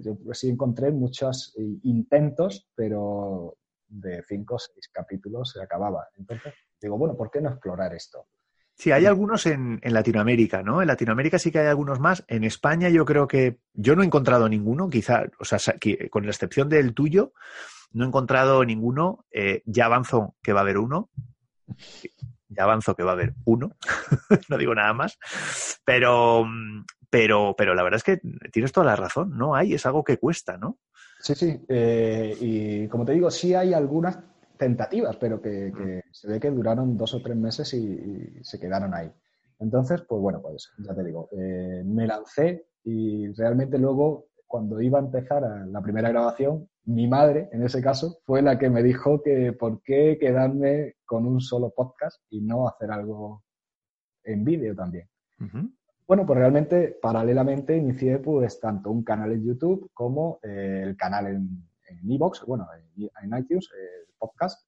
yo 0.00 0.16
sí 0.32 0.48
encontré 0.48 0.90
muchos 0.90 1.54
intentos, 1.82 2.68
pero 2.74 3.56
de 3.88 4.22
cinco 4.26 4.54
o 4.54 4.58
seis 4.58 4.88
capítulos 4.92 5.50
se 5.50 5.62
acababa. 5.62 6.08
Entonces, 6.16 6.54
digo, 6.80 6.96
bueno, 6.96 7.16
¿por 7.16 7.30
qué 7.30 7.40
no 7.40 7.50
explorar 7.50 7.94
esto? 7.94 8.26
Sí, 8.74 8.92
hay 8.92 9.04
algunos 9.04 9.44
en, 9.46 9.78
Latinoamérica, 9.82 10.62
¿no? 10.62 10.80
En 10.80 10.88
Latinoamérica 10.88 11.38
sí 11.38 11.50
que 11.50 11.58
hay 11.58 11.66
algunos 11.66 12.00
más. 12.00 12.24
En 12.28 12.44
España 12.44 12.88
yo 12.88 13.04
creo 13.04 13.28
que 13.28 13.58
yo 13.74 13.94
no 13.94 14.02
he 14.02 14.06
encontrado 14.06 14.48
ninguno, 14.48 14.88
quizá, 14.88 15.24
o 15.38 15.44
sea, 15.44 15.58
con 16.08 16.24
la 16.24 16.30
excepción 16.30 16.68
del 16.70 16.94
tuyo, 16.94 17.34
no 17.92 18.04
he 18.04 18.08
encontrado 18.08 18.64
ninguno. 18.64 19.26
Eh, 19.32 19.62
ya 19.66 19.84
avanzo 19.86 20.36
que 20.42 20.54
va 20.54 20.60
a 20.60 20.62
haber 20.62 20.78
uno 20.78 21.10
ya 22.50 22.64
avanzo 22.64 22.94
que 22.94 23.02
va 23.02 23.10
a 23.12 23.14
haber 23.14 23.34
uno, 23.44 23.76
no 24.48 24.58
digo 24.58 24.74
nada 24.74 24.92
más, 24.92 25.18
pero, 25.84 26.44
pero, 27.08 27.54
pero 27.56 27.74
la 27.74 27.82
verdad 27.82 27.96
es 27.98 28.04
que 28.04 28.20
tienes 28.52 28.72
toda 28.72 28.86
la 28.86 28.96
razón, 28.96 29.36
no 29.36 29.54
hay, 29.54 29.74
es 29.74 29.86
algo 29.86 30.04
que 30.04 30.18
cuesta, 30.18 30.56
¿no? 30.56 30.78
Sí, 31.20 31.34
sí, 31.34 31.60
eh, 31.68 32.36
y 32.40 32.88
como 32.88 33.04
te 33.04 33.12
digo, 33.12 33.30
sí 33.30 33.54
hay 33.54 33.74
algunas 33.74 34.18
tentativas, 34.56 35.16
pero 35.16 35.40
que, 35.40 35.72
mm. 35.72 36.12
se 36.12 36.28
ve 36.28 36.40
que 36.40 36.50
duraron 36.50 36.96
dos 36.96 37.14
o 37.14 37.22
tres 37.22 37.36
meses 37.36 37.72
y, 37.74 38.42
se 38.42 38.58
quedaron 38.58 38.94
ahí. 38.94 39.10
Entonces, 39.58 40.02
pues 40.08 40.20
bueno, 40.20 40.40
pues 40.40 40.70
ya 40.78 40.94
te 40.94 41.04
digo, 41.04 41.28
eh, 41.32 41.82
me 41.84 42.06
lancé 42.06 42.66
y 42.84 43.30
realmente 43.32 43.78
luego, 43.78 44.28
cuando 44.46 44.80
iba 44.80 44.98
a 44.98 45.02
empezar 45.02 45.42
la 45.66 45.82
primera 45.82 46.08
grabación, 46.08 46.69
mi 46.84 47.06
madre, 47.06 47.48
en 47.52 47.62
ese 47.62 47.82
caso, 47.82 48.18
fue 48.24 48.42
la 48.42 48.58
que 48.58 48.70
me 48.70 48.82
dijo 48.82 49.22
que 49.22 49.52
por 49.52 49.82
qué 49.82 50.18
quedarme 50.18 50.96
con 51.04 51.26
un 51.26 51.40
solo 51.40 51.70
podcast 51.70 52.22
y 52.30 52.40
no 52.40 52.68
hacer 52.68 52.90
algo 52.90 53.44
en 54.24 54.44
vídeo 54.44 54.74
también. 54.74 55.08
Bueno, 56.06 56.26
pues 56.26 56.38
realmente, 56.38 56.98
paralelamente, 57.00 57.76
inicié 57.76 58.18
pues 58.18 58.58
tanto 58.58 58.90
un 58.90 59.04
canal 59.04 59.32
en 59.32 59.44
YouTube 59.44 59.90
como 59.94 60.40
eh, 60.42 60.82
el 60.84 60.96
canal 60.96 61.28
en, 61.28 61.70
Evox, 62.08 62.44
bueno, 62.46 62.66
en, 62.96 63.38
iTunes, 63.38 63.68
eh, 63.76 64.06
el 64.08 64.14
podcast, 64.18 64.66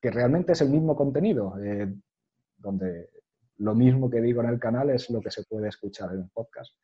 que 0.00 0.10
realmente 0.10 0.52
es 0.52 0.60
el 0.60 0.70
mismo 0.70 0.94
contenido, 0.94 1.58
eh, 1.62 1.94
donde 2.58 3.08
lo 3.58 3.74
mismo 3.74 4.10
que 4.10 4.20
digo 4.20 4.42
en 4.42 4.48
el 4.48 4.58
canal 4.58 4.90
es 4.90 5.08
lo 5.10 5.20
que 5.20 5.30
se 5.30 5.44
puede 5.44 5.68
escuchar 5.68 6.12
en 6.12 6.20
el 6.20 6.30
podcast. 6.30 6.74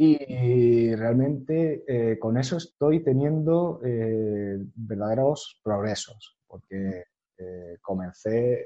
Y 0.00 0.94
realmente 0.94 1.82
eh, 1.88 2.20
con 2.20 2.38
eso 2.38 2.56
estoy 2.56 3.02
teniendo 3.02 3.80
eh, 3.84 4.56
verdaderos 4.76 5.60
progresos, 5.60 6.38
porque 6.46 7.06
eh, 7.36 7.78
comencé 7.82 8.64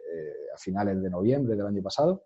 a 0.54 0.58
finales 0.58 1.02
de 1.02 1.08
noviembre 1.08 1.56
del 1.56 1.66
año 1.66 1.82
pasado, 1.82 2.24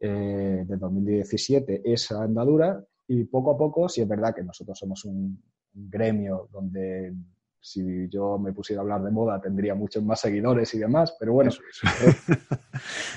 de 0.00 0.66
2017, 0.66 1.82
esa 1.84 2.24
andadura 2.24 2.84
y 3.06 3.22
poco 3.22 3.52
a 3.52 3.56
poco, 3.56 3.88
si 3.88 4.00
es 4.00 4.08
verdad 4.08 4.34
que 4.34 4.42
nosotros 4.42 4.76
somos 4.76 5.04
un 5.04 5.40
gremio 5.72 6.48
donde 6.50 7.14
si 7.62 8.08
yo 8.08 8.38
me 8.38 8.52
pusiera 8.52 8.80
a 8.80 8.82
hablar 8.82 9.02
de 9.02 9.12
moda 9.12 9.40
tendría 9.40 9.76
muchos 9.76 10.02
más 10.02 10.20
seguidores 10.20 10.74
y 10.74 10.78
demás, 10.78 11.16
pero 11.18 11.32
bueno. 11.32 11.52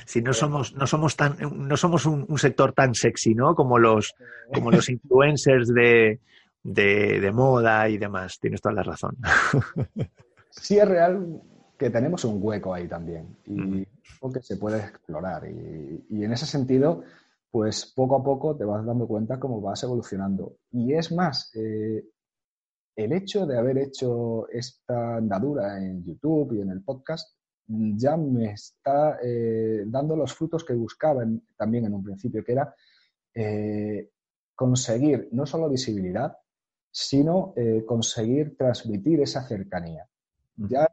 si 0.05 0.21
no 0.21 0.33
somos, 0.33 0.75
no 0.75 0.85
somos 0.85 1.15
tan, 1.15 1.35
no 1.67 1.75
somos 1.75 2.05
un, 2.05 2.37
sector 2.37 2.71
tan 2.73 2.93
sexy, 2.93 3.33
¿no? 3.33 3.55
Como 3.55 3.79
los, 3.79 4.13
como 4.53 4.69
los 4.69 4.87
influencers 4.87 5.73
de, 5.73 6.19
de, 6.61 7.31
moda 7.31 7.89
y 7.89 7.97
demás. 7.97 8.37
Tienes 8.39 8.61
toda 8.61 8.75
la 8.75 8.83
razón. 8.83 9.17
sí 10.51 10.77
es 10.77 10.87
real 10.87 11.41
que 11.75 11.89
tenemos 11.89 12.23
un 12.23 12.37
hueco 12.39 12.73
ahí 12.73 12.87
también 12.87 13.37
y 13.47 13.83
que 14.31 14.41
se 14.41 14.57
puede 14.57 14.77
explorar. 14.77 15.47
Y, 15.49 16.05
y, 16.09 16.23
en 16.23 16.33
ese 16.33 16.45
sentido, 16.45 17.03
pues 17.49 17.91
poco 17.95 18.17
a 18.17 18.23
poco 18.23 18.55
te 18.55 18.63
vas 18.63 18.85
dando 18.85 19.07
cuenta 19.07 19.39
cómo 19.39 19.59
vas 19.59 19.81
evolucionando. 19.81 20.57
Y 20.71 20.93
es 20.93 21.11
más, 21.11 21.51
eh, 21.55 22.05
el 22.95 23.11
hecho 23.13 23.45
de 23.45 23.57
haber 23.57 23.77
hecho 23.77 24.47
esta 24.49 25.17
andadura 25.17 25.77
en 25.77 26.03
YouTube 26.03 26.53
y 26.53 26.61
en 26.61 26.71
el 26.71 26.81
podcast 26.81 27.35
ya 27.67 28.15
me 28.15 28.51
está 28.51 29.17
eh, 29.23 29.83
dando 29.87 30.15
los 30.15 30.33
frutos 30.33 30.63
que 30.63 30.73
buscaba 30.73 31.25
también 31.57 31.85
en 31.85 31.93
un 31.93 32.03
principio, 32.03 32.43
que 32.43 32.51
era 32.51 32.73
eh, 33.33 34.11
conseguir 34.53 35.29
no 35.31 35.45
solo 35.45 35.69
visibilidad, 35.69 36.37
sino 36.91 37.53
eh, 37.55 37.83
conseguir 37.85 38.55
transmitir 38.55 39.21
esa 39.21 39.43
cercanía. 39.43 40.07
Ya 40.55 40.87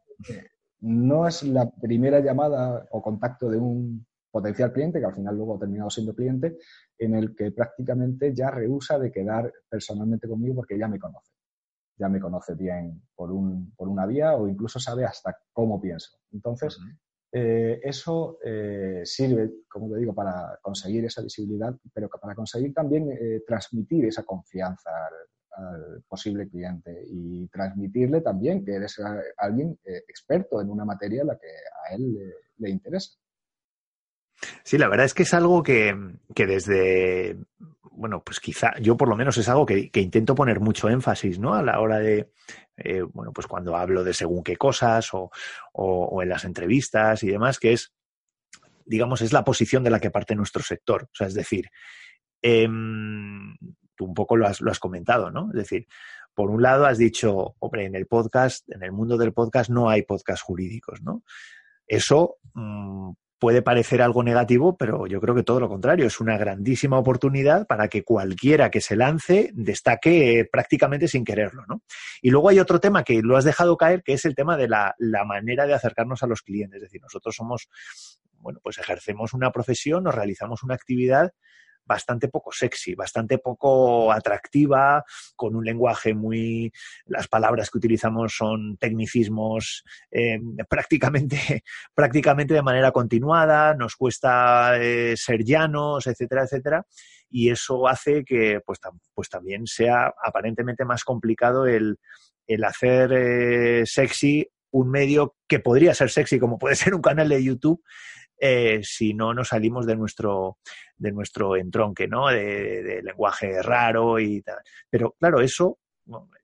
no 0.80 1.28
es 1.28 1.42
la 1.44 1.70
primera 1.70 2.20
llamada 2.20 2.88
o 2.90 3.03
contacto 3.03 3.48
de 3.48 3.59
un 3.59 4.05
potencial 4.30 4.72
cliente, 4.72 4.98
que 4.98 5.07
al 5.07 5.14
final 5.14 5.36
luego 5.36 5.57
ha 5.57 5.61
terminado 5.61 5.90
siendo 5.90 6.14
cliente, 6.14 6.57
en 6.98 7.14
el 7.14 7.36
que 7.36 7.53
prácticamente 7.53 8.34
ya 8.34 8.50
rehúsa 8.50 8.98
de 8.98 9.12
quedar 9.12 9.53
personalmente 9.68 10.26
conmigo 10.26 10.57
porque 10.57 10.78
ya 10.78 10.88
me 10.88 10.98
conoce 10.98 11.32
ya 12.03 12.09
me 12.09 12.18
conoce 12.18 12.55
bien 12.55 13.00
por, 13.14 13.30
un, 13.30 13.72
por 13.76 13.88
una 13.88 14.07
vía 14.07 14.34
o 14.34 14.48
incluso 14.48 14.80
sabe 14.80 15.05
hasta 15.05 15.36
cómo 15.53 15.80
pienso. 15.80 16.18
Entonces, 16.32 16.76
eh, 17.30 17.80
eso 17.84 18.38
eh, 18.44 19.03
sirve, 19.05 19.53
como 19.68 19.88
te 19.88 20.00
digo, 20.00 20.12
para 20.12 20.59
conseguir 20.61 21.05
esa 21.05 21.22
visibilidad, 21.22 21.72
pero 21.94 22.09
para 22.09 22.34
conseguir 22.34 22.74
también 22.74 23.12
eh, 23.12 23.44
transmitir 23.46 24.05
esa 24.07 24.24
confianza 24.24 24.90
al, 24.90 26.03
posible 26.09 26.48
cliente 26.48 27.05
y 27.07 27.46
transmitirle 27.48 28.22
también 28.22 28.64
que 28.64 28.74
eres 28.74 28.98
alguien 29.36 29.78
experto 29.84 30.62
en 30.62 30.70
una 30.70 30.86
materia 30.86 31.20
en 31.20 31.26
la 31.26 31.38
que 31.38 31.46
a 31.46 31.94
él 31.94 32.34
le 32.57 32.70
interesa. 32.70 33.12
Sí, 34.64 34.78
la 34.78 34.88
verdad 34.88 35.05
es 35.05 35.12
que 35.12 35.24
es 35.24 35.34
algo 35.34 35.62
que, 35.62 35.94
desde, 36.34 37.36
bueno, 37.95 38.22
pues 38.24 38.40
quizá 38.40 38.78
yo 38.80 38.97
por 38.97 39.09
lo 39.09 39.16
menos 39.16 39.36
es 39.38 39.49
algo 39.49 39.66
que, 39.66 39.90
intento 39.95 40.34
poner 40.34 40.61
mucho 40.61 40.88
énfasis, 40.88 41.38
¿no? 41.38 41.55
A 41.55 41.62
la 41.62 41.80
hora 41.80 41.99
de, 41.99 42.30
eh, 42.76 43.03
bueno, 43.03 43.32
pues 43.32 43.47
cuando 43.47 43.76
hablo 43.76 44.05
de 44.05 44.14
según 44.14 44.43
qué 44.43 44.57
cosas 44.57 45.11
o, 45.12 45.30
en 46.22 46.28
las 46.28 46.45
entrevistas 46.45 47.22
y 47.22 47.28
demás, 47.28 47.59
que 47.59 47.72
es, 47.72 47.93
digamos, 48.84 49.22
es 49.22 49.32
la 49.32 49.45
posición 49.45 49.84
de 49.84 49.90
la 49.90 50.01
que 50.01 50.11
parte 50.11 50.34
nuestro 50.34 50.62
sector. 50.62 51.05
O 51.05 51.14
sea, 51.14 51.26
es 51.26 51.34
decir, 51.34 51.68
em, 52.40 53.57
tú 53.95 54.07
un 54.07 54.14
poco 54.14 54.36
lo 54.36 54.47
has, 54.47 54.61
lo 54.61 54.70
has 54.70 54.78
comentado, 54.78 55.30
¿no? 55.30 55.49
Es 55.51 55.57
decir, 55.57 55.86
por 56.34 56.51
un 56.51 56.62
lado 56.62 56.86
has 56.86 56.99
dicho, 56.99 57.57
hombre, 57.59 57.84
en 57.84 57.95
el 57.95 58.07
podcast, 58.07 58.68
en 58.70 58.82
el 58.82 58.93
mundo 58.93 59.18
del 59.18 59.32
podcast 59.32 59.70
no 59.70 59.90
hay 59.90 60.03
podcast 60.03 60.43
jurídicos, 60.43 61.03
¿no? 61.03 61.22
Eso, 61.86 62.36
mm, 62.55 63.12
puede 63.43 63.61
parecer 63.61 64.03
algo 64.03 64.22
negativo, 64.22 64.76
pero 64.76 65.09
yo 65.09 65.20
creo 65.20 65.34
que 65.34 65.43
todo 65.43 65.59
lo 65.59 65.68
contrario, 65.68 66.07
es 66.07 66.20
una 66.20 66.38
grandísima 66.38 66.97
oportunidad 66.97 67.66
para 67.66 67.88
que 67.88 68.05
cualquiera 68.05 68.70
que 68.70 68.80
se 68.80 68.95
lance 68.95 69.51
destaque 69.53 70.49
prácticamente 70.49 71.09
sin 71.09 71.24
quererlo. 71.24 71.64
¿no? 71.66 71.82
Y 72.20 72.30
luego 72.30 72.51
hay 72.51 72.61
otro 72.61 72.78
tema 72.78 73.03
que 73.03 73.20
lo 73.20 73.36
has 73.36 73.43
dejado 73.43 73.76
caer, 73.76 74.05
que 74.05 74.12
es 74.12 74.24
el 74.26 74.36
tema 74.36 74.57
de 74.57 74.68
la, 74.68 74.95
manera 75.26 75.66
de 75.66 75.74
acercarnos 75.74 76.22
a 76.22 76.28
los 76.28 76.43
clientes. 76.43 76.76
Es 76.76 76.82
decir, 76.82 77.03
nosotros 77.03 77.34
somos, 77.34 77.68
bueno, 78.38 78.61
pues 78.62 78.78
ejercemos 78.78 79.34
una 79.34 79.51
profesión, 79.51 80.05
nos 80.05 80.14
realizamos 80.14 80.62
una 80.62 80.74
actividad 80.74 81.32
bastante 81.85 82.28
poco 82.28 82.53
sexy, 82.53 82.95
bastante 82.95 83.39
poco 83.39 84.12
atractiva, 84.12 85.05
con 85.37 85.57
un 85.57 85.64
lenguaje 85.64 86.14
muy... 86.14 86.72
Las 87.07 87.28
palabras 87.28 87.70
que 87.70 87.78
utilizamos 87.78 88.35
son 88.35 88.76
tecnicismos 88.76 89.85
eh, 90.11 90.39
prácticamente, 90.68 91.64
prácticamente 91.95 92.55
de 92.55 92.62
manera 92.62 92.93
continuada, 92.93 93.74
nos 93.74 93.97
cuesta 93.97 94.78
eh, 94.78 95.14
ser 95.16 95.45
llanos, 95.45 96.07
etcétera, 96.07 96.45
etcétera, 96.45 96.87
y 97.30 97.51
eso 97.51 97.89
hace 97.89 98.24
que 98.24 98.61
pues, 98.64 98.78
pues 99.14 99.28
también 99.28 99.66
sea 99.66 100.12
aparentemente 100.22 100.85
más 100.85 101.03
complicado 101.05 101.66
el, 101.66 101.99
hacer 102.64 103.12
eh, 103.14 103.87
sexy 103.87 104.47
un 104.70 104.91
medio 104.91 105.37
que 105.49 105.59
podría 105.59 105.95
ser 105.95 106.11
sexy, 106.11 106.39
como 106.39 106.59
puede 106.59 106.76
ser 106.76 106.95
un 106.95 107.03
canal 107.03 107.28
de 107.28 107.43
YouTube, 107.43 107.83
eh, 108.45 108.80
si 108.82 109.14
no 109.14 109.32
nos 109.32 109.51
salimos 109.51 109.86
de 109.86 109.95
nuestro, 109.95 110.59
de 110.97 111.12
nuestro 111.12 111.55
entronque, 111.55 112.09
¿no? 112.09 112.26
De, 112.26 113.01
lenguaje 113.01 113.62
raro 113.62 114.18
y 114.18 114.43
tal. 114.43 114.59
Pero 114.90 115.14
claro, 115.16 115.40
eso 115.40 115.78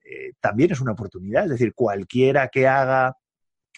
eh, 0.05 0.35
también 0.39 0.71
es 0.71 0.81
una 0.81 0.93
oportunidad. 0.93 1.47
Es 1.47 1.51
decir, 1.51 1.75
cualquiera 1.75 2.51
que 2.51 2.69
haga 2.69 3.17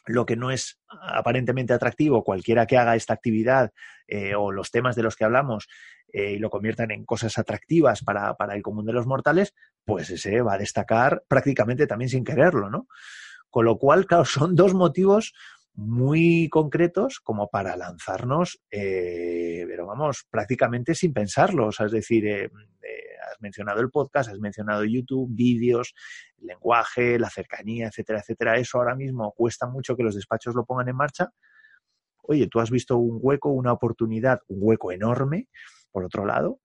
lo 0.05 0.27
que 0.27 0.37
no 0.37 0.51
es 0.51 0.79
aparentemente 0.91 1.73
atractivo, 1.73 2.23
cualquiera 2.23 2.67
que 2.67 2.77
haga 2.77 2.95
esta 2.95 3.15
actividad 3.15 3.71
eh, 4.07 4.35
o 4.35 4.53
los 4.53 4.71
temas 4.71 4.97
de 4.97 5.03
los 5.03 5.17
que 5.17 5.25
hablamos 5.25 5.67
y 6.13 6.39
lo 6.39 6.51
conviertan 6.51 6.91
en 6.91 7.05
cosas 7.07 7.39
atractivas 7.39 8.03
para, 8.03 8.35
para, 8.35 8.55
el 8.55 8.63
común 8.63 8.85
de 8.85 8.93
los 8.93 9.07
mortales, 9.07 9.55
pues 9.85 10.11
ese 10.11 10.43
va 10.43 10.55
a 10.55 10.59
destacar 10.59 11.23
prácticamente 11.29 11.87
también 11.87 12.09
sin 12.09 12.25
quererlo, 12.25 12.69
¿no? 12.69 12.89
Con 13.49 13.65
lo 13.65 13.79
cual, 13.79 14.07
claro, 14.07 14.25
son 14.25 14.57
dos 14.57 14.75
motivos 14.75 15.33
muy 15.81 16.49
concretos 16.51 17.21
como 17.21 17.49
para 17.49 17.77
lanzarnos, 17.77 18.61
eh, 18.71 19.65
pero 19.67 19.87
vamos, 19.87 20.27
prácticamente 20.31 20.95
sin 20.95 21.13
pensarlo. 21.13 21.71
es 21.71 21.91
decir, 21.91 22.27
eh, 22.27 22.45
eh, 22.45 23.17
has 23.31 23.41
mencionado 23.41 23.81
el 23.81 23.91
podcast, 23.91 24.31
has 24.31 24.39
mencionado 24.39 24.85
YouTube, 24.85 25.29
vídeos, 25.33 25.95
lenguaje, 26.39 27.19
la 27.19 27.31
cercanía, 27.31 27.89
etcétera, 27.89 28.21
etcétera. 28.21 28.57
Eso 28.59 28.79
ahora 28.79 28.95
mismo 28.95 29.33
cuesta 29.33 29.67
mucho 29.67 29.97
que 29.97 30.03
los 30.03 30.15
despachos 30.15 30.55
lo 30.55 30.67
pongan 30.67 30.89
en 30.89 30.97
marcha. 30.97 31.31
Oye, 32.25 32.47
tú 32.47 32.61
has 32.61 32.71
visto 32.71 32.99
un 32.99 33.19
hueco, 33.21 33.49
una 33.49 33.73
oportunidad, 33.73 34.41
un 34.49 34.59
hueco 34.61 34.93
enorme, 34.93 35.49
por 35.91 36.05
otro 36.05 36.27
lado. 36.27 36.61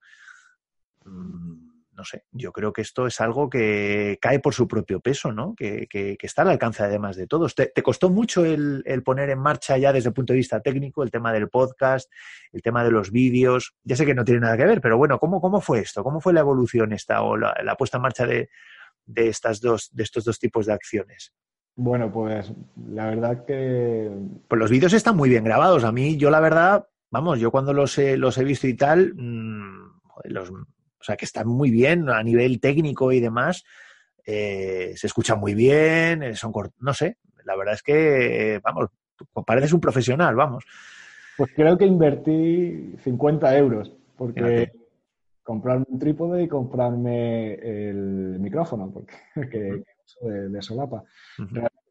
Mm, 1.05 1.64
no 1.95 2.03
sé, 2.03 2.25
yo 2.31 2.51
creo 2.51 2.73
que 2.73 2.81
esto 2.81 3.07
es 3.07 3.21
algo 3.21 3.49
que 3.49 4.17
cae 4.21 4.39
por 4.39 4.53
su 4.53 4.67
propio 4.67 4.99
peso, 4.99 5.31
¿no? 5.31 5.55
Que, 5.55 5.87
está 6.21 6.41
al 6.41 6.49
alcance 6.49 6.83
además 6.83 7.15
de 7.15 7.27
todos. 7.27 7.55
¿Te, 7.55 7.71
costó 7.81 8.09
mucho 8.09 8.43
el, 8.43 8.83
poner 9.03 9.29
en 9.29 9.39
marcha 9.39 9.77
ya 9.77 9.93
desde 9.93 10.09
el 10.09 10.13
punto 10.13 10.33
de 10.33 10.37
vista 10.37 10.61
técnico 10.61 11.03
el 11.03 11.11
tema 11.11 11.31
del 11.31 11.49
podcast, 11.49 12.11
el 12.51 12.61
tema 12.61 12.83
de 12.83 12.91
los 12.91 13.11
vídeos? 13.11 13.75
Ya 13.83 13.95
sé 13.95 14.05
que 14.05 14.13
no 14.13 14.25
tiene 14.25 14.41
nada 14.41 14.57
que 14.57 14.65
ver, 14.65 14.81
pero 14.81 14.97
bueno, 14.97 15.19
¿cómo, 15.19 15.39
cómo 15.39 15.61
fue 15.61 15.79
esto? 15.79 16.03
¿Cómo 16.03 16.19
fue 16.19 16.33
la 16.33 16.41
evolución 16.41 16.91
esta 16.91 17.21
o 17.21 17.37
la, 17.37 17.75
puesta 17.77 17.97
en 17.97 18.03
marcha 18.03 18.25
de, 18.25 18.49
estas 19.15 19.61
dos, 19.61 19.89
de 19.93 20.03
estos 20.03 20.25
dos 20.25 20.37
tipos 20.37 20.65
de 20.65 20.73
acciones? 20.73 21.33
Bueno, 21.77 22.11
pues 22.11 22.51
la 22.89 23.07
verdad 23.07 23.45
que... 23.45 24.11
Pues 24.47 24.59
los 24.59 24.71
vídeos 24.71 24.93
están 24.93 25.15
muy 25.15 25.29
bien 25.29 25.43
grabados. 25.43 25.83
A 25.83 25.91
mí, 25.91 26.17
yo 26.17 26.29
la 26.29 26.39
verdad, 26.39 26.87
vamos, 27.09 27.39
yo 27.39 27.51
cuando 27.51 27.73
los 27.73 27.97
he, 27.97 28.17
los 28.17 28.37
he 28.37 28.43
visto 28.43 28.67
y 28.67 28.73
tal, 28.73 29.13
mmm, 29.15 29.99
los, 30.25 30.51
o 31.05 31.07
sea, 31.07 31.17
que 31.17 31.25
está 31.25 31.45
muy 31.45 31.69
bien 31.69 32.09
a 32.09 32.23
nivel 32.23 32.59
técnico 32.59 33.11
y 33.11 33.19
demás. 33.19 33.63
Eh, 34.25 34.93
se 34.95 35.05
escucha 35.05 35.35
muy 35.35 35.53
bien, 35.53 36.23
eh, 36.23 36.35
son 36.35 36.51
no 36.79 36.93
sé, 36.95 37.17
la 37.43 37.55
verdad 37.55 37.75
es 37.75 37.83
que, 37.83 38.59
vamos, 38.63 38.89
pareces 39.45 39.71
un 39.71 39.79
profesional, 39.79 40.35
vamos. 40.35 40.65
Pues 41.37 41.51
creo 41.55 41.77
que 41.77 41.85
invertí 41.85 42.95
50 43.03 43.55
euros, 43.55 43.95
porque 44.17 44.71
comprarme 45.43 45.85
un 45.87 45.99
trípode 45.99 46.41
y 46.41 46.47
comprarme 46.47 47.53
el 47.53 48.39
micrófono, 48.39 48.91
porque 48.91 49.13
que, 49.51 49.83
de, 50.27 50.61
solapa. 50.63 51.03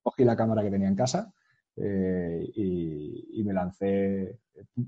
cogí 0.02 0.24
la 0.24 0.34
cámara 0.34 0.64
que 0.64 0.72
tenía 0.72 0.88
en 0.88 0.96
casa 0.96 1.32
eh, 1.76 2.50
y, 2.56 3.40
y, 3.40 3.44
me 3.44 3.52
lancé. 3.52 4.40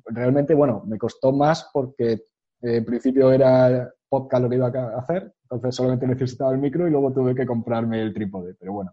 Realmente, 0.07 0.53
bueno, 0.53 0.83
me 0.85 0.99
costó 0.99 1.33
más 1.33 1.71
porque 1.73 2.23
en 2.61 2.85
principio 2.85 3.31
era 3.31 3.89
podcast 4.09 4.43
lo 4.43 4.49
que 4.49 4.57
iba 4.57 4.69
a 4.69 4.99
hacer, 4.99 5.33
entonces 5.43 5.75
solamente 5.75 6.07
necesitaba 6.07 6.53
el 6.53 6.59
micro 6.59 6.87
y 6.87 6.91
luego 6.91 7.13
tuve 7.13 7.35
que 7.35 7.47
comprarme 7.47 8.03
el 8.03 8.15
trípode. 8.15 8.55
Pero 8.59 8.73
bueno, 8.73 8.93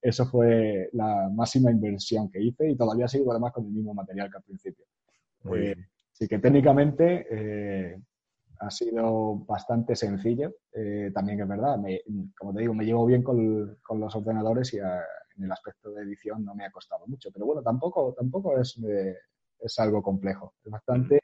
eso 0.00 0.26
fue 0.26 0.88
la 0.92 1.28
máxima 1.32 1.70
inversión 1.70 2.30
que 2.30 2.42
hice 2.42 2.70
y 2.70 2.76
todavía 2.76 3.08
sigo 3.08 3.32
además 3.32 3.52
con 3.52 3.66
el 3.66 3.72
mismo 3.72 3.94
material 3.94 4.30
que 4.30 4.36
al 4.36 4.42
principio. 4.42 4.84
Muy 5.44 5.66
eh, 5.66 5.76
Así 6.12 6.28
que 6.28 6.38
técnicamente 6.38 7.26
eh, 7.28 8.00
ha 8.60 8.70
sido 8.70 9.36
bastante 9.46 9.96
sencillo. 9.96 10.54
Eh, 10.72 11.10
también 11.12 11.40
es 11.40 11.48
verdad, 11.48 11.76
como 12.38 12.54
te 12.54 12.60
digo, 12.60 12.72
me 12.72 12.84
llevo 12.84 13.04
bien 13.04 13.22
con, 13.22 13.76
los 13.98 14.14
ordenadores 14.14 14.72
y 14.74 14.78
en 14.78 15.44
el 15.44 15.50
aspecto 15.50 15.90
de 15.90 16.02
edición 16.02 16.44
no 16.44 16.54
me 16.54 16.64
ha 16.64 16.70
costado 16.70 17.04
mucho. 17.08 17.30
Pero 17.32 17.46
bueno, 17.46 17.62
tampoco, 17.62 18.14
tampoco 18.16 18.56
es, 18.60 18.80
es 19.58 19.78
algo 19.80 20.02
complejo. 20.02 20.54
Es 20.64 20.70
bastante 20.70 21.23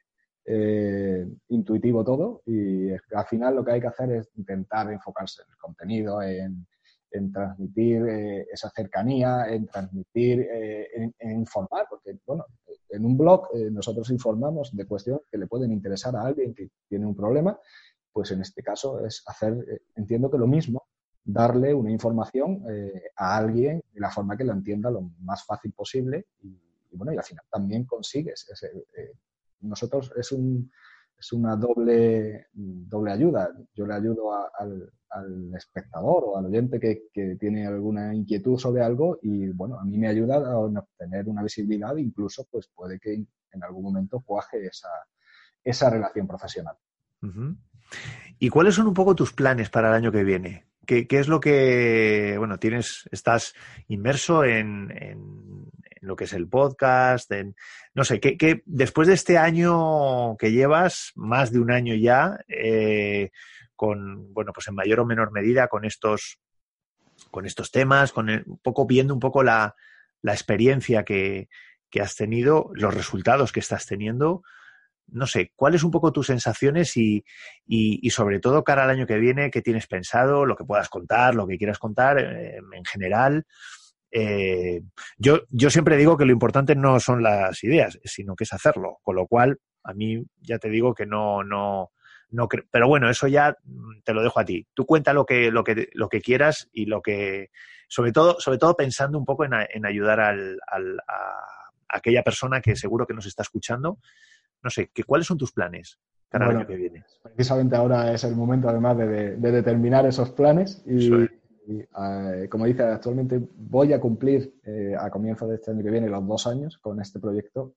eh, 0.53 1.29
intuitivo 1.51 2.03
todo 2.03 2.43
y 2.45 2.91
al 2.91 3.27
final 3.29 3.55
lo 3.55 3.65
que 3.65 3.71
hay 3.71 3.81
que 3.81 3.87
hacer 3.87 4.11
es 4.11 4.31
intentar 4.35 4.91
enfocarse 4.91 5.43
en 5.43 5.53
el 5.53 5.57
contenido, 5.57 6.21
en, 6.21 6.67
transmitir 7.33 8.03
eh, 8.09 8.47
esa 8.53 8.69
cercanía, 8.71 9.47
en 9.49 9.69
transmitir, 9.69 10.41
eh, 10.41 11.13
en, 11.21 11.31
informar, 11.39 11.87
porque 11.89 12.19
bueno, 12.27 12.47
en 12.89 13.05
un 13.05 13.17
blog 13.17 13.49
nosotros 13.71 14.11
informamos 14.11 14.75
de 14.75 14.87
cuestiones 14.87 15.23
que 15.31 15.39
le 15.39 15.47
pueden 15.47 15.71
interesar 15.71 16.17
a 16.17 16.23
alguien 16.23 16.53
que 16.53 16.69
tiene 16.89 17.07
un 17.07 17.15
problema, 17.15 17.57
pues 18.13 18.33
en 18.33 18.41
este 18.41 18.61
caso 18.61 19.07
es 19.07 19.23
hacer, 19.27 19.55
entiendo 19.95 20.29
que 20.33 20.39
lo 20.39 20.49
mismo, 20.49 20.83
darle 21.23 21.73
una 21.73 21.93
información 21.93 22.65
a 23.15 23.37
alguien 23.37 23.85
de 23.93 24.01
la 24.01 24.11
forma 24.11 24.37
que 24.37 24.45
lo 24.45 24.53
entienda 24.53 24.91
lo 24.91 25.03
más 25.21 25.45
fácil 25.45 25.73
posible 25.73 26.27
y, 26.43 26.59
bueno, 26.97 27.13
y 27.13 27.19
al 27.19 27.25
final 27.25 27.45
también 27.49 27.85
consigues 27.85 28.49
ese, 28.51 28.73
nosotros 29.61 30.13
es, 30.17 30.33
un, 30.33 30.71
es 31.19 31.33
una 31.33 31.57
doble, 31.57 32.49
doble 32.53 33.13
ayuda. 33.13 33.51
Yo 33.75 33.87
le 33.87 33.95
ayudo 33.95 34.33
al, 34.33 34.91
espectador 35.57 36.23
o 36.25 36.39
al 36.39 36.47
oyente 36.47 36.79
que, 36.79 37.37
tiene 37.37 37.67
alguna 37.67 38.15
inquietud 38.15 38.57
sobre 38.59 38.83
algo 38.83 39.19
y, 39.23 39.49
bueno, 39.49 39.79
a 39.79 39.85
mí 39.85 39.99
me 39.99 40.09
ayuda 40.09 40.37
a 40.37 40.57
obtener 40.59 41.29
una 41.29 41.43
visibilidad, 41.43 41.97
incluso 41.97 42.47
pues 42.51 42.69
puede 42.75 43.01
que 43.01 43.15
en 43.15 43.65
algún 43.65 43.83
momento 43.83 44.21
cuaje 44.21 44.65
esa, 44.67 44.89
esa 45.65 45.91
relación 45.91 46.27
profesional. 46.27 46.77
¿Y 48.39 48.49
cuáles 48.49 48.75
son 48.75 48.87
un 48.87 48.95
poco 48.95 49.15
tus 49.15 49.33
planes 49.33 49.69
para 49.69 49.89
el 49.89 49.95
año 49.95 50.13
que 50.13 50.25
viene? 50.25 50.67
¿Qué, 50.87 51.07
es 51.09 51.29
lo 51.29 51.41
que, 51.41 52.35
bueno, 52.39 52.59
tienes, 52.59 53.09
estás 53.13 53.55
inmerso 53.87 54.45
en, 54.45 54.91
lo 56.01 56.17
que 56.17 56.25
es 56.25 56.33
el 56.33 56.49
podcast, 56.49 57.31
en, 57.33 57.55
no 57.95 58.05
sé, 58.05 58.21
que, 58.21 58.63
después 58.65 59.07
de 59.09 59.15
este 59.15 59.39
año 59.39 60.37
que 60.39 60.53
llevas, 60.53 61.13
más 61.15 61.53
de 61.53 61.61
un 61.61 61.71
año 61.71 61.95
ya, 61.95 62.39
eh, 62.49 63.31
con, 63.77 64.33
bueno, 64.33 64.53
pues 64.53 64.69
en 64.69 64.75
mayor 64.75 65.01
o 65.01 65.07
menor 65.07 65.33
medida 65.33 65.69
con 65.69 65.85
estos, 65.85 66.39
con 67.31 67.47
estos 67.47 67.71
temas, 67.71 68.13
con 68.13 68.31
un 68.31 68.59
poco 68.63 68.87
viendo 68.87 69.15
un 69.15 69.21
poco 69.21 69.43
la, 69.43 69.75
experiencia 70.23 71.05
que, 71.05 71.49
has 72.01 72.15
tenido, 72.15 72.71
los 72.75 72.95
resultados 72.95 73.53
que 73.53 73.61
estás 73.61 73.87
teniendo, 73.87 74.43
no 75.09 75.27
sé, 75.27 75.53
¿cuáles 75.57 75.83
un 75.83 75.91
poco 75.91 76.13
tus 76.13 76.29
sensaciones 76.29 76.97
y, 76.97 77.25
y, 77.67 78.09
sobre 78.11 78.39
todo 78.39 78.65
cara 78.65 78.85
al 78.85 78.91
año 78.91 79.07
que 79.07 79.19
viene, 79.19 79.51
qué 79.51 79.61
tienes 79.61 79.87
pensado, 79.87 80.47
lo 80.47 80.57
que 80.57 80.65
puedas 80.65 80.89
contar, 80.89 81.35
lo 81.35 81.47
que 81.47 81.59
quieras 81.59 81.79
contar 81.79 82.19
eh, 82.19 82.61
en 82.73 82.85
general? 82.85 83.45
Eh, 84.13 84.83
yo, 85.19 85.41
yo 85.51 85.71
siempre 85.71 85.97
digo 85.97 86.17
que 86.17 86.25
lo 86.25 86.33
importante 86.33 86.75
no 86.75 86.99
son 87.01 87.23
las 87.23 87.63
ideas, 87.65 87.99
sino 88.05 88.35
que 88.35 88.45
es 88.45 88.53
hacerlo. 88.53 88.99
Con 89.03 89.17
lo 89.17 89.27
cual, 89.27 89.59
a 89.85 89.95
mí 89.95 90.23
ya 90.41 90.59
te 90.59 90.69
digo 90.69 90.95
que 90.95 91.07
no, 91.07 91.43
no, 91.45 91.91
no 92.31 92.49
creo. 92.49 92.65
Pero 92.71 92.89
bueno, 92.89 93.09
eso 93.09 93.27
ya 93.29 93.57
te 94.05 94.15
lo 94.15 94.23
dejo 94.23 94.41
a 94.41 94.45
ti. 94.45 94.67
Tú 94.75 94.87
cuenta 94.87 95.13
lo 95.13 95.25
que, 95.25 95.51
lo 95.51 95.65
que, 95.65 95.89
lo 95.93 96.09
que 96.09 96.21
quieras 96.21 96.69
y 96.73 96.87
lo 96.87 97.03
que, 97.03 97.51
sobre 97.89 98.13
todo, 98.13 98.41
sobre 98.41 98.59
todo 98.59 98.77
pensando 98.77 99.19
un 99.19 99.25
poco 99.25 99.45
en, 99.45 99.53
en 99.55 99.87
ayudar 99.87 100.21
al, 100.21 100.59
a, 100.69 101.35
aquella 101.89 102.23
persona 102.23 102.61
que 102.61 102.77
seguro 102.77 103.07
que 103.07 103.15
nos 103.15 103.27
está 103.27 103.43
escuchando. 103.43 103.99
No 104.63 104.71
sé, 104.71 104.91
que, 104.93 105.05
¿cuáles 105.05 105.27
son 105.27 105.39
tus 105.39 105.53
planes 105.53 105.99
para 106.29 106.51
el 106.51 106.57
año 106.57 106.67
que 106.67 106.77
viene? 106.77 107.05
Precisamente 107.23 107.77
ahora 107.77 108.13
es 108.13 108.25
el 108.25 108.37
momento, 108.37 108.69
además, 108.69 108.99
de, 108.99 109.37
determinar 109.37 110.07
esos 110.07 110.31
planes 110.31 110.83
y, 110.87 111.11
eh, 111.79 112.49
como 112.49 112.67
dice, 112.67 112.83
actualmente 112.83 113.41
voy 113.57 113.93
a 113.93 114.01
cumplir 114.01 114.61
eh, 114.65 114.95
a 114.99 115.11
comienzo 115.11 115.47
de 115.47 115.57
este 115.57 115.71
año 115.71 115.83
que 115.83 115.91
viene 115.91 116.09
los 116.09 116.27
dos 116.27 116.47
años 116.47 116.79
con 116.79 117.01
este 117.01 117.21
proyecto. 117.21 117.75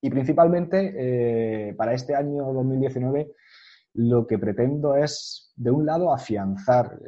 Y 0.00 0.10
principalmente 0.10 0.94
eh, 0.96 1.74
para 1.74 1.92
este 1.92 2.14
año 2.14 2.52
2019 2.52 3.32
lo 3.94 4.26
que 4.26 4.38
pretendo 4.38 4.94
es, 4.94 5.52
de 5.56 5.70
un 5.70 5.84
lado, 5.84 6.12
afianzar 6.12 7.00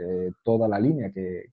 toda 0.43 0.67
la 0.67 0.81
línea 0.81 1.13
que, 1.13 1.53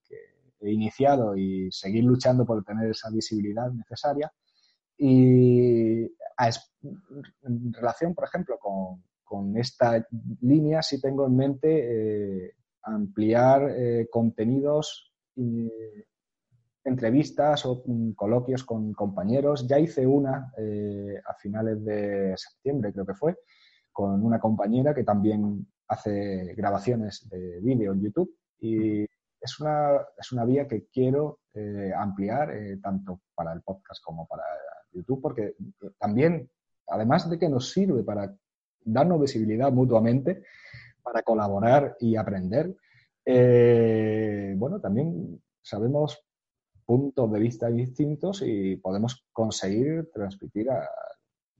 he 0.60 0.72
iniciado 0.72 1.38
y 1.38 1.72
seguir 1.72 2.04
luchando 2.04 2.44
por 2.44 2.64
tener 2.64 2.90
esa 2.90 3.12
visibilidad 3.12 3.72
necesaria. 3.72 4.32
Y 4.98 6.06
en 6.06 7.74
relación, 7.74 8.16
por 8.16 8.24
ejemplo, 8.24 8.58
con, 8.58 9.04
con 9.28 9.58
esta 9.58 10.08
línea 10.42 10.82
sí 10.82 11.02
tengo 11.02 11.28
en 11.28 11.36
mente 11.36 11.68
eh, 12.46 12.54
ampliar 12.88 13.72
contenidos, 14.10 15.14
entrevistas 16.84 17.66
o 17.66 17.84
mm, 17.86 18.12
coloquios 18.12 18.64
con 18.64 18.94
compañeros. 18.94 19.68
Ya 19.68 19.80
hice 19.80 20.06
una 20.08 20.54
a 21.26 21.34
finales 21.36 21.84
de 21.84 22.34
septiembre, 22.38 22.94
creo 22.94 23.06
que 23.06 23.14
fue, 23.14 23.38
con 23.92 24.24
una 24.24 24.40
compañera 24.40 24.94
que 24.94 25.04
también 25.04 25.68
hace 25.88 26.54
grabaciones 26.56 27.28
de 27.30 27.60
vídeo 27.62 27.94
en 27.94 28.02
YouTube 28.02 28.36
y 28.60 29.04
es 29.40 29.60
una, 29.60 30.02
es 30.18 30.32
una 30.32 30.46
vía 30.46 30.68
que 30.68 30.88
quiero 30.92 31.40
ampliar 31.98 32.52
tanto 32.82 33.22
para 33.36 33.54
el 33.54 33.62
podcast 33.62 34.04
como 34.04 34.28
para 34.28 34.44
YouTube, 34.92 35.22
porque 35.22 35.56
también, 36.00 36.50
además 36.88 37.30
de 37.30 37.38
que 37.38 37.50
nos 37.50 37.72
sirve 37.72 38.04
para 38.04 38.36
darnos 38.84 39.22
visibilidad 39.22 39.72
mutuamente, 39.72 40.44
para 41.08 41.24
colaborar 41.24 41.96
y 42.02 42.18
aprender, 42.18 42.76
eh, 43.26 44.54
bueno, 44.58 44.82
también 44.82 45.42
sabemos 45.62 46.22
puntos 46.86 47.32
de 47.32 47.40
vista 47.40 47.70
distintos 47.70 48.42
y 48.46 48.76
podemos 48.76 49.26
conseguir 49.32 50.10
transmitir 50.14 50.70
a... 50.70 50.86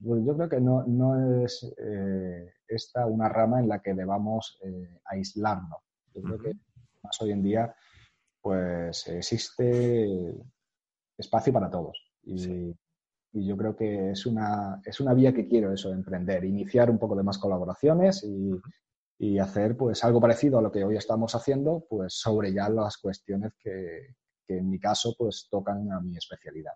Yo 0.00 0.36
creo 0.36 0.48
que 0.50 0.60
no, 0.60 0.84
no 0.86 1.42
es 1.44 1.74
eh, 1.78 2.52
esta 2.68 3.06
una 3.06 3.28
rama 3.30 3.60
en 3.60 3.68
la 3.68 3.80
que 3.80 3.94
debamos 3.94 4.58
eh, 4.62 5.00
aislarnos. 5.06 5.80
Yo 6.14 6.22
creo 6.22 6.38
que 6.38 6.52
más 7.02 7.20
hoy 7.22 7.32
en 7.32 7.42
día 7.42 7.74
pues 8.42 9.08
existe 9.08 10.34
espacio 11.16 11.52
para 11.54 11.70
todos. 11.70 11.98
Y, 12.22 12.74
y 13.32 13.46
yo 13.46 13.56
creo 13.56 13.74
que 13.74 14.10
es 14.10 14.26
una, 14.26 14.80
es 14.84 15.00
una 15.00 15.14
vía 15.14 15.32
que 15.32 15.48
quiero 15.48 15.72
eso, 15.72 15.90
emprender, 15.92 16.44
iniciar 16.44 16.90
un 16.90 16.98
poco 16.98 17.16
de 17.16 17.22
más 17.22 17.38
colaboraciones 17.38 18.22
y, 18.24 18.52
y 19.18 19.38
hacer 19.38 19.76
pues 19.76 20.04
algo 20.04 20.20
parecido 20.20 20.58
a 20.58 20.62
lo 20.62 20.70
que 20.70 20.84
hoy 20.84 20.96
estamos 20.96 21.34
haciendo, 21.34 21.84
pues 21.88 22.14
sobre 22.14 22.52
ya 22.52 22.68
las 22.68 22.98
cuestiones 22.98 23.52
que, 23.58 24.14
que 24.46 24.58
en 24.58 24.70
mi 24.70 24.78
caso 24.78 25.14
pues 25.18 25.48
tocan 25.50 25.90
a 25.92 26.00
mi 26.00 26.16
especialidad. 26.16 26.72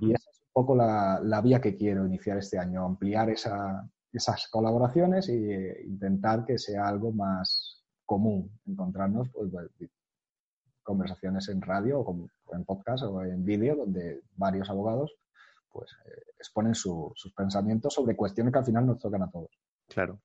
Y 0.00 0.12
esa 0.14 0.30
es 0.30 0.40
un 0.40 0.52
poco 0.52 0.76
la, 0.76 1.20
la, 1.22 1.40
vía 1.40 1.60
que 1.60 1.76
quiero 1.76 2.06
iniciar 2.06 2.38
este 2.38 2.56
año, 2.58 2.84
ampliar 2.84 3.28
esa, 3.30 3.86
esas 4.12 4.48
colaboraciones 4.48 5.28
e 5.28 5.82
intentar 5.84 6.44
que 6.44 6.56
sea 6.56 6.86
algo 6.86 7.12
más 7.12 7.82
común, 8.06 8.58
encontrarnos 8.64 9.28
pues, 9.30 9.50
conversaciones 10.82 11.48
en 11.48 11.60
radio 11.60 12.00
o 12.00 12.28
en 12.54 12.64
podcast 12.64 13.04
o 13.04 13.22
en 13.22 13.44
vídeo 13.44 13.76
donde 13.76 14.22
varios 14.36 14.70
abogados 14.70 15.14
pues 15.70 15.90
eh, 16.06 16.22
exponen 16.38 16.74
sus 16.74 17.32
pensamientos 17.36 17.94
sobre 17.94 18.14
cuestiones 18.14 18.52
que 18.52 18.58
al 18.58 18.64
final 18.64 18.86
nos 18.86 18.98
tocan 18.98 19.22
a 19.22 19.30
todos. 19.30 19.50
Claro. 19.92 20.20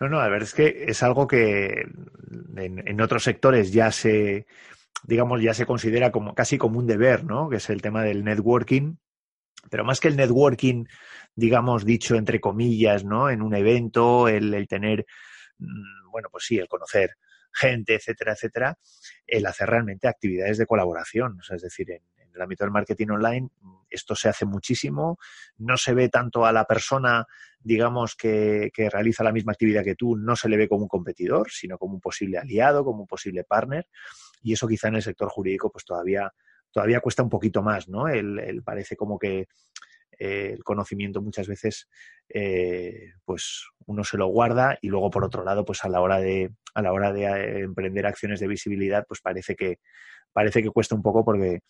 No, 0.00 0.08
no, 0.08 0.20
a 0.20 0.28
ver, 0.28 0.42
es 0.42 0.54
que 0.54 0.84
es 0.88 1.02
algo 1.02 1.26
que 1.26 1.86
en, 2.56 3.00
otros 3.00 3.22
sectores 3.22 3.72
ya 3.72 3.90
se, 3.92 4.46
digamos, 5.04 5.40
ya 5.42 5.54
se 5.54 5.66
considera 5.66 6.10
como 6.10 6.34
casi 6.34 6.58
como 6.58 6.78
un 6.78 6.86
deber, 6.86 7.24
¿no? 7.24 7.48
Que 7.48 7.56
es 7.56 7.70
el 7.70 7.82
tema 7.82 8.02
del 8.02 8.24
networking. 8.24 8.96
Pero 9.70 9.84
más 9.84 10.00
que 10.00 10.08
el 10.08 10.16
networking, 10.16 10.84
digamos, 11.34 11.84
dicho 11.84 12.16
entre 12.16 12.40
comillas, 12.40 13.04
¿no? 13.04 13.30
En 13.30 13.40
un 13.40 13.54
evento, 13.54 14.28
el, 14.28 14.66
tener, 14.68 15.06
mm, 15.58 16.10
bueno, 16.10 16.28
pues 16.30 16.44
sí, 16.44 16.58
el 16.58 16.68
conocer 16.68 17.16
gente, 17.52 17.94
etcétera, 17.94 18.32
etcétera, 18.32 18.78
el 19.26 19.46
hacer 19.46 19.68
realmente 19.68 20.08
actividades 20.08 20.58
de 20.58 20.66
colaboración. 20.66 21.38
O 21.38 21.42
sea, 21.42 21.56
es 21.56 21.62
decir, 21.62 21.90
en, 21.92 22.02
el 22.34 22.42
ámbito 22.42 22.64
del 22.64 22.72
marketing 22.72 23.08
online 23.10 23.48
esto 23.94 24.14
se 24.14 24.28
hace 24.28 24.44
muchísimo, 24.44 25.18
no 25.58 25.76
se 25.76 25.94
ve 25.94 26.08
tanto 26.08 26.44
a 26.44 26.52
la 26.52 26.64
persona, 26.64 27.26
digamos, 27.60 28.14
que, 28.16 28.70
realiza 28.92 29.24
la 29.24 29.32
misma 29.32 29.52
actividad 29.52 29.84
que 29.84 29.94
tú, 29.94 30.16
no 30.16 30.36
se 30.36 30.48
le 30.48 30.56
ve 30.56 30.68
como 30.68 30.82
un 30.82 30.88
competidor, 30.88 31.50
sino 31.50 31.78
como 31.78 31.94
un 31.94 32.00
posible 32.00 32.38
aliado, 32.38 32.84
como 32.84 33.02
un 33.02 33.06
posible 33.06 33.44
partner, 33.44 33.86
y 34.42 34.52
eso 34.52 34.68
quizá 34.68 34.88
en 34.88 34.96
el 34.96 35.02
sector 35.02 35.28
jurídico 35.28 35.70
pues 35.70 35.84
todavía, 35.84 36.32
todavía 36.70 37.00
cuesta 37.00 37.22
un 37.22 37.30
poquito 37.30 37.62
más, 37.62 37.88
¿no? 37.88 38.08
El, 38.08 38.62
parece 38.64 38.96
como 38.96 39.18
que 39.18 39.46
eh, 40.18 40.50
el 40.52 40.62
conocimiento 40.62 41.22
muchas 41.22 41.48
veces 41.48 41.88
eh, 42.28 43.12
pues 43.24 43.66
uno 43.86 44.04
se 44.04 44.16
lo 44.16 44.26
guarda 44.28 44.78
y 44.80 44.88
luego 44.88 45.10
por 45.10 45.24
otro 45.24 45.44
lado 45.44 45.64
pues 45.64 45.84
a 45.84 45.88
la 45.88 46.00
hora 46.00 46.20
de 46.20 46.52
a 46.74 46.82
la 46.82 46.92
hora 46.92 47.12
de 47.12 47.24
eh, 47.24 47.60
emprender 47.60 48.06
acciones 48.06 48.38
de 48.38 48.46
visibilidad 48.46 49.04
pues 49.08 49.20
parece 49.20 49.56
que 49.56 49.80
parece 50.32 50.62
que 50.62 50.70
cuesta 50.70 50.94
un 50.94 51.02
poco 51.02 51.24
porque 51.24 51.60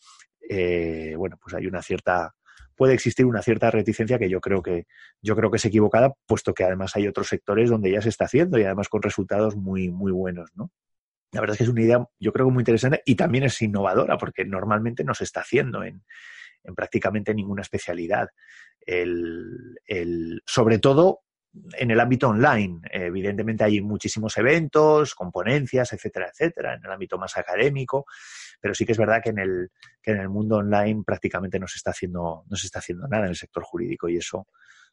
eh, 0.49 1.14
bueno, 1.16 1.38
pues 1.40 1.55
hay 1.55 1.66
una 1.66 1.82
cierta, 1.82 2.34
puede 2.76 2.95
existir 2.95 3.26
una 3.26 3.42
cierta 3.42 3.70
reticencia 3.70 4.18
que 4.18 4.28
yo 4.28 4.40
creo 4.40 4.62
que, 4.62 4.86
yo 5.22 5.36
creo 5.36 5.51
que 5.51 5.57
es 5.57 5.64
equivocada, 5.64 6.14
puesto 6.26 6.55
que 6.55 6.64
además 6.64 6.97
hay 6.97 7.09
otros 7.09 7.28
sectores 7.28 7.70
donde 7.70 7.90
ya 7.90 8.03
se 8.03 8.09
está 8.09 8.24
haciendo 8.24 8.59
y 8.59 8.64
además 8.64 8.88
con 8.88 9.03
resultados 9.03 9.57
muy, 9.57 9.90
muy 9.90 10.12
buenos, 10.12 10.51
¿no? 10.55 10.70
La 11.32 11.40
verdad 11.40 11.55
es 11.55 11.59
que 11.59 11.64
es 11.64 11.70
una 11.70 11.82
idea, 11.82 12.07
yo 12.20 12.32
creo 12.32 12.47
que 12.47 12.53
muy 12.53 12.61
interesante 12.61 13.03
y 13.05 13.16
también 13.16 13.45
es 13.45 13.61
innovadora, 13.61 14.16
porque 14.18 14.45
normalmente 14.45 15.03
no 15.03 15.14
se 15.14 15.24
está 15.24 15.40
haciendo 15.40 15.82
en, 15.82 16.05
en 16.62 16.74
prácticamente 16.74 17.34
ninguna 17.34 17.62
especialidad. 17.62 18.28
El, 18.86 19.80
el, 19.86 20.42
sobre 20.47 20.78
todo 20.78 21.23
en 21.72 21.90
el 21.90 22.00
ámbito 22.00 22.28
online. 22.28 22.80
Evidentemente 22.90 23.64
hay 23.64 23.80
muchísimos 23.80 24.36
eventos, 24.38 25.14
componencias, 25.14 25.92
etcétera, 25.92 26.28
etcétera, 26.28 26.74
en 26.74 26.84
el 26.84 26.90
ámbito 26.90 27.18
más 27.18 27.36
académico, 27.36 28.07
pero 28.61 28.74
sí 28.74 28.84
que 28.84 28.92
es 28.92 28.98
verdad 28.98 29.22
que 29.22 29.30
en 29.30 29.38
el, 29.38 29.70
que 30.02 30.12
en 30.12 30.20
el 30.20 30.28
mundo 30.28 30.57
online 30.57 31.02
prácticamente 31.05 31.59
no 31.59 31.66
se 31.66 31.76
está 31.76 31.90
haciendo, 31.90 32.44
no 32.48 32.57
se 32.57 32.66
está 32.66 32.80
haciendo 32.80 33.07
nada 33.09 33.24
en 33.24 33.30
el 33.30 33.36
sector 33.36 33.62
jurídico 33.62 34.09
y 34.09 34.16
eso 34.16 34.46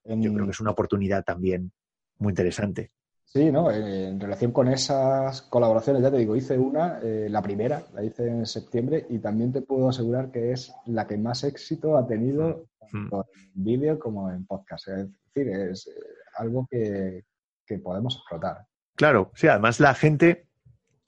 yo 0.03 0.33
creo 0.33 0.45
que 0.45 0.51
es 0.51 0.59
una 0.59 0.71
oportunidad 0.71 1.23
también 1.23 1.71
muy 2.17 2.31
interesante. 2.31 2.91
Sí, 3.33 3.49
¿no? 3.49 3.71
En 3.71 4.19
relación 4.19 4.51
con 4.51 4.67
esas 4.67 5.43
colaboraciones, 5.43 6.01
ya 6.01 6.11
te 6.11 6.17
digo, 6.17 6.35
hice 6.35 6.57
una, 6.57 6.99
eh, 7.01 7.27
la 7.29 7.41
primera, 7.41 7.81
la 7.93 8.03
hice 8.03 8.27
en 8.27 8.45
septiembre 8.45 9.05
y 9.09 9.19
también 9.19 9.53
te 9.53 9.61
puedo 9.61 9.87
asegurar 9.87 10.31
que 10.31 10.51
es 10.51 10.73
la 10.85 11.07
que 11.07 11.17
más 11.17 11.45
éxito 11.45 11.95
ha 11.95 12.05
tenido 12.05 12.65
mm. 12.91 13.09
tanto 13.09 13.27
en 13.33 13.63
vídeo 13.63 13.97
como 13.97 14.29
en 14.29 14.45
podcast. 14.45 14.89
Es 14.89 15.07
decir, 15.33 15.47
es, 15.49 15.89
algo 16.37 16.67
que, 16.69 17.23
podemos 17.81 18.15
explotar. 18.17 18.65
Claro, 18.97 19.31
sí, 19.33 19.47
además 19.47 19.79
la 19.79 19.93
gente, 19.93 20.47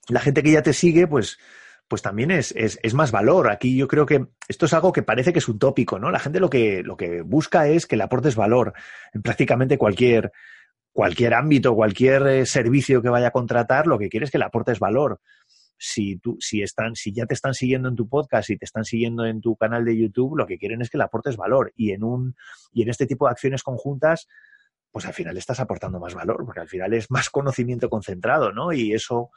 la 0.08 0.20
gente 0.20 0.42
que 0.42 0.52
ya 0.52 0.62
te 0.62 0.72
sigue, 0.72 1.06
pues, 1.06 1.36
pues 1.88 2.00
también 2.00 2.30
es, 2.30 2.54
es, 2.56 2.94
más 2.94 3.12
valor. 3.12 3.50
Aquí 3.50 3.76
yo 3.76 3.86
creo 3.86 4.06
que 4.06 4.28
esto 4.48 4.64
es 4.64 4.72
algo 4.72 4.90
que 4.92 5.02
parece 5.02 5.34
que 5.34 5.40
es 5.40 5.48
un 5.48 5.58
tópico, 5.58 5.98
¿no? 5.98 6.10
La 6.10 6.20
gente 6.20 6.40
lo 6.40 6.48
que, 6.48 6.82
lo 6.82 6.96
que 6.96 7.20
busca 7.20 7.68
es 7.68 7.86
que 7.86 7.98
le 7.98 8.04
aportes 8.04 8.34
valor 8.34 8.72
en 9.12 9.20
prácticamente 9.20 9.76
cualquier, 9.76 10.32
cualquier 10.94 11.34
ámbito, 11.34 11.74
cualquier 11.74 12.26
eh, 12.28 12.46
servicio 12.46 13.02
que 13.02 13.08
vaya 13.10 13.26
a 13.26 13.32
contratar, 13.32 13.86
lo 13.86 13.98
que 13.98 14.08
quiere 14.08 14.24
es 14.24 14.30
que 14.30 14.38
le 14.38 14.44
aportes 14.44 14.78
valor. 14.78 15.20
Si, 15.76 16.16
tú, 16.18 16.38
si, 16.38 16.62
están, 16.62 16.94
si 16.94 17.12
ya 17.12 17.26
te 17.26 17.34
están 17.34 17.52
siguiendo 17.52 17.88
en 17.88 17.96
tu 17.96 18.08
podcast 18.08 18.48
y 18.48 18.56
te 18.56 18.64
están 18.64 18.84
siguiendo 18.84 19.26
en 19.26 19.40
tu 19.40 19.56
canal 19.56 19.84
de 19.84 19.98
YouTube, 19.98 20.36
lo 20.36 20.46
que 20.46 20.56
quieren 20.56 20.80
es 20.80 20.88
que 20.88 20.96
le 20.96 21.04
aportes 21.04 21.36
valor. 21.36 21.72
Y 21.74 21.90
en, 21.90 22.04
un, 22.04 22.36
y 22.72 22.82
en 22.82 22.88
este 22.88 23.06
tipo 23.06 23.26
de 23.26 23.32
acciones 23.32 23.64
conjuntas, 23.64 24.28
pues 24.92 25.04
al 25.04 25.12
final 25.12 25.36
estás 25.36 25.58
aportando 25.58 25.98
más 25.98 26.14
valor, 26.14 26.44
porque 26.46 26.60
al 26.60 26.68
final 26.68 26.94
es 26.94 27.10
más 27.10 27.28
conocimiento 27.28 27.90
concentrado, 27.90 28.52
¿no? 28.52 28.72
Y 28.72 28.94
eso, 28.94 29.30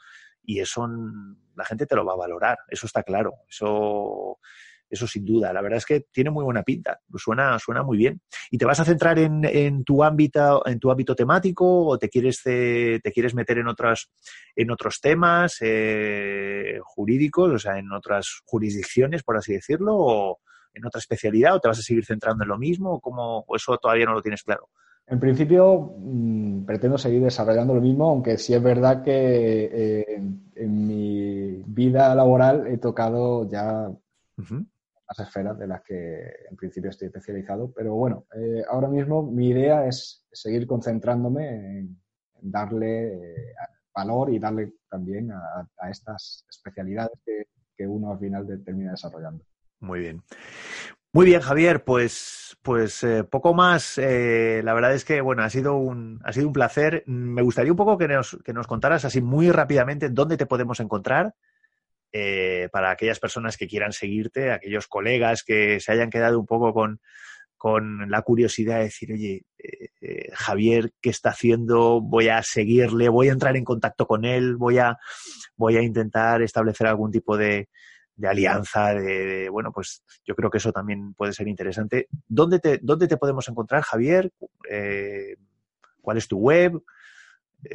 y 0.44 0.60
eso 0.60 0.88
la 1.56 1.64
gente 1.64 1.86
te 1.86 1.96
lo 1.96 2.06
va 2.06 2.12
a 2.12 2.18
valorar, 2.18 2.58
eso 2.68 2.86
está 2.86 3.02
claro, 3.02 3.34
eso, 3.50 4.38
eso 4.90 5.06
sin 5.06 5.24
duda. 5.24 5.52
La 5.52 5.62
verdad 5.62 5.78
es 5.78 5.86
que 5.86 6.06
tiene 6.12 6.30
muy 6.30 6.44
buena 6.44 6.62
pinta, 6.62 7.00
suena, 7.16 7.58
suena 7.58 7.82
muy 7.82 7.98
bien. 7.98 8.20
¿Y 8.50 8.58
te 8.58 8.64
vas 8.64 8.80
a 8.80 8.84
centrar 8.84 9.18
en, 9.18 9.44
en 9.44 9.84
tu 9.84 10.02
ámbito, 10.02 10.66
en 10.66 10.78
tu 10.78 10.90
ámbito 10.90 11.14
temático, 11.14 11.86
o 11.86 11.98
te 11.98 12.08
quieres, 12.08 12.42
te, 12.42 13.00
quieres 13.12 13.34
meter 13.34 13.58
en 13.58 13.68
otras, 13.68 14.10
en 14.54 14.70
otros 14.70 15.00
temas 15.00 15.56
eh, 15.60 16.78
jurídicos, 16.82 17.52
o 17.52 17.58
sea, 17.58 17.78
en 17.78 17.92
otras 17.92 18.40
jurisdicciones, 18.44 19.22
por 19.22 19.36
así 19.36 19.52
decirlo, 19.52 19.96
o 19.96 20.40
en 20.74 20.86
otra 20.86 20.98
especialidad, 20.98 21.56
o 21.56 21.60
te 21.60 21.68
vas 21.68 21.78
a 21.78 21.82
seguir 21.82 22.04
centrando 22.04 22.44
en 22.44 22.48
lo 22.48 22.58
mismo, 22.58 22.94
o, 22.94 23.00
cómo, 23.00 23.44
o 23.46 23.56
eso 23.56 23.76
todavía 23.78 24.06
no 24.06 24.14
lo 24.14 24.22
tienes 24.22 24.42
claro? 24.42 24.68
En 25.10 25.18
principio, 25.18 25.94
mm, 25.98 26.64
pretendo 26.64 26.98
seguir 26.98 27.22
desarrollando 27.22 27.74
lo 27.74 27.80
mismo, 27.80 28.10
aunque 28.10 28.36
sí 28.36 28.52
es 28.52 28.62
verdad 28.62 29.02
que 29.02 29.70
eh, 29.72 30.22
en, 30.54 30.86
mi 30.86 31.62
vida 31.66 32.14
laboral 32.14 32.66
he 32.66 32.76
tocado 32.76 33.48
ya 33.48 33.90
las 35.08 35.26
esferas 35.26 35.58
de 35.58 35.66
las 35.66 35.82
que 35.82 36.20
en 36.50 36.56
principio 36.56 36.90
estoy 36.90 37.06
especializado. 37.06 37.72
Pero 37.72 37.94
bueno, 37.94 38.26
eh, 38.34 38.62
ahora 38.68 38.88
mismo 38.88 39.22
mi 39.22 39.48
idea 39.48 39.86
es 39.86 40.26
seguir 40.30 40.66
concentrándome 40.66 41.48
en, 41.48 42.00
darle 42.40 43.14
eh, 43.14 43.54
valor 43.94 44.30
y 44.32 44.38
darle 44.38 44.74
también 44.88 45.32
a, 45.32 45.90
estas 45.90 46.44
especialidades 46.48 47.18
que, 47.24 47.46
que 47.76 47.86
uno 47.86 48.12
al 48.12 48.18
final 48.18 48.46
termina 48.64 48.92
desarrollando. 48.92 49.44
Muy 49.80 50.00
bien. 50.00 50.22
Muy 51.12 51.24
bien, 51.24 51.40
Javier, 51.40 51.84
pues, 51.84 52.56
pues 52.62 53.02
eh, 53.02 53.24
poco 53.24 53.54
más. 53.54 53.96
La 53.96 54.74
verdad 54.74 54.92
es 54.92 55.04
que, 55.04 55.20
bueno, 55.20 55.42
ha 55.42 55.50
sido 55.50 55.76
un, 55.76 56.20
ha 56.22 56.32
sido 56.32 56.46
un 56.46 56.52
placer. 56.52 57.02
Me 57.06 57.42
gustaría 57.42 57.72
un 57.72 57.78
poco 57.78 57.96
que 57.96 58.06
nos, 58.06 58.38
que 58.44 58.52
nos 58.52 58.66
contaras 58.66 59.04
así 59.04 59.22
muy 59.22 59.50
rápidamente 59.50 60.10
dónde 60.10 60.36
te 60.36 60.46
podemos 60.46 60.78
encontrar 60.80 61.34
eh, 62.12 62.68
para 62.72 62.90
aquellas 62.90 63.20
personas 63.20 63.56
que 63.56 63.66
quieran 63.66 63.92
seguirte, 63.92 64.50
aquellos 64.50 64.86
colegas 64.86 65.42
que 65.42 65.80
se 65.80 65.92
hayan 65.92 66.10
quedado 66.10 66.38
un 66.38 66.46
poco 66.46 66.72
con, 66.72 67.00
con 67.58 68.08
la 68.08 68.22
curiosidad 68.22 68.78
de 68.78 68.84
decir, 68.84 69.12
oye, 69.12 69.44
eh, 69.58 69.88
eh, 70.00 70.30
Javier, 70.32 70.92
¿qué 71.02 71.10
está 71.10 71.30
haciendo? 71.30 72.00
Voy 72.00 72.28
a 72.28 72.42
seguirle, 72.42 73.08
voy 73.08 73.28
a 73.28 73.32
entrar 73.32 73.56
en 73.56 73.64
contacto 73.64 74.06
con 74.06 74.24
él, 74.24 74.56
voy 74.56 74.78
a, 74.78 74.96
voy 75.56 75.76
a 75.76 75.82
intentar 75.82 76.40
establecer 76.40 76.86
algún 76.86 77.10
tipo 77.10 77.36
de, 77.36 77.68
alianza, 78.22 78.94
de, 78.94 79.48
bueno, 79.50 79.70
pues 79.72 80.02
yo 80.24 80.34
creo 80.34 80.50
que 80.50 80.58
eso 80.58 80.72
también 80.72 81.14
puede 81.14 81.32
ser 81.32 81.48
interesante. 81.48 82.08
¿Dónde 82.26 82.60
te, 82.60 82.78
dónde 82.80 83.08
te 83.08 83.16
podemos 83.16 83.48
encontrar, 83.48 83.82
Javier? 83.82 84.32
Eh, 84.70 85.36
¿Cuál 86.00 86.16
es 86.16 86.28
tu 86.28 86.38
web? 86.38 86.80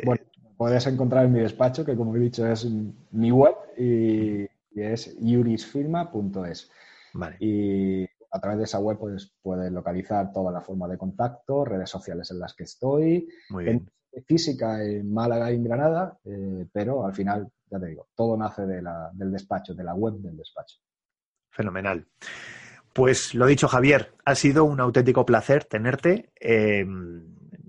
Bueno, 0.05 0.23
puedes 0.57 0.85
encontrar 0.87 1.25
en 1.25 1.33
mi 1.33 1.39
despacho, 1.39 1.85
que 1.85 1.95
como 1.95 2.15
he 2.15 2.19
dicho 2.19 2.45
es 2.47 2.67
mi 3.11 3.31
web 3.31 3.55
y, 3.77 4.47
es 4.75 5.15
yurisfirma.es. 5.19 6.71
Vale. 7.13 7.37
Y 7.39 8.03
a 8.31 8.39
través 8.39 8.57
de 8.57 8.63
esa 8.63 8.79
web 8.79 8.97
pues, 8.97 9.31
puedes 9.41 9.71
localizar 9.71 10.31
toda 10.33 10.51
la 10.51 10.61
forma 10.61 10.87
de 10.87 10.97
contacto, 10.97 11.63
redes 11.63 11.89
sociales 11.89 12.31
en 12.31 12.39
las 12.39 12.55
que 12.55 12.63
estoy, 12.63 13.27
En 13.59 13.87
física 14.27 14.83
en 14.83 15.11
Málaga 15.11 15.51
y 15.51 15.55
en 15.55 15.63
Granada, 15.63 16.17
eh, 16.25 16.67
pero 16.71 17.05
al 17.05 17.13
final, 17.13 17.49
ya 17.69 17.79
te 17.79 17.87
digo, 17.87 18.07
todo 18.15 18.37
nace 18.37 18.65
de 18.65 18.81
la, 18.81 19.11
del 19.13 19.31
despacho, 19.31 19.73
de 19.73 19.83
la 19.83 19.95
web 19.95 20.15
del 20.15 20.37
despacho. 20.37 20.77
Fenomenal. 21.49 22.07
Pues 22.93 23.33
lo 23.33 23.47
dicho, 23.47 23.67
Javier, 23.67 24.13
ha 24.23 24.35
sido 24.35 24.65
un 24.65 24.79
auténtico 24.79 25.25
placer 25.25 25.65
tenerte. 25.65 26.31
Em, 26.35 27.25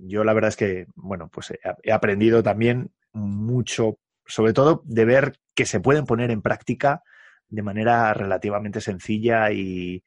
yo 0.07 0.25
la 0.25 0.33
verdad 0.33 0.49
es 0.49 0.57
que, 0.57 0.87
bueno, 0.95 1.29
pues 1.33 1.53
he 1.83 1.93
aprendido 1.93 2.43
también 2.43 2.93
mucho, 3.13 3.99
sobre 4.27 4.53
todo 4.53 4.83
de 4.85 5.05
ver 5.05 5.39
que 5.55 5.67
se 5.67 5.81
pueden 5.81 6.05
poner 6.05 6.31
en 6.31 6.43
práctica 6.43 7.03
de 7.49 7.63
manera 7.63 8.13
relativamente 8.15 8.81
sencilla 8.81 9.51
y, 9.53 10.03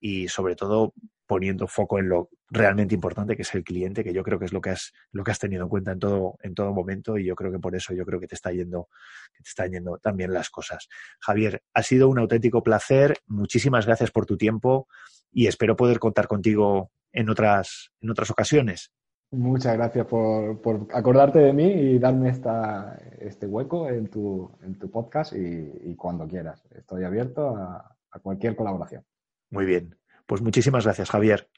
y 0.00 0.28
sobre 0.28 0.56
todo 0.56 0.94
poniendo 1.26 1.66
foco 1.66 1.98
en 1.98 2.08
lo 2.08 2.30
realmente 2.50 2.94
importante 2.94 3.36
que 3.36 3.42
es 3.42 3.54
el 3.54 3.62
cliente, 3.62 4.02
que 4.02 4.14
yo 4.14 4.22
creo 4.22 4.38
que 4.38 4.46
es 4.46 4.52
lo 4.54 4.62
que 4.62 4.70
has, 4.70 4.94
lo 5.12 5.22
que 5.22 5.30
has 5.30 5.38
tenido 5.38 5.64
en 5.64 5.68
cuenta 5.68 5.92
en 5.92 5.98
todo, 5.98 6.38
en 6.42 6.54
todo 6.54 6.72
momento 6.72 7.18
y 7.18 7.26
yo 7.26 7.34
creo 7.36 7.52
que 7.52 7.58
por 7.58 7.76
eso 7.76 7.92
yo 7.92 8.06
creo 8.06 8.18
que 8.18 8.26
te 8.26 8.34
está 8.34 8.50
yendo, 8.50 8.88
que 9.34 9.42
te 9.42 9.48
están 9.50 9.70
yendo 9.70 9.98
también 9.98 10.32
las 10.32 10.48
cosas. 10.48 10.88
Javier, 11.20 11.62
ha 11.74 11.82
sido 11.82 12.08
un 12.08 12.18
auténtico 12.18 12.62
placer, 12.62 13.18
muchísimas 13.26 13.84
gracias 13.84 14.10
por 14.10 14.24
tu 14.24 14.38
tiempo 14.38 14.88
y 15.30 15.46
espero 15.46 15.76
poder 15.76 15.98
contar 15.98 16.26
contigo 16.26 16.90
en 17.12 17.28
otras, 17.28 17.90
en 18.00 18.10
otras 18.10 18.30
ocasiones. 18.30 18.90
Muchas 19.30 19.76
gracias 19.76 20.06
por, 20.06 20.60
por 20.60 20.86
acordarte 20.92 21.38
de 21.38 21.52
mí 21.52 21.64
y 21.64 21.98
darme 21.98 22.30
esta, 22.30 22.98
este 23.20 23.46
hueco 23.46 23.88
en 23.88 24.08
tu, 24.08 24.50
en 24.62 24.78
tu 24.78 24.90
podcast 24.90 25.34
y, 25.34 25.94
cuando 25.96 26.26
quieras. 26.26 26.64
Estoy 26.74 27.04
abierto 27.04 27.56
a 27.56 27.96
cualquier 28.22 28.56
colaboración. 28.56 29.04
Muy 29.50 29.66
bien. 29.66 29.96
Pues 30.26 30.42
muchísimas 30.42 30.84
gracias, 30.84 31.10
Javier. 31.10 31.48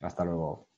Hasta 0.00 0.24
luego. 0.24 0.69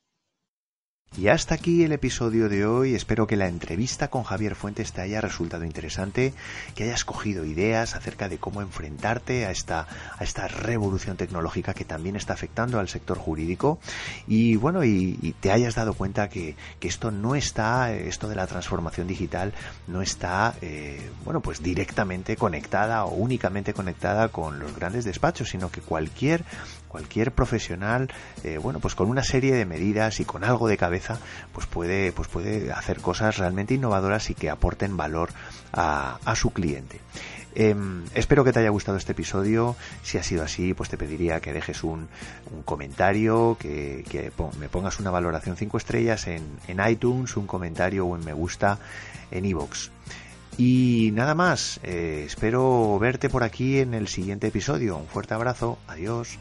Y 1.15 1.27
hasta 1.27 1.53
aquí 1.53 1.83
el 1.83 1.91
episodio 1.91 2.49
de 2.49 2.65
hoy. 2.65 2.95
Espero 2.95 3.27
que 3.27 3.35
la 3.35 3.47
entrevista 3.47 4.07
con 4.07 4.23
Javier 4.23 4.55
Fuentes 4.55 4.93
te 4.93 5.01
haya 5.01 5.21
resultado 5.21 5.63
interesante, 5.63 6.33
que 6.73 6.85
hayas 6.85 7.05
cogido 7.05 7.45
ideas 7.45 7.93
acerca 7.93 8.29
de 8.29 8.39
cómo 8.39 8.63
enfrentarte 8.63 9.45
a 9.45 9.51
esta, 9.51 9.87
a 10.17 10.23
esta 10.23 10.47
revolución 10.47 11.15
tecnológica 11.15 11.75
que 11.75 11.85
también 11.85 12.15
está 12.15 12.33
afectando 12.33 12.79
al 12.79 12.89
sector 12.89 13.19
jurídico. 13.19 13.77
Y 14.27 14.55
bueno, 14.55 14.83
y, 14.83 15.35
te 15.39 15.51
hayas 15.51 15.75
dado 15.75 15.93
cuenta 15.93 16.29
que, 16.29 16.55
esto 16.81 17.11
no 17.11 17.35
está, 17.35 17.93
esto 17.93 18.27
de 18.27 18.35
la 18.35 18.47
transformación 18.47 19.07
digital 19.07 19.53
no 19.87 20.01
está, 20.01 20.55
eh, 20.61 21.11
bueno, 21.23 21.41
pues 21.41 21.61
directamente 21.61 22.35
conectada 22.37 23.05
o 23.05 23.13
únicamente 23.13 23.73
conectada 23.73 24.29
con 24.29 24.59
los 24.59 24.75
grandes 24.75 25.05
despachos, 25.05 25.49
sino 25.49 25.69
que 25.69 25.81
cualquier 25.81 26.43
cualquier 26.93 27.31
profesional, 27.31 28.13
eh, 28.43 28.59
bueno, 28.59 28.79
pues 28.79 28.93
con 28.93 29.09
una 29.09 29.23
serie 29.23 29.55
de 29.55 29.65
medidas 29.65 30.19
y 30.19 30.25
con 30.25 30.43
algo 30.43 30.67
de 30.67 30.77
cabeza, 30.77 31.17
pues 31.51 31.65
puede, 31.65 32.11
pues 32.11 32.27
puede 32.27 32.71
hacer 32.71 32.99
cosas 32.99 33.37
realmente 33.39 33.73
innovadoras 33.73 34.29
y 34.29 34.35
que 34.35 34.51
aporten 34.51 34.95
valor 34.95 35.31
a, 35.73 36.19
su 36.35 36.51
cliente. 36.51 36.99
Em, 37.55 38.03
espero 38.13 38.43
que 38.43 38.53
te 38.53 38.59
haya 38.59 38.69
gustado 38.69 38.99
este 38.99 39.13
episodio. 39.13 39.75
Si 40.03 40.19
ha 40.19 40.23
sido 40.23 40.43
así, 40.43 40.75
pues 40.75 40.87
te 40.89 40.97
pediría 40.97 41.39
que 41.39 41.51
dejes 41.51 41.83
un, 41.83 42.09
comentario, 42.63 43.57
que, 43.59 44.31
me 44.59 44.69
pongas 44.69 44.99
una 44.99 45.09
valoración 45.09 45.57
5 45.57 45.77
estrellas 45.77 46.27
en, 46.27 46.59
iTunes, 46.87 47.35
un 47.37 47.47
comentario 47.47 48.05
o 48.05 48.15
en 48.15 48.23
me 48.23 48.33
gusta 48.33 48.77
en 49.31 49.45
iVoox. 49.45 49.89
Y 50.59 51.09
nada 51.15 51.33
más, 51.33 51.79
eh, 51.81 52.25
espero 52.27 52.99
verte 52.99 53.29
por 53.29 53.43
aquí 53.43 53.79
en 53.79 53.95
el 53.95 54.07
siguiente 54.07 54.45
episodio. 54.45 54.95
Un 54.97 55.07
fuerte 55.07 55.33
abrazo, 55.33 55.79
adiós. 55.87 56.37